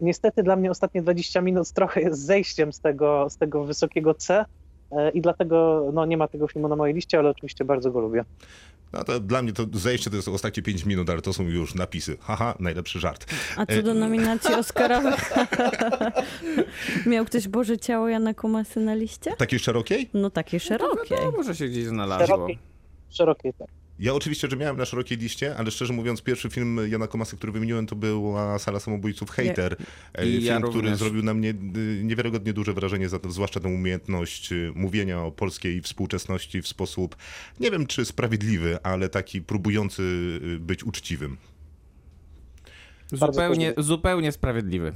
Niestety 0.00 0.42
dla 0.42 0.56
mnie 0.56 0.70
ostatnie 0.70 1.02
20 1.02 1.40
minut 1.40 1.72
trochę 1.72 2.00
jest 2.00 2.26
zejściem 2.26 2.72
z 2.72 2.80
tego, 2.80 3.26
z 3.30 3.36
tego 3.36 3.64
wysokiego 3.64 4.14
C 4.14 4.44
e, 4.90 5.10
i 5.10 5.20
dlatego 5.20 5.88
no, 5.92 6.06
nie 6.06 6.16
ma 6.16 6.28
tego 6.28 6.48
filmu 6.48 6.68
na 6.68 6.76
mojej 6.76 6.94
liście, 6.94 7.18
ale 7.18 7.30
oczywiście 7.30 7.64
bardzo 7.64 7.90
go 7.90 8.00
lubię. 8.00 8.24
No 8.92 9.04
to 9.04 9.20
dla 9.20 9.42
mnie 9.42 9.52
to 9.52 9.66
zejście 9.72 10.10
to 10.10 10.16
jest 10.16 10.28
ostatnie 10.28 10.62
5 10.62 10.84
minut, 10.84 11.10
ale 11.10 11.22
to 11.22 11.32
są 11.32 11.42
już 11.42 11.74
napisy. 11.74 12.16
Haha, 12.20 12.54
najlepszy 12.60 13.00
żart. 13.00 13.26
A 13.56 13.66
co 13.66 13.82
do 13.82 13.94
nominacji 13.94 14.54
Oscarowych? 14.64 15.32
Miał 17.06 17.24
ktoś 17.24 17.48
Boże 17.48 17.78
Ciało 17.78 18.08
Jana 18.08 18.34
Kumasy 18.34 18.80
na 18.80 18.94
liście? 18.94 19.36
Takiej 19.36 19.58
szerokiej? 19.58 20.08
No 20.14 20.30
takiej 20.30 20.60
szerokiej. 20.60 21.18
No, 21.24 21.30
może 21.36 21.54
się 21.54 21.68
gdzieś 21.68 21.84
znalazło. 21.84 22.26
Szerokiej, 22.26 22.58
szerokiej 23.10 23.54
tak. 23.54 23.68
Ja 23.98 24.14
oczywiście, 24.14 24.48
że 24.50 24.56
miałem 24.56 24.76
na 24.76 24.84
szerokiej 24.84 25.18
liście, 25.18 25.56
ale 25.56 25.70
szczerze 25.70 25.92
mówiąc, 25.92 26.22
pierwszy 26.22 26.50
film 26.50 26.80
Jana 26.88 27.06
Komasy, 27.06 27.36
który 27.36 27.52
wymieniłem, 27.52 27.86
to 27.86 27.96
była 27.96 28.58
Sala 28.58 28.80
Samobójców 28.80 29.30
Hater. 29.30 29.76
E, 30.12 30.22
film, 30.22 30.44
ja 30.44 30.58
który 30.58 30.72
również. 30.72 30.98
zrobił 30.98 31.22
na 31.22 31.34
mnie 31.34 31.50
y, 31.76 32.00
niewiarygodnie 32.04 32.52
duże 32.52 32.72
wrażenie, 32.72 33.08
za 33.08 33.18
to, 33.18 33.30
zwłaszcza 33.30 33.60
tę 33.60 33.68
umiejętność 33.68 34.52
y, 34.52 34.72
mówienia 34.74 35.22
o 35.22 35.32
polskiej 35.32 35.82
współczesności 35.82 36.62
w 36.62 36.68
sposób, 36.68 37.16
nie 37.60 37.70
wiem 37.70 37.86
czy 37.86 38.04
sprawiedliwy, 38.04 38.78
ale 38.82 39.08
taki 39.08 39.42
próbujący 39.42 40.02
y, 40.02 40.58
być 40.58 40.84
uczciwym. 40.84 41.36
Zupełnie, 43.12 43.74
zupełnie 43.76 44.32
sprawiedliwy. 44.32 44.92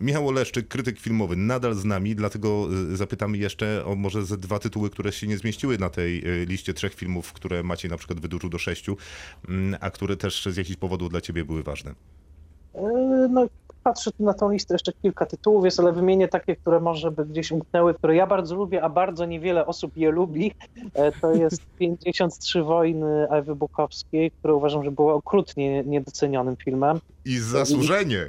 Michał 0.00 0.28
Oleszczyk, 0.28 0.68
krytyk 0.68 1.00
filmowy, 1.00 1.36
nadal 1.36 1.74
z 1.74 1.84
nami, 1.84 2.14
dlatego 2.14 2.68
y, 2.92 2.96
zapytamy 2.96 3.38
jeszcze 3.38 3.84
o 3.84 3.94
może 3.94 4.26
ze 4.26 4.36
dwa 4.36 4.58
tytuły, 4.58 4.90
które 4.90 5.12
się 5.12 5.26
nie 5.26 5.38
zmieściły 5.38 5.78
na 5.78 5.90
tej 5.90 6.42
y, 6.42 6.46
liście 6.46 6.74
trzech 6.74 6.94
filmów, 6.94 7.32
które 7.32 7.62
Maciej 7.62 7.90
na 7.90 7.96
przykład 7.96 8.20
wydłużył 8.20 8.50
do 8.50 8.58
sześciu, 8.58 8.96
mm, 9.48 9.78
a 9.80 9.90
które 9.90 10.16
też 10.16 10.46
z 10.46 10.56
jakichś 10.56 10.76
powodów 10.76 11.10
dla 11.10 11.20
ciebie 11.20 11.44
były 11.44 11.62
ważne. 11.62 11.94
Yy, 12.74 13.28
No, 13.30 13.46
patrzę 13.88 14.12
tu 14.12 14.24
na 14.24 14.34
tą 14.34 14.50
listę, 14.50 14.74
jeszcze 14.74 14.92
kilka 14.92 15.26
tytułów 15.26 15.64
jest, 15.64 15.80
ale 15.80 15.92
wymienię 15.92 16.28
takie, 16.28 16.56
które 16.56 16.80
może 16.80 17.10
by 17.10 17.26
gdzieś 17.26 17.52
umknęły, 17.52 17.94
które 17.94 18.16
ja 18.16 18.26
bardzo 18.26 18.54
lubię, 18.56 18.82
a 18.82 18.88
bardzo 18.88 19.24
niewiele 19.24 19.66
osób 19.66 19.96
je 19.96 20.10
lubi. 20.10 20.52
E, 20.94 21.12
To 21.12 21.32
jest 21.32 21.62
53 21.78 22.62
wojny 22.62 23.28
Ewy 23.30 23.54
Bukowskiej, 23.54 24.30
które 24.30 24.54
uważam, 24.54 24.84
że 24.84 24.90
było 24.90 25.14
okrutnie 25.14 25.84
niedocenionym 25.84 26.56
filmem, 26.56 27.00
I 27.24 27.38
zasłużenie! 27.38 28.26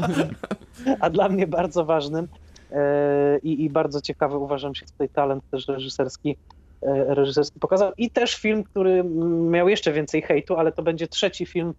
a 1.00 1.10
dla 1.10 1.28
mnie 1.28 1.46
bardzo 1.46 1.84
ważnym. 1.84 2.28
E, 2.72 3.38
I, 3.38 3.64
I 3.64 3.70
bardzo 3.70 4.00
ciekawy 4.00 4.36
uważam 4.38 4.74
się 4.74 4.86
tutaj 4.86 5.08
talent 5.08 5.44
też 5.50 5.68
reżyserski 5.68 6.36
e, 6.82 7.14
reżyserski 7.14 7.60
pokazał. 7.60 7.92
I 7.98 8.10
też 8.10 8.34
film, 8.34 8.64
który 8.64 9.04
miał 9.50 9.68
jeszcze 9.68 9.92
więcej 9.92 10.22
hejtu, 10.22 10.56
ale 10.56 10.72
to 10.72 10.82
będzie 10.82 11.08
trzeci 11.08 11.46
film 11.46 11.74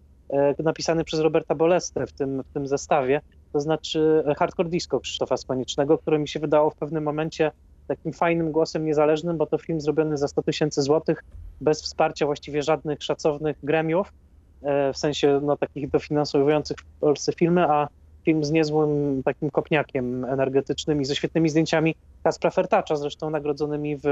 napisany 0.59 1.03
przez 1.03 1.19
Roberta 1.19 1.55
Bolestę 1.55 2.07
w 2.07 2.13
tym, 2.13 2.43
w 2.43 2.53
tym 2.53 2.67
zestawie, 2.67 3.21
to 3.53 3.59
znaczy 3.59 4.23
Hardcore 4.37 4.69
Disco 4.69 4.99
Krzysztofa 4.99 5.37
Spanicznego, 5.37 5.97
które 5.97 6.19
mi 6.19 6.27
się 6.27 6.39
wydało 6.39 6.69
w 6.69 6.75
pewnym 6.75 7.03
momencie 7.03 7.51
takim 7.87 8.13
fajnym 8.13 8.51
głosem 8.51 8.85
niezależnym, 8.85 9.37
bo 9.37 9.45
to 9.45 9.57
film 9.57 9.81
zrobiony 9.81 10.17
za 10.17 10.27
100 10.27 10.43
tysięcy 10.43 10.81
złotych, 10.81 11.23
bez 11.61 11.81
wsparcia 11.81 12.25
właściwie 12.25 12.63
żadnych 12.63 13.03
szacownych 13.03 13.57
gremiów, 13.63 14.13
e, 14.61 14.93
w 14.93 14.97
sensie 14.97 15.39
no, 15.43 15.57
takich 15.57 15.89
dofinansowujących 15.89 16.77
w 16.77 16.99
Polsce 16.99 17.33
filmy, 17.33 17.63
a 17.63 17.87
film 18.25 18.43
z 18.43 18.51
niezłym 18.51 19.21
takim 19.23 19.49
kopniakiem 19.49 20.25
energetycznym 20.25 21.01
i 21.01 21.05
ze 21.05 21.15
świetnymi 21.15 21.49
zdjęciami 21.49 21.95
Kaspra 22.23 22.49
Fertacza, 22.49 22.95
zresztą 22.95 23.29
nagrodzonymi 23.29 23.97
w 23.97 24.03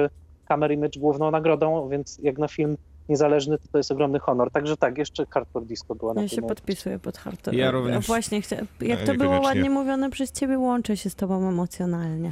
Camera 0.47 0.73
Image 0.73 0.99
główną 0.99 1.31
nagrodą, 1.31 1.89
więc 1.89 2.19
jak 2.23 2.37
na 2.37 2.47
film 2.47 2.77
niezależny, 3.09 3.57
to 3.57 3.63
to 3.71 3.77
jest 3.77 3.91
ogromny 3.91 4.19
honor. 4.19 4.51
Także 4.51 4.77
tak, 4.77 4.97
jeszcze 4.97 5.25
Hardcore 5.29 5.65
Disco 5.65 5.95
była 5.95 6.13
na 6.13 6.21
Ja 6.21 6.27
się 6.27 6.41
podpisuję 6.41 6.99
pod 6.99 7.17
hardcore. 7.17 7.57
Ja 7.57 7.71
również. 7.71 7.97
A 7.97 7.99
Właśnie, 7.99 8.37
jak 8.37 8.61
Ja 8.81 9.05
to 9.05 9.13
było 9.13 9.41
ładnie 9.41 9.69
mówione 9.69 10.09
przez 10.09 10.31
ciebie, 10.31 10.59
łączę 10.59 10.97
się 10.97 11.09
z 11.09 11.15
tobą 11.15 11.49
emocjonalnie, 11.49 12.31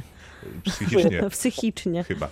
Psychicznie 0.64 1.22
psychicznie. 1.30 2.04
chyba. 2.04 2.28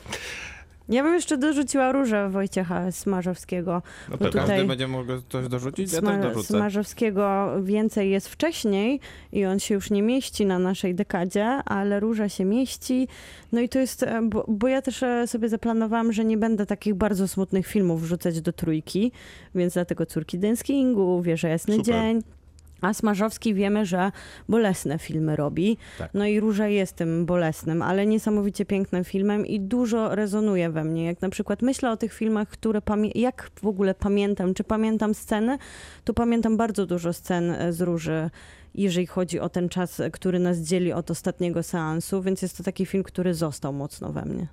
Ja 0.89 1.03
bym 1.03 1.14
jeszcze 1.14 1.39
dorzuciła 1.39 1.93
różę 1.93 2.30
Wojciecha 2.30 2.93
Smarzowskiego. 2.93 3.82
No 4.11 4.16
tutaj- 4.16 4.32
Każdy 4.32 4.64
będzie 4.64 4.89
mógł 4.89 5.12
coś 5.28 5.49
dorzucić? 5.49 5.93
Ja 5.93 6.01
też 6.01 6.22
dorzucę. 6.22 6.47
Smarzowskiego 6.49 7.51
więcej 7.62 8.11
jest 8.11 8.28
wcześniej 8.28 9.01
i 9.32 9.45
on 9.45 9.59
się 9.59 9.74
już 9.74 9.91
nie 9.91 10.03
mieści 10.03 10.47
na 10.47 10.59
naszej 10.59 10.95
dekadzie, 10.95 11.45
ale 11.47 12.01
Róża 12.01 12.28
się 12.28 12.45
mieści. 12.45 13.09
No 13.53 13.61
i 13.61 13.68
to 13.68 13.78
jest, 13.78 14.03
e, 14.03 14.22
bo, 14.22 14.45
bo 14.49 14.68
ja 14.68 14.82
też 14.82 15.03
e, 15.03 15.26
sobie 15.26 15.49
zaplanowałam, 15.49 16.12
że 16.12 16.24
nie 16.24 16.37
będę 16.37 16.66
takich 16.66 16.95
bardzo 16.95 17.28
smutnych 17.28 17.66
filmów 17.66 18.03
wrzucać 18.03 18.41
do 18.41 18.53
trójki, 18.53 19.12
więc 19.55 19.74
dlatego 19.74 20.07
Córki 20.07 20.39
Denskingu, 20.39 21.22
Wieża 21.22 21.49
Jasny 21.49 21.76
Super. 21.76 21.95
Dzień. 21.95 22.36
A 22.81 22.95
Smarzowski 22.95 23.55
wiemy, 23.55 23.87
że 23.87 24.12
bolesne 24.49 24.99
filmy 24.99 25.37
robi. 25.37 25.77
Tak. 25.99 26.11
No 26.14 26.27
i 26.27 26.41
Róża 26.41 26.68
jest 26.68 26.97
tym 26.97 27.27
bolesnym, 27.27 27.83
ale 27.83 28.07
niesamowicie 28.07 28.64
pięknym 28.64 29.05
filmem 29.05 29.47
i 29.47 29.61
dużo 29.61 30.14
rezonuje 30.14 30.70
we 30.70 30.85
mnie. 30.85 31.05
Jak 31.05 31.20
na 31.20 31.29
przykład 31.29 31.62
myślę 31.62 31.91
o 31.91 31.97
tych 31.97 32.12
filmach, 32.12 32.49
które 32.49 32.83
jak 33.14 33.51
w 33.62 33.66
ogóle 33.66 33.95
pamiętam, 33.95 34.55
czy 34.55 34.64
pamiętam 34.64 35.14
sceny, 35.14 35.59
to 36.05 36.14
pamiętam 36.14 36.57
bardzo 36.57 36.87
dużo 36.87 37.12
scen 37.12 37.51
e, 37.51 37.72
z 37.72 37.81
Róży, 37.81 38.31
jeżeli 38.74 39.07
chodzi 39.07 39.41
o 39.41 39.49
ten 39.49 39.68
czas, 39.68 40.01
e, 40.01 40.11
który 40.11 40.39
nas 40.39 40.59
dzieli 40.59 40.93
od 40.93 41.11
ostatniego 41.11 41.62
seansu, 41.62 42.22
więc 42.22 42.43
jest 42.43 42.57
to 42.57 42.62
taki 42.62 42.87
film, 42.87 43.05
który 43.05 43.35
został 43.35 43.72
mocno 43.72 44.12
we 44.12 44.24
mnie. 44.24 44.47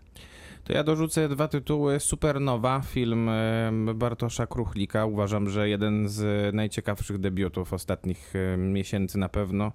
To 0.63 0.73
ja 0.73 0.83
dorzucę 0.83 1.29
dwa 1.29 1.47
tytuły. 1.47 1.99
Supernowa, 1.99 2.81
film 2.81 3.29
Bartosza 3.95 4.47
Kruchlika. 4.47 5.05
Uważam, 5.05 5.49
że 5.49 5.69
jeden 5.69 6.09
z 6.09 6.55
najciekawszych 6.55 7.17
debiutów 7.17 7.73
ostatnich 7.73 8.33
miesięcy 8.57 9.17
na 9.17 9.29
pewno, 9.29 9.71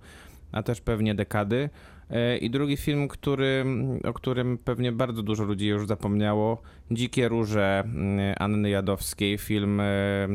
a 0.52 0.62
też 0.62 0.80
pewnie 0.80 1.14
dekady. 1.14 1.70
E, 2.10 2.38
I 2.38 2.50
drugi 2.50 2.76
film, 2.76 3.08
który, 3.08 3.64
o 4.04 4.12
którym 4.12 4.58
pewnie 4.58 4.92
bardzo 4.92 5.22
dużo 5.22 5.44
ludzi 5.44 5.66
już 5.66 5.86
zapomniało. 5.86 6.62
Dzikie 6.90 7.28
Róże 7.28 7.82
mm, 7.84 8.34
Anny 8.38 8.70
Jadowskiej. 8.70 9.38
Film 9.38 9.80
e, 9.80 9.84
e, 9.84 10.28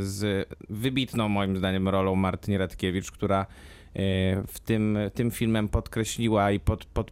z 0.00 0.48
wybitną 0.70 1.28
moim 1.28 1.56
zdaniem 1.56 1.88
rolą 1.88 2.14
Martyny 2.16 2.58
Radkiewicz, 2.58 3.10
która 3.10 3.46
w 4.46 4.60
tym, 4.64 4.98
tym 5.14 5.30
filmem 5.30 5.68
podkreśliła 5.68 6.50
i 6.50 6.60
pod, 6.60 6.84
pod, 6.84 7.10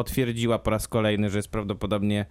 potwierdziła 0.00 0.58
po 0.58 0.70
raz 0.70 0.88
kolejny, 0.88 1.30
że 1.30 1.38
jest 1.38 1.48
prawdopodobnie, 1.48 2.26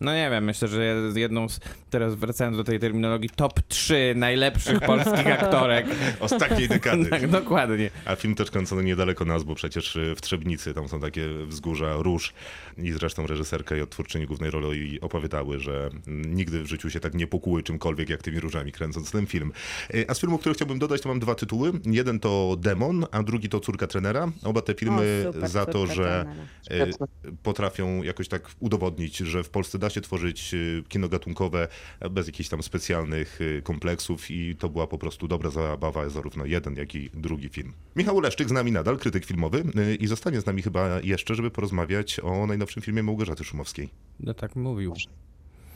no 0.00 0.14
nie 0.14 0.30
wiem, 0.30 0.44
myślę, 0.44 0.68
że 0.68 0.84
jest 0.84 1.16
jedną 1.16 1.48
z, 1.48 1.60
teraz 1.90 2.14
wracając 2.14 2.56
do 2.56 2.64
tej 2.64 2.78
terminologii, 2.78 3.30
top 3.30 3.60
3 3.68 4.12
najlepszych 4.16 4.80
polskich 4.90 5.26
aktorek. 5.26 5.86
Ostatniej 6.20 6.68
dekady. 6.68 7.10
Tak, 7.10 7.28
dokładnie. 7.28 7.90
A 8.04 8.16
film 8.16 8.34
też 8.34 8.50
kręcony 8.50 8.84
niedaleko 8.84 9.24
nas, 9.24 9.42
bo 9.44 9.54
przecież 9.54 9.96
y, 9.96 10.14
w 10.16 10.20
Trzebnicy 10.20 10.74
tam 10.74 10.88
są 10.88 11.00
takie 11.00 11.28
wzgórza 11.46 11.94
róż 11.98 12.32
i 12.78 12.92
zresztą 12.92 13.26
reżyserka 13.26 13.76
i 13.76 13.80
odtwórczyni 13.80 14.26
głównej 14.26 14.50
roli 14.50 15.00
opowiadały, 15.00 15.58
że 15.58 15.90
mm, 16.06 16.34
nigdy 16.34 16.62
w 16.62 16.66
życiu 16.66 16.90
się 16.90 17.00
tak 17.00 17.14
nie 17.14 17.26
pokuły 17.26 17.62
czymkolwiek 17.62 18.08
jak 18.08 18.22
tymi 18.22 18.40
różami 18.40 18.72
kręcąc 18.72 19.10
ten 19.10 19.26
film. 19.26 19.52
Y, 19.94 20.04
A 20.08 20.14
z 20.14 20.20
filmów, 20.20 20.40
które 20.40 20.54
chciałbym 20.54 20.78
dodać, 20.78 21.00
to 21.00 21.08
mam 21.08 21.20
dwa 21.20 21.34
tytuły. 21.34 21.72
Jeden 21.84 22.20
to 22.20 22.56
Demon, 22.58 23.06
a 23.10 23.22
drugi 23.22 23.48
to 23.48 23.60
Córka 23.60 23.86
trenera. 23.86 24.32
Oba 24.44 24.62
te 24.62 24.74
filmy 24.74 25.24
O, 25.28 25.32
super, 25.32 25.48
za 25.48 25.66
to, 25.66 25.86
że 25.86 26.26
trenera. 26.64 26.94
y, 27.26 27.32
potrafią 27.42 28.02
jakoś 28.02 28.28
tak 28.28 28.50
udowodnić, 28.60 29.16
że 29.16 29.42
w 29.42 29.50
Polsce 29.50 29.78
da 29.78 29.89
się 29.90 30.00
tworzyć 30.00 30.54
y, 30.54 30.82
kino 30.88 31.08
gatunkowe 31.08 31.68
bez 32.10 32.26
jakichś 32.26 32.48
tam 32.48 32.62
specjalnych 32.62 33.40
y, 33.40 33.62
kompleksów 33.62 34.30
i 34.30 34.56
to 34.56 34.68
była 34.68 34.86
po 34.86 34.98
prostu 34.98 35.28
dobra 35.28 35.50
zabawa, 35.50 36.08
zarówno 36.08 36.44
jeden, 36.44 36.76
jak 36.76 36.94
i 36.94 37.10
drugi 37.14 37.48
film. 37.48 37.72
Michał 37.96 38.20
Leszczyk 38.20 38.48
z 38.48 38.52
nami 38.52 38.72
nadal, 38.72 38.98
krytyk 38.98 39.24
filmowy 39.24 39.64
y, 39.76 39.94
i 39.94 40.06
zostanie 40.06 40.40
z 40.40 40.46
nami 40.46 40.62
chyba 40.62 41.00
jeszcze, 41.00 41.34
żeby 41.34 41.50
porozmawiać 41.50 42.20
o 42.20 42.46
najnowszym 42.46 42.82
filmie 42.82 43.02
Małgorzaty 43.02 43.44
Szumowskiej. 43.44 43.88
No 44.20 44.34
tak 44.34 44.56
mówił. 44.56 44.94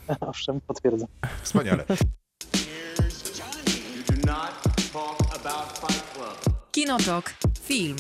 Owszem, 0.21 0.61
potwierdzam. 0.61 1.09
Wspaniale. 1.43 1.85
Kinotok. 6.73 7.35
Film. 7.63 7.97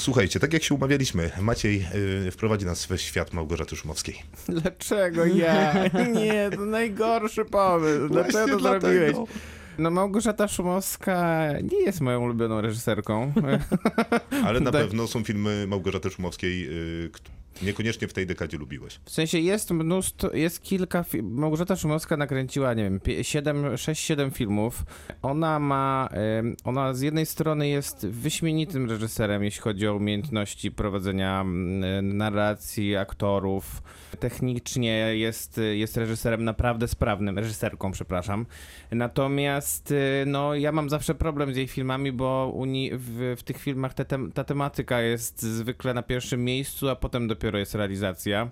Słuchajcie, 0.00 0.40
tak 0.40 0.52
jak 0.52 0.62
się 0.62 0.74
umawialiśmy, 0.74 1.30
Maciej 1.40 1.86
y, 2.26 2.30
wprowadzi 2.30 2.66
nas 2.66 2.86
w 2.86 2.98
świat 3.00 3.32
Małgorzaty 3.32 3.76
Szumowskiej. 3.76 4.22
Dlaczego 4.48 5.26
ja? 5.26 5.74
Nie, 6.14 6.50
to 6.56 6.64
najgorszy 6.64 7.44
pomysł. 7.44 8.08
Dlaczego 8.08 8.58
to 8.58 8.62
zrobiłeś? 8.62 9.16
No 9.78 9.90
Małgorzata 9.90 10.48
Szumowska 10.48 11.48
nie 11.62 11.80
jest 11.82 12.00
moją 12.00 12.20
ulubioną 12.20 12.60
reżyserką. 12.60 13.32
Ale 14.44 14.60
na 14.60 14.72
Tak. 14.72 14.82
pewno 14.82 15.06
są 15.06 15.24
filmy 15.24 15.66
Małgorzaty 15.66 16.10
Szumowskiej, 16.10 16.68
y, 17.04 17.10
niekoniecznie 17.62 18.08
w 18.08 18.12
tej 18.12 18.26
dekadzie 18.26 18.58
lubiłeś. 18.58 19.00
W 19.04 19.10
sensie 19.10 19.38
jest 19.38 19.70
mnóstwo, 19.70 20.36
jest 20.36 20.62
kilka. 20.62 21.04
Małgorzata 21.22 21.76
Szumowska 21.76 22.16
nakręciła, 22.16 22.74
nie 22.74 22.82
wiem, 22.84 22.98
6-7 22.98 24.30
filmów. 24.32 24.84
Ona 25.22 25.58
ma. 25.58 26.08
Ona 26.64 26.94
z 26.94 27.00
jednej 27.00 27.26
strony 27.26 27.68
jest 27.68 28.06
wyśmienitym 28.06 28.90
reżyserem, 28.90 29.44
jeśli 29.44 29.62
chodzi 29.62 29.88
o 29.88 29.94
umiejętności 29.94 30.72
prowadzenia 30.72 31.44
narracji, 32.02 32.96
aktorów. 32.96 33.82
Technicznie 34.20 35.16
jest, 35.16 35.60
jest 35.72 35.96
reżyserem 35.96 36.44
naprawdę 36.44 36.88
sprawnym, 36.88 37.38
reżyserką, 37.38 37.92
przepraszam. 37.92 38.46
Natomiast 38.90 39.90
y, 39.90 40.24
no, 40.26 40.54
ja 40.54 40.72
mam 40.72 40.90
zawsze 40.90 41.14
problem 41.14 41.54
z 41.54 41.56
jej 41.56 41.66
filmami, 41.66 42.12
bo 42.12 42.52
u 42.54 42.64
ni- 42.64 42.90
w, 42.94 43.34
w 43.38 43.42
tych 43.42 43.58
filmach 43.58 43.94
te 43.94 44.04
ta 44.34 44.44
tematyka 44.44 45.00
jest 45.00 45.42
zwykle 45.42 45.94
na 45.94 46.02
pierwszym 46.02 46.44
miejscu, 46.44 46.88
a 46.88 46.96
potem 46.96 47.28
dopiero 47.28 47.39
jest 47.58 47.74
realizacja. 47.74 48.50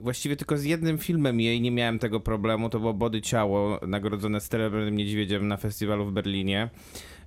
Właściwie 0.00 0.36
tylko 0.36 0.56
z 0.56 0.64
jednym 0.64 0.98
filmem 0.98 1.40
jej 1.40 1.60
nie 1.60 1.70
miałem 1.70 1.98
tego 1.98 2.20
problemu, 2.20 2.70
to 2.70 2.80
było 2.80 2.94
Body 2.94 3.20
Ciało, 3.20 3.80
nagrodzone 3.86 4.40
Srebrnym 4.40 4.96
Niedźwiedziem 4.96 5.48
na 5.48 5.56
festiwalu 5.56 6.06
w 6.06 6.12
Berlinie. 6.12 6.70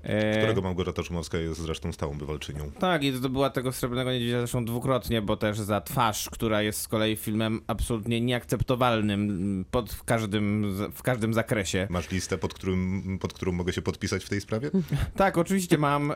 E, 0.03 0.37
którego 0.37 0.61
Małgorzata 0.61 1.03
Szumowska 1.03 1.37
jest 1.37 1.61
zresztą 1.61 1.93
stałą 1.93 2.17
bywalczynią. 2.17 2.71
tak, 2.79 3.03
i 3.03 3.11
zdobyła 3.11 3.49
tego 3.49 3.71
Srebrnego 3.71 4.11
Niedźwiedzia 4.11 4.37
zresztą 4.37 4.65
dwukrotnie, 4.65 5.21
bo 5.21 5.37
też 5.37 5.59
za 5.59 5.81
twarz, 5.81 6.29
która 6.29 6.61
jest 6.61 6.81
z 6.81 6.87
kolei 6.87 7.15
filmem 7.15 7.61
absolutnie 7.67 8.21
nieakceptowalnym 8.21 9.65
pod 9.71 9.93
w 9.93 10.03
każdym, 10.03 10.75
w 10.93 11.01
każdym 11.03 11.33
zakresie. 11.33 11.87
Masz 11.89 12.11
listę, 12.11 12.37
pod, 12.37 12.53
którym, 12.53 13.17
pod 13.21 13.33
którą 13.33 13.51
mogę 13.51 13.73
się 13.73 13.81
podpisać 13.81 14.25
w 14.25 14.29
tej 14.29 14.41
sprawie? 14.41 14.71
Tak, 15.15 15.37
oczywiście 15.37 15.77
mam, 15.77 16.11
y, 16.11 16.15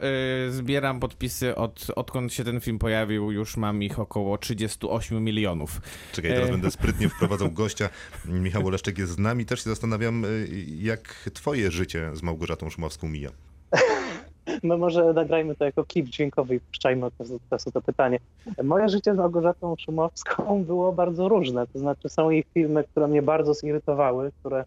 zbieram 0.52 1.00
podpisy 1.00 1.56
od, 1.56 1.88
odkąd 1.96 2.34
się 2.34 2.44
ten 2.44 2.60
film 2.62 2.80
pojawił, 2.80 3.32
już 3.32 3.58
mam 3.58 3.84
ich 3.84 4.00
około 4.00 4.38
38 4.38 5.24
milionów. 5.24 5.82
Czekaj, 6.12 6.32
teraz 6.32 6.50
E. 6.50 6.52
będę 6.52 6.72
sprytnie 6.82 7.10
wprowadzał 7.10 7.52
gościa. 7.52 7.90
Michał 8.26 8.68
Oleszczyk 8.68 8.98
jest 8.98 9.12
z 9.12 9.18
nami. 9.20 9.46
Też 9.46 9.64
się 9.64 9.70
zastanawiam, 9.70 10.26
y, 10.26 10.48
jak 10.80 11.30
twoje 11.34 11.72
życie 11.72 12.12
z 12.14 12.24
Małgorzatą 12.24 12.70
Szumowską 12.70 13.10
mija. 13.10 13.30
No 14.64 14.78
może 14.78 15.14
nagrajmy 15.14 15.56
to 15.56 15.66
jako 15.66 15.84
klip 15.84 16.08
dźwiękowy 16.08 16.56
i 16.56 16.60
puszczajmy 16.60 17.06
od 17.06 17.18
czasu 17.18 17.34
do 17.34 17.40
czasu 17.50 17.72
to 17.72 17.82
pytanie. 17.82 18.20
Moje 18.64 18.90
życie 18.90 19.14
z 19.14 19.18
Małgorzatą 19.18 19.76
Szumowską 19.80 20.64
było 20.64 20.94
bardzo 20.94 21.30
różne. 21.30 21.68
To 21.68 21.80
znaczy 21.80 22.10
są 22.10 22.30
jej 22.30 22.44
filmy, 22.54 22.84
które 22.84 23.08
mnie 23.08 23.22
bardzo 23.22 23.54
zirytowały, 23.54 24.32
które 24.40 24.66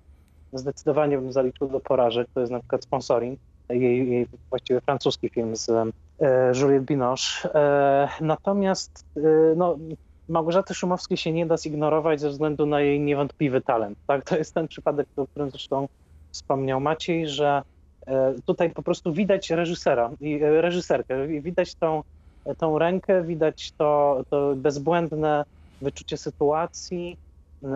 zdecydowanie 0.52 1.18
bym 1.18 1.32
zaliczył 1.32 1.68
do 1.68 1.80
porażek. 1.80 2.28
To 2.34 2.40
jest 2.40 2.52
na 2.52 2.58
przykład 2.58 2.84
Sponsoring, 2.84 3.40
jej, 3.68 4.10
jej 4.10 4.26
właściwie 4.50 4.80
francuski 4.80 5.28
film 5.28 5.56
z 5.56 5.70
e, 5.70 5.84
Juliette 6.60 6.86
Binoche. 6.86 7.54
E, 7.54 8.08
natomiast 8.20 9.04
e, 9.16 9.20
no, 9.56 9.78
Małgorzaty 10.28 10.74
Szumowskiej 10.74 11.16
się 11.16 11.32
nie 11.32 11.46
da 11.46 11.56
zignorować 11.56 12.20
ze 12.20 12.30
względu 12.30 12.66
na 12.66 12.80
jej 12.80 13.00
niewątpliwy 13.00 13.60
talent. 13.60 13.98
Tak? 14.06 14.24
To 14.24 14.36
jest 14.36 14.54
ten 14.54 14.68
przypadek, 14.68 15.06
o 15.16 15.26
którym 15.26 15.50
zresztą 15.50 15.88
wspomniał 16.30 16.80
Maciej, 16.80 17.28
że 17.28 17.62
Tutaj 18.44 18.70
po 18.70 18.82
prostu 18.82 19.12
widać 19.12 19.50
reżysera 19.50 20.10
i 20.20 20.42
e, 20.42 20.60
reżyserkę, 20.60 21.26
widać 21.28 21.74
tą, 21.74 22.02
tą 22.58 22.78
rękę, 22.78 23.22
widać 23.22 23.72
to, 23.76 24.22
to 24.30 24.54
bezbłędne 24.56 25.44
wyczucie 25.80 26.16
sytuacji 26.16 27.16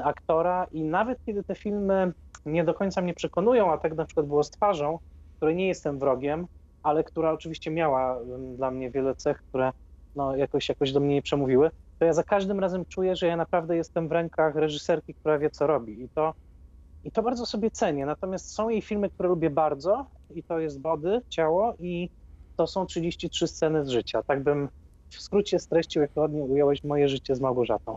aktora 0.05 0.67
i 0.73 0.83
nawet 0.83 1.19
kiedy 1.27 1.45
te 1.45 1.55
filmy 1.55 2.13
nie 2.47 2.65
do 2.65 2.75
końca 2.75 3.01
mnie 3.01 3.15
przekonują, 3.15 3.73
a 3.73 3.79
tak 3.79 3.95
na 3.95 4.05
przykład 4.05 4.27
było 4.27 4.45
z 4.45 4.51
twarzą, 4.51 4.99
której 5.37 5.57
nie 5.57 5.69
jestem 5.69 5.99
wrogiem, 5.99 6.47
ale 6.83 7.05
która 7.05 7.33
oczywiście 7.33 7.71
miała 7.71 8.19
dla 8.57 8.71
mnie 8.71 8.91
wiele 8.91 9.15
cech, 9.15 9.39
które 9.49 9.71
no, 10.17 10.37
jakoś, 10.37 10.69
jakoś 10.69 10.93
do 10.93 11.01
mnie 11.01 11.15
nie 11.15 11.23
przemówiły, 11.23 11.71
to 11.99 12.05
ja 12.05 12.13
za 12.13 12.23
każdym 12.23 12.61
razem 12.61 12.85
czuję, 12.89 13.17
że 13.17 13.27
ja 13.27 13.37
naprawdę 13.37 13.77
jestem 13.77 14.09
w 14.09 14.13
rękach 14.13 14.55
reżyserki, 14.55 15.15
która 15.15 15.39
wie, 15.39 15.51
co 15.51 15.67
robi. 15.67 16.03
I 16.03 16.09
to, 16.15 16.33
i 17.05 17.13
to 17.13 17.23
bardzo 17.23 17.47
sobie 17.47 17.71
cenię. 17.71 18.07
Natomiast 18.07 18.55
są 18.55 18.69
jej 18.69 18.83
filmy, 18.83 19.11
które 19.11 19.29
lubię 19.29 19.51
bardzo 19.51 20.07
i 20.35 20.45
to 20.45 20.59
jest 20.59 20.81
Body, 20.81 21.21
Ciało 21.29 21.75
i 21.79 22.09
to 22.57 22.67
są 22.67 22.87
33 22.87 23.49
sceny 23.49 23.85
z 23.85 23.89
życia. 23.89 24.23
Tak 24.23 24.43
bym 24.43 24.69
w 25.09 25.23
skrócie 25.23 25.59
streścił, 25.59 26.03
jak 26.03 26.17
ładnie 26.17 26.43
ująłeś 26.43 26.85
moje 26.85 27.09
życie 27.09 27.35
z 27.35 27.41
Małgorzatą. 27.41 27.97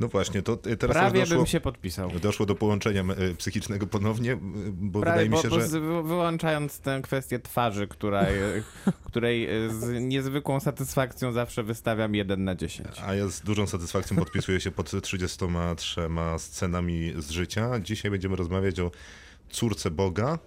No 0.00 0.08
właśnie, 0.08 0.42
to 0.42 0.58
y, 0.66 0.76
teraz 0.76 0.96
Prawie 0.96 1.20
doszło, 1.20 1.36
bym 1.36 1.46
się 1.46 1.60
podpisał. 1.60 2.10
doszło 2.10 2.46
do 2.46 2.54
połączenia 2.54 3.04
y, 3.30 3.34
psychicznego 3.34 3.86
ponownie, 3.86 4.32
y, 4.32 4.38
bo 4.72 5.00
Prawie, 5.00 5.24
wydaje 5.24 5.28
mi 5.28 5.38
się, 5.38 5.48
bo 5.48 5.60
że... 5.60 5.80
wyłączając 6.02 6.80
tę 6.80 7.00
kwestię 7.02 7.38
twarzy, 7.38 7.88
która, 7.88 8.26
której 9.08 9.48
z 9.68 10.02
niezwykłą 10.02 10.60
satysfakcją 10.60 11.32
zawsze 11.32 11.62
wystawiam 11.62 12.14
1 12.14 12.44
na 12.44 12.54
10. 12.54 12.88
A 13.06 13.14
ja 13.14 13.28
z 13.28 13.40
dużą 13.40 13.66
satysfakcją 13.66 14.16
podpisuję 14.16 14.60
się 14.60 14.70
pod 14.70 15.02
33 15.02 16.00
scenami 16.38 17.12
z 17.16 17.30
życia. 17.30 17.80
Dzisiaj 17.80 18.10
będziemy 18.10 18.36
rozmawiać 18.36 18.80
o 18.80 18.90
Córce 19.50 19.90
Boga, 19.90 20.38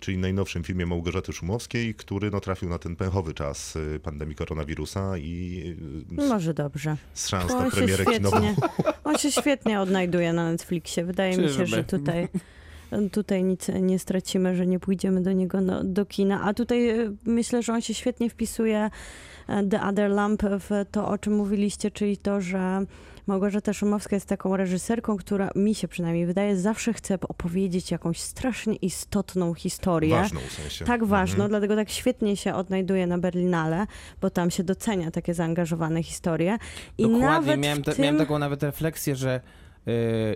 czyli 0.00 0.18
najnowszym 0.18 0.64
filmie 0.64 0.86
Małgorzaty 0.86 1.32
Szumowskiej, 1.32 1.94
który 1.94 2.30
no, 2.30 2.40
trafił 2.40 2.68
na 2.68 2.78
ten 2.78 2.96
pęchowy 2.96 3.34
czas 3.34 3.76
y, 3.76 4.00
pandemii 4.02 4.34
koronawirusa 4.34 5.18
i 5.18 5.62
y, 6.18 6.28
Może 6.28 6.54
dobrze. 6.54 6.96
z 7.14 7.28
szans 7.28 7.52
On 7.52 7.58
na 7.58 7.64
się 7.64 7.76
premierę 7.76 8.04
kinową. 8.04 8.36
świetnie, 8.36 8.68
on 9.04 9.18
się 9.18 9.32
świetnie 9.32 9.80
odnajduje 9.80 10.32
na 10.32 10.50
Netflixie. 10.50 11.04
Wydaje 11.04 11.36
mi 11.36 11.48
się, 11.48 11.66
że 11.66 11.84
tutaj, 11.84 12.28
tutaj 13.12 13.44
nic 13.44 13.68
nie 13.80 13.98
stracimy, 13.98 14.56
że 14.56 14.66
nie 14.66 14.78
pójdziemy 14.78 15.22
do 15.22 15.32
niego 15.32 15.60
no, 15.60 15.84
do 15.84 16.06
kina. 16.06 16.42
A 16.42 16.54
tutaj 16.54 16.88
e, 16.88 17.14
myślę, 17.24 17.62
że 17.62 17.72
on 17.72 17.80
się 17.80 17.94
świetnie 17.94 18.30
wpisuje 18.30 18.90
e, 19.48 19.66
The 19.66 19.82
Other 19.82 20.10
Lamp 20.10 20.42
w 20.42 20.70
to, 20.90 21.08
o 21.08 21.18
czym 21.18 21.32
mówiliście, 21.36 21.90
czyli 21.90 22.16
to, 22.16 22.40
że 22.40 22.84
Małgorzata 23.28 23.72
Szumowska 23.72 24.16
jest 24.16 24.26
taką 24.28 24.56
reżyserką, 24.56 25.16
która 25.16 25.50
mi 25.54 25.74
się 25.74 25.88
przynajmniej 25.88 26.26
wydaje, 26.26 26.56
zawsze 26.56 26.92
chce 26.92 27.18
opowiedzieć 27.20 27.90
jakąś 27.90 28.20
strasznie 28.20 28.74
istotną 28.76 29.54
historię 29.54 30.10
Ważną 30.14 30.40
w 30.40 30.52
sensie. 30.52 30.84
tak 30.84 31.04
ważną, 31.04 31.34
Mhm. 31.44 31.50
dlatego 31.50 31.76
tak 31.76 31.90
świetnie 31.90 32.36
się 32.36 32.54
odnajduje 32.54 33.06
na 33.06 33.18
Berlinale, 33.18 33.86
bo 34.20 34.30
tam 34.30 34.50
się 34.50 34.64
docenia 34.64 35.10
takie 35.10 35.34
zaangażowane 35.34 36.02
historie. 36.02 36.58
I 36.98 37.02
Dokładnie, 37.02 37.26
nawet 37.28 37.60
miałem, 37.60 37.82
tym... 37.82 37.94
miałem 37.98 38.18
taką 38.18 38.38
nawet 38.38 38.62
refleksję, 38.62 39.16
że 39.16 39.40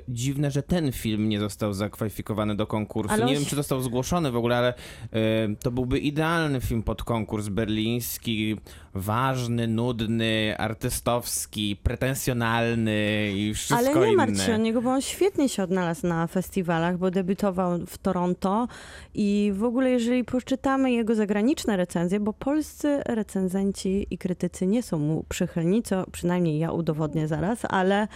dziwne, 0.09 0.51
że 0.51 0.63
ten 0.63 0.93
film 0.93 1.29
nie 1.29 1.41
został 1.41 1.73
zakwalifikowany 1.73 2.57
do 2.57 2.67
konkursu. 2.67 3.15
Ale 3.15 3.25
nie 3.25 3.35
wiem, 3.35 3.45
czy 3.45 3.57
został 3.57 3.81
zgłoszony 3.81 4.31
w 4.31 4.37
ogóle, 4.37 4.57
ale 4.57 4.75
e, 5.13 5.57
to 5.61 5.71
byłby 5.71 5.99
idealny 5.99 6.61
film 6.61 6.83
pod 6.83 7.03
konkurs 7.03 7.49
berliński, 7.49 8.57
ważny, 8.95 9.69
nudny, 9.69 10.55
artystowski, 10.59 11.77
pretensjonalny 11.83 13.33
i 13.35 13.55
wszystko 13.55 13.79
Ale 13.79 14.01
nie 14.01 14.07
inne. 14.07 14.17
martw 14.17 14.47
się 14.47 14.55
o 14.55 14.57
niego, 14.57 14.83
bo 14.83 14.91
on 14.91 15.01
świetnie 15.01 15.49
się 15.49 15.63
odnalazł 15.63 16.07
na 16.07 16.27
festiwalach, 16.27 16.99
bo 16.99 17.11
debiutował 17.11 17.79
w 17.87 17.99
Toronto 17.99 18.69
i 19.15 19.53
w 19.55 19.65
ogóle 19.65 19.91
jeżeli 19.91 20.25
poczytamy 20.25 20.93
jego 20.93 21.15
zagraniczne 21.15 21.77
recenzje, 21.77 22.21
bo 22.21 22.33
polscy 22.33 23.03
recenzenci 23.07 24.07
i 24.11 24.19
krytycy 24.19 24.67
nie 24.67 24.83
są 24.83 24.99
mu 24.99 25.25
przychylni, 25.29 25.83
co 25.83 26.11
przynajmniej 26.11 26.59
ja 26.59 26.73
udowodnię 26.73 27.29
zaraz, 27.29 27.59
ale 27.69 28.09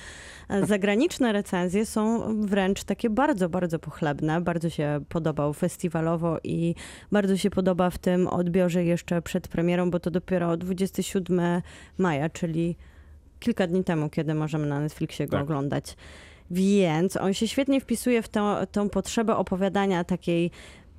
e, 0.48 0.66
recenzje 1.32 1.86
są 1.86 2.22
wręcz 2.46 2.84
takie 2.84 3.10
bardzo, 3.10 3.48
bardzo 3.48 3.78
pochlebne. 3.78 4.40
Bardzo 4.40 4.70
się 4.70 5.00
podobał 5.08 5.52
festiwalowo 5.52 6.38
i 6.44 6.74
bardzo 7.12 7.36
się 7.36 7.50
podoba 7.50 7.90
w 7.90 7.98
tym 7.98 8.26
odbiorze 8.28 8.84
jeszcze 8.84 9.22
przed 9.22 9.48
premierą, 9.48 9.90
bo 9.90 10.00
to 10.00 10.10
dopiero 10.10 10.56
27 10.56 11.62
maja, 11.98 12.28
czyli 12.28 12.76
kilka 13.40 13.66
dni 13.66 13.84
temu, 13.84 14.10
kiedy 14.10 14.34
możemy 14.34 14.66
na 14.66 14.80
Netflixie 14.80 15.26
go 15.26 15.32
Tak. 15.32 15.42
oglądać. 15.42 15.96
Więc 16.50 17.16
on 17.16 17.34
się 17.34 17.48
świetnie 17.48 17.80
wpisuje 17.80 18.22
w 18.22 18.28
tą, 18.28 18.54
tą 18.72 18.88
potrzebę 18.88 19.36
opowiadania 19.36 20.04
takiej 20.04 20.50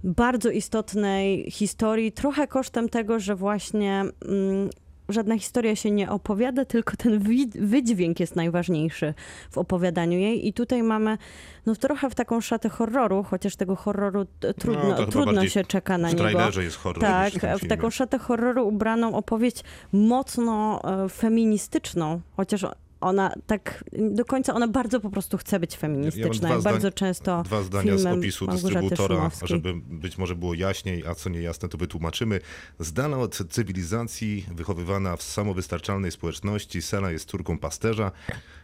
bardzo 0.04 0.50
istotnej 0.50 1.52
historii, 1.52 2.12
trochę 2.12 2.48
kosztem 2.48 2.90
tego, 2.90 3.20
że 3.20 3.36
właśnie 3.36 4.02
mm, 4.26 4.70
żadna 5.10 5.38
historia 5.38 5.76
się 5.76 5.92
nie 5.92 6.10
opowiada, 6.12 6.66
tylko 6.66 6.98
ten 6.98 7.20
wi- 7.20 7.50
wydźwięk 7.56 8.20
jest 8.20 8.36
najważniejszy 8.36 9.14
w 9.52 9.58
opowiadaniu 9.58 10.20
jej. 10.20 10.48
I 10.48 10.54
tutaj 10.54 10.84
mamy 10.84 11.18
no 11.66 11.76
trochę 11.76 12.10
w 12.10 12.16
taką 12.16 12.42
szatę 12.42 12.70
horroru, 12.70 13.24
chociaż 13.24 13.56
tego 13.56 13.76
horroru 13.76 14.26
t- 14.40 14.54
trudno, 14.54 14.84
No, 15.00 15.06
trudno 15.06 15.48
się 15.48 15.64
czeka 15.64 15.98
na 15.98 16.08
W 16.08 16.12
niego. 16.12 16.24
trailerze 16.24 16.64
jest 16.64 16.78
horror. 16.78 17.02
Tak, 17.02 17.34
w 17.34 17.64
w 17.66 17.68
taką 17.68 17.90
szatę 17.90 18.18
horroru 18.18 18.68
ubraną 18.68 19.16
opowieść 19.16 19.64
mocno 19.94 20.82
e, 21.06 21.10
feministyczną, 21.10 22.22
chociaż 22.38 22.66
ona 23.02 23.34
tak 23.48 23.84
do 23.98 24.26
końca, 24.26 24.54
ona 24.54 24.68
bardzo 24.68 25.00
po 25.00 25.10
prostu 25.10 25.38
chce 25.38 25.60
być 25.60 25.78
feministyczna, 25.78 26.50
jak 26.50 26.62
bardzo 26.62 26.88
zdań- 26.88 26.94
często 26.94 27.44
Dwa 27.44 27.64
zdania 27.64 27.98
z 27.98 28.06
opisu 28.06 28.48
dystrybutora, 28.48 29.32
żeby 29.44 29.74
być 29.76 30.18
może 30.18 30.36
było 30.36 30.54
jaśniej, 30.54 31.08
a 31.08 31.16
co 31.16 31.30
niejasne, 31.30 31.70
to 31.70 31.78
wytłumaczymy. 31.78 32.40
Zdana 32.80 33.18
od 33.18 33.38
cywilizacji, 33.50 34.46
wychowywana 34.52 35.16
w 35.16 35.24
samowystarczalnej 35.24 36.12
społeczności, 36.12 36.82
Sela 36.82 37.12
jest 37.12 37.30
córką 37.30 37.58
pasterza. 37.58 38.12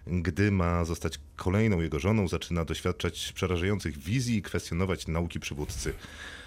Gdy 0.08 0.52
ma 0.52 0.86
zostać 0.86 1.20
kolejną 1.36 1.82
jego 1.82 2.00
żoną, 2.00 2.28
zaczyna 2.28 2.66
doświadczać 2.66 3.32
przerażających 3.36 3.98
wizji 3.98 4.38
i 4.38 4.42
kwestionować 4.42 5.08
nauki 5.08 5.40
przywódcy. 5.40 5.94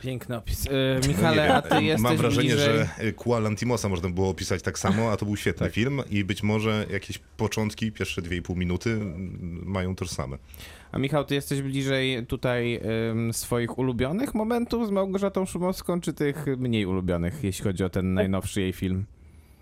Piękny 0.03 0.37
opis. 0.37 0.67
E, 0.67 0.71
No 0.95 1.01
nie 1.01 1.09
Michale, 1.09 1.43
wiem, 1.47 1.53
a 1.57 1.63
ty 1.63 1.85
jesteś 1.85 2.03
Mam 2.03 2.17
wrażenie, 2.17 2.49
bliżej... 2.49 2.87
że 3.01 3.13
Kua 3.13 3.39
Lantimosa 3.39 3.89
można 3.89 4.09
było 4.09 4.29
opisać 4.29 4.63
tak 4.63 4.79
samo, 4.79 5.13
a 5.13 5.17
to 5.17 5.27
był 5.27 5.37
świetny 5.37 5.71
film 5.71 6.03
i 6.11 6.25
być 6.25 6.43
może 6.43 6.87
jakieś 6.91 7.19
początki, 7.37 7.93
pierwsze 7.93 8.23
dwie 8.23 8.37
i 8.37 8.43
pół 8.43 8.57
minuty 8.57 8.99
mają 9.65 9.95
tożsame. 9.97 10.39
A 10.93 10.99
Michał, 10.99 11.25
ty 11.25 11.35
jesteś 11.35 11.63
bliżej 11.63 12.27
tutaj 12.27 12.81
ym, 13.11 13.33
swoich 13.33 13.79
ulubionych 13.79 14.35
momentów 14.35 14.89
z 14.89 14.91
Małgorzatą 14.91 15.47
Szumowską, 15.47 16.01
czy 16.01 16.13
tych 16.13 16.47
mniej 16.59 16.87
ulubionych, 16.87 17.45
jeśli 17.45 17.65
chodzi 17.65 17.85
o 17.85 17.91
ten 17.91 18.15
najnowszy 18.15 18.61
jej 18.61 18.73
film? 18.73 19.05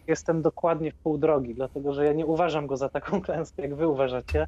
Jestem 0.06 0.42
dokładnie 0.42 0.92
w 0.92 0.94
pół 0.94 1.18
drogi, 1.18 1.54
dlatego 1.54 1.92
że 1.92 2.04
ja 2.04 2.12
nie 2.12 2.26
uważam 2.26 2.66
go 2.66 2.76
za 2.76 2.88
taką 2.88 3.20
klęskę, 3.26 3.62
jak 3.62 3.74
wy 3.74 3.88
uważacie. 3.88 4.46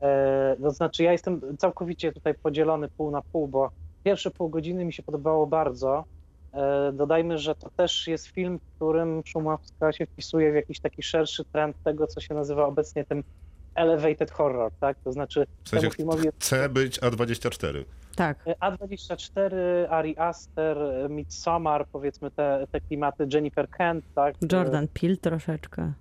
E, 0.00 0.56
to 0.62 0.70
znaczy, 0.70 1.02
ja 1.02 1.12
jestem 1.12 1.40
całkowicie 1.58 2.12
tutaj 2.12 2.34
podzielony 2.34 2.88
pół 2.88 3.10
na 3.10 3.22
pół, 3.22 3.48
bo 3.48 3.70
pierwsze 4.04 4.30
pół 4.30 4.48
godziny 4.48 4.84
mi 4.84 4.92
się 4.92 5.02
podobało 5.02 5.46
bardzo. 5.46 6.04
E, 6.52 6.92
dodajmy, 6.92 7.38
że 7.38 7.54
to 7.54 7.70
też 7.70 8.06
jest 8.06 8.26
film, 8.26 8.58
w 8.58 8.76
którym 8.76 9.22
Szumowska 9.24 9.92
się 9.92 10.06
wpisuje 10.06 10.52
w 10.52 10.54
jakiś 10.54 10.80
taki 10.80 11.02
szerszy 11.02 11.44
trend 11.44 11.76
tego, 11.84 12.06
co 12.06 12.20
się 12.20 12.34
nazywa 12.34 12.66
obecnie 12.66 13.04
tym 13.04 13.24
elevated 13.74 14.30
horror, 14.30 14.72
tak? 14.80 14.98
To 15.04 15.12
znaczy, 15.12 15.46
W 15.64 15.68
sensie 15.68 15.82
temu 15.82 15.94
filmowi 15.94 16.28
chce 16.38 16.68
być 16.68 17.00
A24. 17.00 17.84
Tak. 18.18 18.44
A24, 18.60 19.54
Ari 19.90 20.16
Aster, 20.16 20.78
Midsommar, 21.10 21.86
powiedzmy 21.92 22.30
te, 22.30 22.66
te 22.72 22.80
klimaty 22.80 23.26
Jennifer 23.32 23.68
Kent, 23.68 24.04
tak? 24.14 24.34
Jordan 24.52 24.88
Peele 24.88 25.16
troszeczkę. 25.16 25.92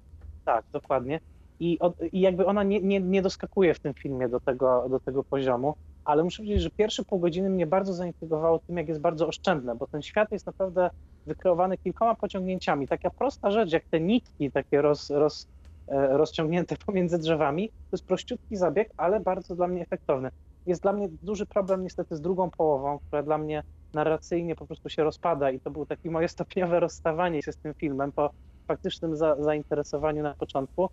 Tak, 0.45 0.65
dokładnie. 0.71 1.19
I, 1.59 1.79
od, 1.79 1.93
i 2.11 2.19
jakby 2.19 2.45
ona 2.45 2.63
nie, 2.63 2.81
nie, 2.81 2.99
nie 2.99 3.21
doskakuje 3.21 3.73
w 3.73 3.79
tym 3.79 3.93
filmie 3.93 4.29
do 4.29 4.39
tego, 4.39 4.89
do 4.89 4.99
tego 4.99 5.23
poziomu, 5.23 5.75
ale 6.05 6.23
muszę 6.23 6.43
powiedzieć, 6.43 6.61
że 6.61 6.69
pierwsze 6.69 7.03
pół 7.03 7.19
godziny 7.19 7.49
mnie 7.49 7.67
bardzo 7.67 7.93
zaintrygowało 7.93 8.59
tym, 8.59 8.77
jak 8.77 8.87
jest 8.87 9.01
bardzo 9.01 9.27
oszczędne, 9.27 9.75
bo 9.75 9.87
ten 9.87 10.01
świat 10.01 10.31
jest 10.31 10.45
naprawdę 10.45 10.89
wykreowany 11.25 11.77
kilkoma 11.77 12.15
pociągnięciami. 12.15 12.87
Taka 12.87 13.09
prosta 13.09 13.51
rzecz, 13.51 13.71
jak 13.71 13.85
te 13.85 13.99
nitki 13.99 14.51
takie 14.51 14.81
roz, 14.81 15.09
roz, 15.09 15.47
e, 15.87 16.17
rozciągnięte 16.17 16.75
pomiędzy 16.85 17.17
drzewami, 17.17 17.69
to 17.69 17.73
jest 17.91 18.05
prościutki 18.05 18.55
zabieg, 18.55 18.89
ale 18.97 19.19
bardzo 19.19 19.55
dla 19.55 19.67
mnie 19.67 19.81
efektowny. 19.81 20.29
Jest 20.67 20.81
dla 20.81 20.93
mnie 20.93 21.07
duży 21.21 21.45
problem 21.45 21.83
niestety 21.83 22.15
z 22.15 22.21
drugą 22.21 22.49
połową, 22.57 22.99
która 22.99 23.23
dla 23.23 23.37
mnie 23.37 23.63
narracyjnie 23.93 24.55
po 24.55 24.67
prostu 24.67 24.89
się 24.89 25.03
rozpada 25.03 25.51
i 25.51 25.61
to 25.61 25.71
było 25.71 25.85
takie 25.85 26.11
moje 26.11 26.27
stopniowe 26.37 26.79
rozstawanie 26.79 27.43
się 27.43 27.51
z 27.51 27.57
tym 27.57 27.73
filmem 27.81 28.11
po 28.13 28.31
faktycznym 28.67 29.15
za, 29.15 29.35
zainteresowaniu 29.39 30.23
na 30.23 30.35
początku. 30.35 30.89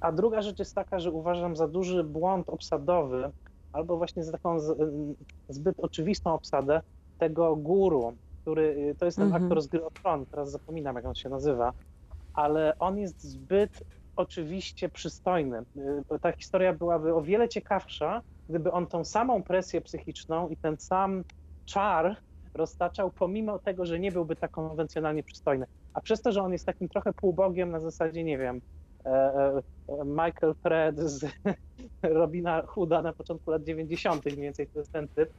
A 0.00 0.12
druga 0.12 0.42
rzecz 0.42 0.58
jest 0.58 0.74
taka, 0.74 0.98
że 0.98 1.10
uważam 1.10 1.56
za 1.56 1.68
duży 1.68 2.04
błąd 2.04 2.48
obsadowy, 2.48 3.30
albo 3.72 3.96
właśnie 3.96 4.24
za 4.24 4.32
taką 4.32 4.60
z, 4.60 4.78
zbyt 5.48 5.80
oczywistą 5.80 6.34
obsadę 6.34 6.80
tego 7.18 7.56
guru, 7.56 8.16
który 8.42 8.94
to 8.98 9.04
jest 9.04 9.18
ten 9.18 9.26
Mhm. 9.26 9.44
aktor 9.44 9.62
z 9.62 9.66
Gry 9.66 9.84
o 9.84 9.90
Tron, 9.90 10.26
teraz 10.26 10.50
zapominam 10.50 10.96
jak 10.96 11.04
on 11.04 11.14
się 11.14 11.28
nazywa, 11.28 11.72
ale 12.34 12.78
on 12.78 12.98
jest 12.98 13.22
zbyt 13.22 13.82
oczywiście 14.16 14.88
przystojny. 14.88 15.62
Y, 16.14 16.18
Ta 16.20 16.32
historia 16.32 16.72
byłaby 16.72 17.14
o 17.14 17.22
wiele 17.22 17.48
ciekawsza, 17.48 18.22
gdyby 18.48 18.72
on 18.72 18.86
tą 18.86 19.04
samą 19.04 19.42
presję 19.42 19.80
psychiczną 19.80 20.48
i 20.48 20.56
ten 20.56 20.76
sam 20.78 21.24
czar 21.64 22.16
roztaczał, 22.54 23.10
pomimo 23.10 23.58
tego, 23.58 23.86
że 23.86 24.00
nie 24.00 24.12
byłby 24.12 24.36
tak 24.36 24.50
konwencjonalnie 24.50 25.22
przystojny. 25.22 25.66
A 25.94 26.00
przez 26.00 26.22
to, 26.22 26.32
że 26.32 26.42
on 26.42 26.52
jest 26.52 26.66
takim 26.66 26.88
trochę 26.88 27.12
półbogiem 27.12 27.70
na 27.70 27.80
zasadzie, 27.80 28.24
nie 28.24 28.38
wiem, 28.38 28.60
e, 29.04 29.08
e, 29.08 29.62
Michael 30.04 30.54
Fred 30.62 31.00
z 31.00 31.26
Robina 32.02 32.62
Hooda 32.66 33.02
na 33.02 33.12
początku 33.12 33.50
lat 33.50 33.64
90. 33.64 34.24
mniej 34.24 34.36
więcej 34.36 34.66
to 34.66 34.78
jest 34.78 34.92
ten 34.92 35.08
typ, 35.08 35.30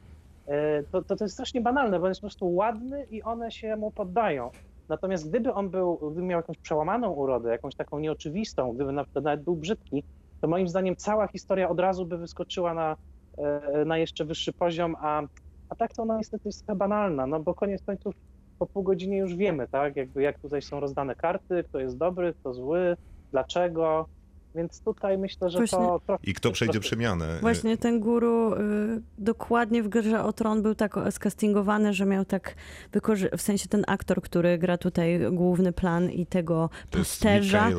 e, 0.46 0.82
to, 0.82 1.02
to, 1.02 1.16
to 1.16 1.24
jest 1.24 1.34
strasznie 1.34 1.60
banalne, 1.60 1.98
bo 1.98 2.04
on 2.04 2.10
jest 2.10 2.20
po 2.20 2.26
prostu 2.26 2.54
ładny 2.54 3.04
i 3.10 3.22
one 3.22 3.50
się 3.50 3.76
mu 3.76 3.90
poddają. 3.90 4.50
Natomiast 4.88 5.28
gdyby 5.28 5.54
on 5.54 5.70
był, 5.70 5.96
gdyby 5.96 6.22
miał 6.22 6.38
jakąś 6.38 6.58
przełamaną 6.58 7.10
urodę, 7.10 7.50
jakąś 7.50 7.74
taką 7.74 7.98
nieoczywistą, 7.98 8.72
gdyby 8.72 8.92
na 8.92 9.04
przykład 9.04 9.24
nawet 9.24 9.42
był 9.42 9.56
brzydki, 9.56 10.04
to 10.40 10.48
moim 10.48 10.68
zdaniem 10.68 10.96
cała 10.96 11.28
historia 11.28 11.68
od 11.68 11.80
razu 11.80 12.06
by 12.06 12.18
wyskoczyła 12.18 12.74
na, 12.74 12.96
e, 13.38 13.84
na 13.84 13.98
jeszcze 13.98 14.24
wyższy 14.24 14.52
poziom, 14.52 14.96
a, 15.00 15.22
a 15.68 15.74
tak 15.76 15.94
to 15.94 16.02
ona 16.02 16.16
niestety 16.16 16.48
jest 16.48 16.64
trochę 16.64 16.78
banalna, 16.78 17.26
no 17.26 17.40
bo 17.40 17.54
koniec 17.54 17.82
końców 17.82 18.14
po 18.58 18.66
pół 18.66 18.82
godzinie 18.82 19.18
już 19.18 19.36
wiemy, 19.36 19.68
tak, 19.68 19.96
jakby 19.96 20.22
jak 20.22 20.38
tutaj 20.38 20.62
są 20.62 20.80
rozdane 20.80 21.16
karty, 21.16 21.64
kto 21.68 21.78
jest 21.78 21.98
dobry, 21.98 22.34
kto 22.40 22.54
zły, 22.54 22.96
dlaczego, 23.32 24.06
więc 24.54 24.80
tutaj 24.80 25.18
myślę, 25.18 25.50
że 25.50 25.58
Właśnie- 25.58 25.78
to 25.78 26.00
trochę... 26.06 26.24
I 26.24 26.34
kto 26.34 26.52
przejdzie 26.52 26.80
przemianę? 26.80 27.38
Właśnie 27.40 27.76
ten 27.78 28.00
guru 28.00 28.52
y, 28.54 28.58
dokładnie 29.18 29.82
w 29.82 29.88
grze 29.88 30.24
o 30.24 30.32
tron 30.32 30.62
był 30.62 30.74
tak 30.74 30.94
skastingowany, 31.10 31.92
że 31.92 32.06
miał 32.06 32.24
tak 32.24 32.54
wykorzy- 32.92 33.28
w 33.36 33.42
sensie 33.42 33.68
ten 33.68 33.84
aktor, 33.86 34.22
który 34.22 34.58
gra 34.58 34.78
tutaj 34.78 35.20
główny 35.32 35.72
plan 35.72 36.10
i 36.10 36.26
tego 36.26 36.70
To 36.90 36.98
pasterza. 36.98 37.70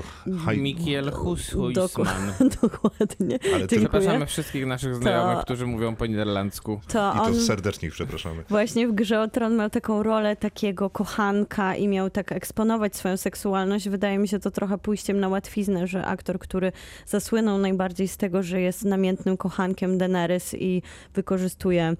Mikiel 0.57 1.11
Hus- 1.11 1.53
Huisman. 1.53 2.49
Dokładnie. 2.61 3.39
Ale 3.55 3.67
ty. 3.67 3.78
Przepraszamy 3.78 4.26
wszystkich 4.26 4.65
naszych 4.65 4.95
znajomych, 4.95 5.43
którzy 5.45 5.65
mówią 5.67 5.95
po 5.95 6.05
niderlandzku. 6.05 6.80
To 6.88 7.13
I 7.13 7.17
to 7.17 7.23
on 7.23 7.36
serdecznie 7.41 7.88
ich 7.88 7.93
przepraszamy. 7.93 8.43
właśnie 8.49 8.88
w 8.88 8.91
grze 8.93 9.21
o 9.21 9.28
tron 9.28 9.55
miał 9.57 9.69
taką 9.69 10.03
rolę 10.03 10.36
takiego 10.36 10.89
kochanka 10.89 11.76
i 11.76 11.88
miał 11.88 12.09
tak 12.09 12.32
eksponować 12.32 12.95
swoją 12.95 13.17
seksualność. 13.17 13.89
Wydaje 13.89 14.17
mi 14.17 14.28
się 14.28 14.39
to 14.39 14.51
trochę 14.51 14.78
pójściem 14.78 15.19
na 15.19 15.28
łatwiznę, 15.28 15.88
że 15.88 16.05
aktor, 16.05 16.39
który 16.39 16.64
zasłynął 17.05 17.57
najbardziej 17.57 18.07
z 18.07 18.18
tego, 18.18 18.43
że 18.43 18.61
jest 18.61 18.86
namiętnym 18.86 19.38
kochankiem 19.38 19.97
Daenerys 19.97 20.53
i 20.53 20.82
wykorzystuje 21.13 21.95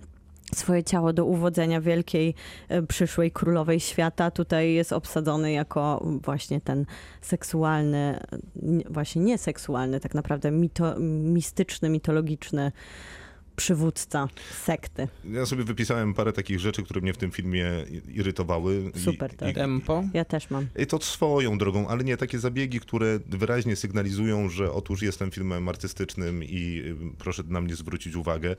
swoje 0.56 0.84
ciało 0.84 1.14
do 1.14 1.26
uwodzenia 1.26 1.82
wielkiej 1.82 2.36
e, 2.70 2.82
przyszłej 2.82 3.32
królowej 3.32 3.80
świata. 3.80 4.32
Tutaj 4.32 4.74
jest 4.74 4.94
obsadzony 4.94 5.52
jako 5.52 6.06
właśnie 6.24 6.62
ten 6.62 6.86
seksualny, 7.22 8.20
nie- 8.56 8.86
właśnie 8.90 9.22
nieseksualny, 9.22 10.00
tak 10.00 10.14
naprawdę 10.16 10.52
mito, 10.52 11.00
mistyczny, 11.00 11.90
mitologiczny 11.90 12.72
przywódca 13.56 14.28
sekty. 14.66 15.08
Ja 15.32 15.46
sobie 15.46 15.64
wypisałem 15.64 16.14
parę 16.14 16.34
takich 16.34 16.60
rzeczy, 16.60 16.84
które 16.84 17.02
mnie 17.02 17.14
w 17.14 17.18
tym 17.18 17.32
filmie 17.32 17.72
i- 17.92 18.18
irytowały. 18.18 18.92
I- 18.96 19.00
Super, 19.00 19.36
tak. 19.36 19.50
i, 19.50 19.54
Tempo. 19.54 20.04
Ja 20.14 20.26
też 20.26 20.50
mam. 20.50 20.68
I 20.80 20.88
to 20.88 21.02
swoją 21.02 21.58
drogą, 21.58 21.88
ale 21.88 22.04
nie 22.04 22.18
takie 22.18 22.40
zabiegi, 22.40 22.80
które 22.80 23.20
wyraźnie 23.30 23.76
sygnalizują, 23.76 24.50
że 24.50 24.72
otóż 24.72 25.02
jestem 25.02 25.32
filmem 25.32 25.70
artystycznym 25.70 26.44
i 26.44 26.82
y, 26.86 26.96
proszę 27.18 27.44
na 27.48 27.62
mnie 27.62 27.76
zwrócić 27.76 28.16
uwagę. 28.16 28.56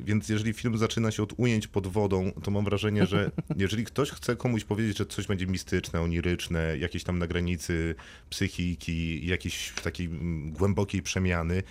Więc 0.00 0.28
jeżeli 0.28 0.52
film 0.52 0.78
zaczyna 0.78 1.10
się 1.10 1.22
od 1.22 1.32
ujęć 1.36 1.66
pod 1.66 1.86
wodą, 1.86 2.32
to 2.42 2.50
mam 2.50 2.64
wrażenie, 2.64 3.06
że 3.06 3.30
jeżeli 3.56 3.84
ktoś 3.84 4.10
chce 4.10 4.36
komuś 4.36 4.64
powiedzieć, 4.64 4.98
że 4.98 5.06
coś 5.06 5.26
będzie 5.26 5.46
mistyczne, 5.46 6.00
oniryczne, 6.00 6.78
jakieś 6.78 7.04
tam 7.04 7.18
na 7.18 7.26
granicy 7.26 7.94
psychiki, 8.30 9.26
jakiejś 9.26 9.72
takiej 9.84 10.06
mm, 10.06 10.52
głębokiej 10.52 11.02
przemiany, 11.02 11.62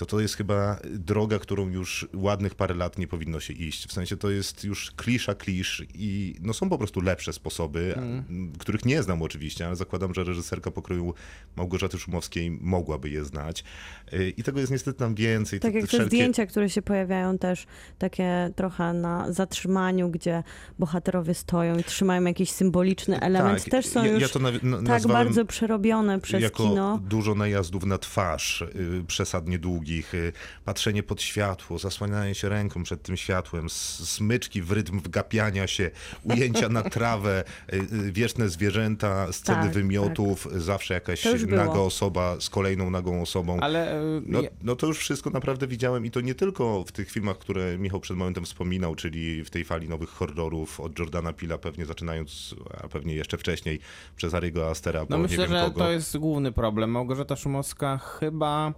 to 0.00 0.06
to 0.06 0.20
jest 0.20 0.36
chyba 0.36 0.78
droga, 0.90 1.38
którą 1.38 1.68
już 1.68 2.08
ładnych 2.14 2.54
parę 2.54 2.74
lat 2.74 2.98
nie 2.98 3.06
powinno 3.06 3.40
się 3.40 3.52
iść. 3.52 3.86
W 3.86 3.92
sensie 3.92 4.16
to 4.16 4.30
jest 4.30 4.64
już 4.64 4.90
klisza 4.90 5.34
klisz 5.34 5.84
i 5.94 6.34
no 6.40 6.52
są 6.54 6.68
po 6.68 6.78
prostu 6.78 7.00
lepsze 7.00 7.32
sposoby, 7.32 7.94
a- 7.96 8.00
m, 8.00 8.52
których 8.58 8.84
nie 8.84 9.02
znam 9.02 9.22
oczywiście, 9.22 9.66
ale 9.66 9.76
zakładam, 9.76 10.14
że 10.14 10.24
reżyserka 10.24 10.70
pokroju 10.70 11.14
Małgorzaty 11.56 11.98
Szumowskiej 11.98 12.50
mogłaby 12.50 13.10
je 13.10 13.24
znać. 13.24 13.64
Y, 14.12 14.30
I 14.36 14.42
tego 14.42 14.60
jest 14.60 14.72
niestety 14.72 14.98
tam 14.98 15.14
więcej. 15.14 15.60
Tak 15.60 15.74
jak 15.74 15.82
te 15.84 15.88
te 15.90 15.96
wszelkie- 15.96 16.06
zdjęcia, 16.16 16.46
które 16.46 16.70
się 16.70 16.82
pojawiają 16.82 17.38
też 17.38 17.66
takie 17.98 18.50
trochę 18.56 18.92
na 18.92 19.32
zatrzymaniu, 19.32 20.08
gdzie 20.10 20.42
bohaterowie 20.78 21.34
stoją 21.34 21.78
i 21.78 21.84
trzymają 21.84 22.24
jakiś 22.24 22.50
symboliczny 22.50 23.20
element, 23.20 23.62
Tak, 23.64 23.70
też 23.70 23.86
są 23.86 24.04
ja, 24.04 24.12
już 24.12 24.22
ja 24.22 24.28
to 24.28 24.38
nawi- 24.38 24.64
na, 24.64 24.82
tak 24.82 25.06
bardzo 25.06 25.44
przerobione 25.44 26.20
przez 26.20 26.42
jako 26.42 26.68
kino. 26.68 26.98
dużo 27.08 27.34
najazdów 27.34 27.84
na 27.84 27.98
twarz, 27.98 28.62
y, 28.62 29.04
przesadnie 29.06 29.58
długich, 29.90 30.14
y, 30.14 30.32
patrzenie 30.64 31.02
pod 31.02 31.22
światło, 31.22 31.78
zasłanianie 31.78 32.34
się 32.34 32.48
ręką 32.48 32.82
przed 32.82 33.02
tym 33.02 33.16
światłem, 33.16 33.70
smyczki 33.70 34.62
w 34.62 34.72
rytm 34.72 35.00
wgapiania 35.00 35.66
się, 35.66 35.90
ujęcia 36.22 36.68
na 36.68 36.82
trawę, 36.96 37.44
y, 37.72 37.76
y, 37.76 38.12
wieczne 38.12 38.48
zwierzęta, 38.48 39.32
sceny 39.32 39.62
Tak, 39.62 39.72
wymiotów, 39.72 40.48
zawsze 40.56 40.94
jakaś 40.94 41.24
naga 41.46 41.78
osoba 41.78 42.40
z 42.40 42.50
kolejną 42.50 42.90
nagą 42.90 43.22
osobą. 43.22 43.60
Ale 43.60 44.02
No, 44.26 44.40
no 44.62 44.76
to 44.76 44.86
już 44.86 44.98
wszystko 44.98 45.30
naprawdę 45.30 45.66
widziałem 45.66 46.06
i 46.06 46.10
to 46.10 46.20
nie 46.20 46.34
tylko 46.34 46.84
w 46.84 46.92
tych 46.92 47.10
filmach, 47.10 47.38
które 47.38 47.78
Michał 47.78 48.00
przed 48.00 48.16
momentem 48.16 48.44
wspominał, 48.44 48.94
czyli 48.94 49.44
w 49.44 49.50
tej 49.50 49.64
fali 49.64 49.88
nowych 49.88 50.08
horrorów 50.08 50.80
od 50.80 50.98
Jordana 50.98 51.32
Pila, 51.32 51.58
pewnie 51.58 51.86
zaczynając, 51.86 52.54
a 52.82 52.88
pewnie 52.88 53.14
jeszcze 53.14 53.38
wcześniej 53.38 53.80
przez 54.16 54.34
Ariego 54.34 54.70
Astera, 54.70 55.00
bo 55.00 55.06
No 55.10 55.18
myślę, 55.18 55.36
nie 55.36 55.42
wiem 55.44 55.52
że 55.52 55.64
kogo. 55.64 55.78
to 55.78 55.90
jest 55.90 56.16
główny 56.18 56.52
problem. 56.52 56.90
Małgorzata 56.90 57.36
Szumowska 57.36 57.98
chyba 57.98 58.72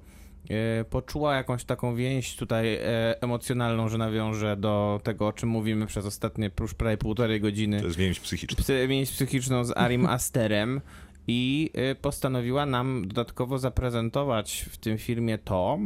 poczuła 0.91 1.37
jakąś 1.37 1.65
taką 1.65 1.95
więź 1.95 2.37
tutaj 2.37 2.75
e, 2.75 3.23
emocjonalną, 3.23 3.89
że 3.89 3.99
nawiąże 3.99 4.57
do 4.57 5.01
tego, 5.03 5.27
o 5.27 5.33
czym 5.33 5.49
mówimy 5.49 5.87
przez 5.87 6.07
ostatnie 6.07 6.51
już 6.61 6.75
prawie 6.75 6.97
półtorej 6.97 7.41
godziny. 7.41 7.81
To 7.81 7.87
jest 7.87 7.99
więź 7.99 8.21
psychiczna. 8.21 8.57
Psy, 8.63 8.87
więź 8.89 9.11
psychiczną 9.11 9.65
z 9.65 9.77
Arim 9.77 10.07
Asterem 10.07 10.81
i 11.27 11.71
y, 11.93 11.95
postanowiła 11.95 12.67
nam 12.67 13.09
dodatkowo 13.09 13.59
zaprezentować 13.59 14.67
w 14.71 14.77
tym 14.77 14.99
filmie 14.99 15.39
to, 15.39 15.79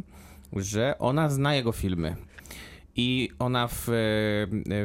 że 0.53 0.99
ona 0.99 1.31
zna 1.31 1.55
jego 1.55 1.73
filmy. 1.73 2.17
I 2.97 3.29
ona 3.39 3.69
w, 3.69 3.89
y, 3.89 3.93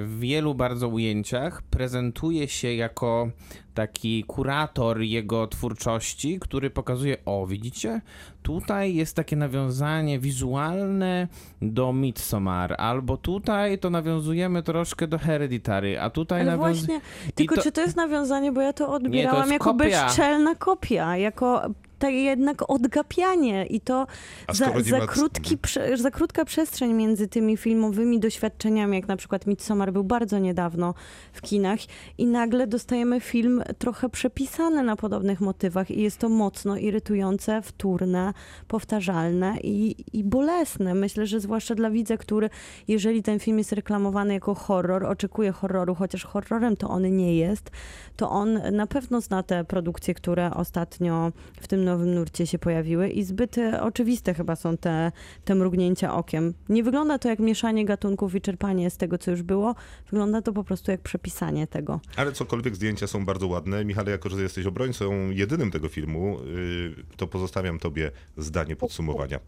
w 0.06 0.20
wielu 0.20 0.56
bardzo 0.56 0.88
ujęciach 0.88 1.62
prezentuje 1.62 2.48
się 2.48 2.74
jako 2.74 3.30
taki 3.74 4.24
kurator 4.24 5.02
jego 5.02 5.48
twórczości, 5.48 6.40
który 6.40 6.70
pokazuje, 6.70 7.18
o 7.26 7.48
widzicie, 7.48 8.02
tutaj 8.44 8.96
jest 8.96 9.16
takie 9.16 9.36
nawiązanie 9.36 10.20
wizualne 10.20 11.28
do 11.62 11.94
Midsommar, 11.94 12.76
albo 12.78 13.18
tutaj 13.18 13.80
to 13.80 13.90
nawiązujemy 13.90 14.64
troszkę 14.64 15.08
do 15.08 15.18
Hereditary, 15.18 16.00
a 16.00 16.10
tutaj 16.10 16.42
Ale 16.42 16.58
nawiąz... 16.58 16.78
właśnie, 16.78 17.02
tylko 17.36 17.56
to- 17.56 17.62
czy 17.62 17.72
to 17.72 17.82
jest 17.82 17.96
nawiązanie, 17.96 18.52
bo 18.52 18.62
ja 18.62 18.74
to 18.74 18.94
odbierałam 18.94 19.40
jest 19.40 19.52
jako 19.52 19.66
kopia. 19.74 20.06
bezczelna 20.06 20.56
kopia, 20.56 21.18
jako 21.18 21.62
tak 22.02 22.14
jednak 22.14 22.70
odgapianie 22.70 23.66
i 23.66 23.82
to 23.82 24.08
za, 24.52 24.80
za, 24.82 24.98
ma- 24.98 25.08
krótki, 25.08 25.58
prze- 25.58 25.98
za 25.98 26.12
krótka 26.12 26.46
przestrzeń 26.46 26.94
między 26.94 27.28
tymi 27.28 27.58
filmowymi 27.58 28.20
doświadczeniami, 28.20 28.98
jak 28.98 29.08
na 29.08 29.18
przykład 29.18 29.48
Midsommar 29.48 29.94
był 29.94 30.04
bardzo 30.04 30.40
niedawno 30.40 30.94
w 31.34 31.42
kinach 31.42 31.80
i 32.18 32.26
nagle 32.26 32.68
dostajemy 32.68 33.20
film 33.20 33.64
trochę 33.78 34.10
przepisany 34.10 34.84
na 34.84 34.96
podobnych 34.96 35.42
motywach 35.42 35.92
i 35.92 36.02
jest 36.02 36.18
to 36.18 36.30
mocno 36.30 36.78
irytujące, 36.78 37.62
wtórne, 37.62 38.34
powtarzalne 38.68 39.58
i, 39.64 39.96
i 40.14 40.24
bolesne. 40.24 40.96
Myślę, 40.96 41.28
że 41.28 41.40
zwłaszcza 41.40 41.76
dla 41.76 41.90
widza, 41.90 42.18
który 42.18 42.50
jeżeli 42.88 43.24
ten 43.24 43.40
film 43.40 43.58
jest 43.58 43.72
reklamowany 43.72 44.34
jako 44.34 44.56
horror, 44.56 45.06
oczekuje 45.06 45.52
horroru, 45.52 45.96
chociaż 45.96 46.26
horrorem 46.26 46.78
to 46.78 46.90
on 46.90 47.16
nie 47.18 47.38
jest, 47.38 47.72
to 48.16 48.30
on 48.30 48.62
na 48.72 48.88
pewno 48.88 49.22
zna 49.22 49.44
te 49.44 49.64
produkcje, 49.64 50.14
które 50.14 50.54
ostatnio 50.54 51.32
w 51.62 51.68
tym 51.68 51.86
nowym 51.92 52.16
nurcie 52.16 52.48
się 52.48 52.60
pojawiły 52.60 53.10
i 53.10 53.24
zbyt 53.24 53.58
e, 53.58 53.82
oczywiste 53.84 54.34
chyba 54.34 54.56
są 54.56 54.78
te, 54.78 55.12
te 55.46 55.56
mrugnięcia 55.56 56.16
okiem. 56.16 56.54
Nie 56.70 56.84
wygląda 56.84 57.20
to 57.20 57.30
jak 57.30 57.40
mieszanie 57.40 57.86
gatunków 57.86 58.36
i 58.36 58.42
czerpanie 58.42 58.90
z 58.90 58.98
tego, 58.98 59.18
co 59.18 59.32
już 59.32 59.42
było. 59.42 59.76
Wygląda 60.12 60.42
to 60.42 60.54
po 60.54 60.64
prostu 60.64 60.92
jak 60.92 61.02
przepisanie 61.02 61.68
tego. 61.68 62.00
Ale 62.16 62.32
cokolwiek 62.32 62.76
zdjęcia 62.76 63.08
są 63.08 63.26
bardzo 63.26 63.48
ładne. 63.48 63.86
Michale, 63.86 64.12
jako 64.12 64.30
że 64.30 64.42
jesteś 64.42 64.66
obrońcą 64.66 65.30
jedynym 65.30 65.72
tego 65.72 65.90
filmu, 65.90 66.38
yy, 66.46 67.04
to 67.18 67.28
pozostawiam 67.28 67.80
tobie 67.80 68.12
zdanie 68.38 68.76
podsumowania. 68.76 69.40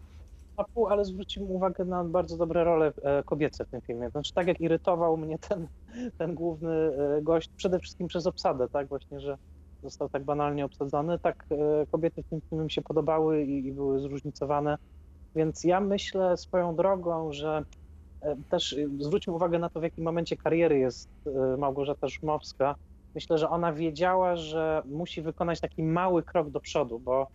na 0.57 0.63
pół, 0.63 0.87
ale 0.87 1.05
zwróciłem 1.05 1.51
uwagę 1.51 1.85
na 1.85 2.03
bardzo 2.03 2.37
dobre 2.37 2.63
role 2.63 2.91
e, 3.03 3.23
kobiece 3.23 3.65
w 3.65 3.69
tym 3.69 3.81
filmie. 3.81 4.09
Znaczy, 4.09 4.33
tak 4.33 4.47
jak 4.47 4.61
irytował 4.61 5.17
mnie 5.17 5.39
ten, 5.39 5.67
ten 6.17 6.33
główny 6.33 6.71
e, 6.71 7.21
gość, 7.21 7.49
przede 7.57 7.79
wszystkim 7.79 8.07
przez 8.07 8.27
obsadę, 8.27 8.69
tak 8.69 8.87
właśnie, 8.87 9.19
że 9.19 9.37
został 9.84 10.09
tak 10.09 10.23
banalnie 10.23 10.65
obsadzony, 10.65 11.19
tak 11.19 11.45
e, 11.51 11.86
kobiety 11.91 12.23
w 12.23 12.29
tym 12.29 12.39
filmie 12.49 12.63
mi 12.63 12.71
się 12.71 12.81
podobały 12.81 13.43
i, 13.43 13.67
i 13.67 13.71
były 13.71 13.99
zróżnicowane. 13.99 14.77
Więc 15.36 15.63
ja 15.63 15.79
myślę 15.79 16.38
swoją 16.38 16.75
drogą, 16.75 17.31
że 17.31 17.63
e, 18.21 18.36
też 18.49 18.73
e, 18.73 18.88
zwróćmy 18.99 19.34
uwagę 19.34 19.59
na 19.59 19.69
to, 19.69 19.79
w 19.79 19.84
jakim 19.84 20.03
momencie 20.03 20.38
kariery 20.38 20.79
jest 20.79 21.09
Małgorzata 21.57 22.09
Szumowska. 22.09 22.75
Myślę, 23.15 23.38
że 23.38 23.49
ona 23.49 23.73
wiedziała, 23.73 24.36
że 24.36 24.81
musi 24.86 25.21
wykonać 25.21 25.59
taki 25.59 25.84
mały 25.84 26.23
krok 26.23 26.49
do 26.49 26.59
przodu, 26.59 26.99
bo 26.99 27.27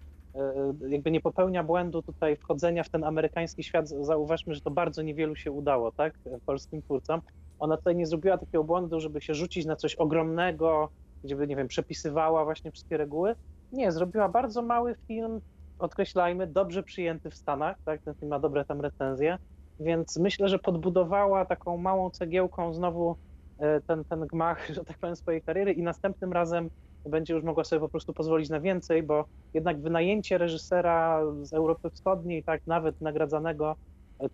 jakby 0.89 1.11
nie 1.11 1.21
popełnia 1.21 1.65
błędu 1.65 2.03
tutaj 2.03 2.37
wchodzenia 2.37 2.85
w 2.85 2.91
ten 2.91 3.05
amerykański 3.05 3.65
świat. 3.65 3.89
Zauważmy, 3.89 4.55
że 4.55 4.61
to 4.61 4.71
bardzo 4.71 5.03
niewielu 5.03 5.37
się 5.37 5.53
udało, 5.53 5.93
tak, 5.93 6.19
polskim 6.47 6.83
twórcom. 6.83 7.21
Ona 7.59 7.77
tutaj 7.77 7.97
nie 7.97 8.07
zrobiła 8.07 8.39
takiego 8.39 8.65
błędu, 8.65 9.01
żeby 9.01 9.21
się 9.21 9.35
rzucić 9.35 9.67
na 9.67 9.77
coś 9.77 9.95
ogromnego, 9.95 10.91
gdzie 11.25 11.37
by, 11.37 11.47
nie 11.47 11.57
wiem, 11.57 11.69
przepisywała 11.69 12.45
właśnie 12.45 12.73
wszystkie 12.73 12.97
reguły. 12.97 13.35
Nie, 13.73 13.93
zrobiła 13.93 14.29
bardzo 14.29 14.63
mały 14.63 14.95
film, 15.07 15.41
podkreślajmy, 15.79 16.47
dobrze 16.47 16.83
przyjęty 16.83 17.31
w 17.31 17.35
Stanach, 17.35 17.77
tak? 17.85 18.03
Ten 18.03 18.15
film 18.15 18.31
ma 18.31 18.39
dobre 18.39 18.65
tam 18.65 18.81
recenzje, 18.81 19.37
więc 19.79 20.17
myślę, 20.17 20.49
że 20.49 20.59
podbudowała 20.59 21.45
taką 21.45 21.77
małą 21.77 22.11
cegiełką 22.11 22.75
znowu 22.75 23.17
e, 23.59 23.81
ten, 23.81 24.05
ten 24.05 24.27
gmach, 24.27 24.69
że 24.75 24.85
tak 24.85 24.99
powiem, 24.99 25.17
swojej 25.17 25.43
kariery 25.43 25.73
i 25.73 25.83
następnym 25.83 26.33
razem 26.33 26.69
będzie 27.05 27.35
już 27.35 27.45
mogła 27.45 27.65
sobie 27.65 27.81
po 27.81 27.89
prostu 27.89 28.13
pozwolić 28.13 28.49
na 28.51 28.61
więcej, 28.61 29.03
bo 29.03 29.25
jednak 29.55 29.83
wynajęcie 29.83 30.39
reżysera 30.39 31.23
z 31.43 31.53
Europy 31.53 31.91
Wschodniej, 31.91 32.45
tak 32.45 32.61
nawet 32.67 33.01
nagradzanego, 33.01 33.77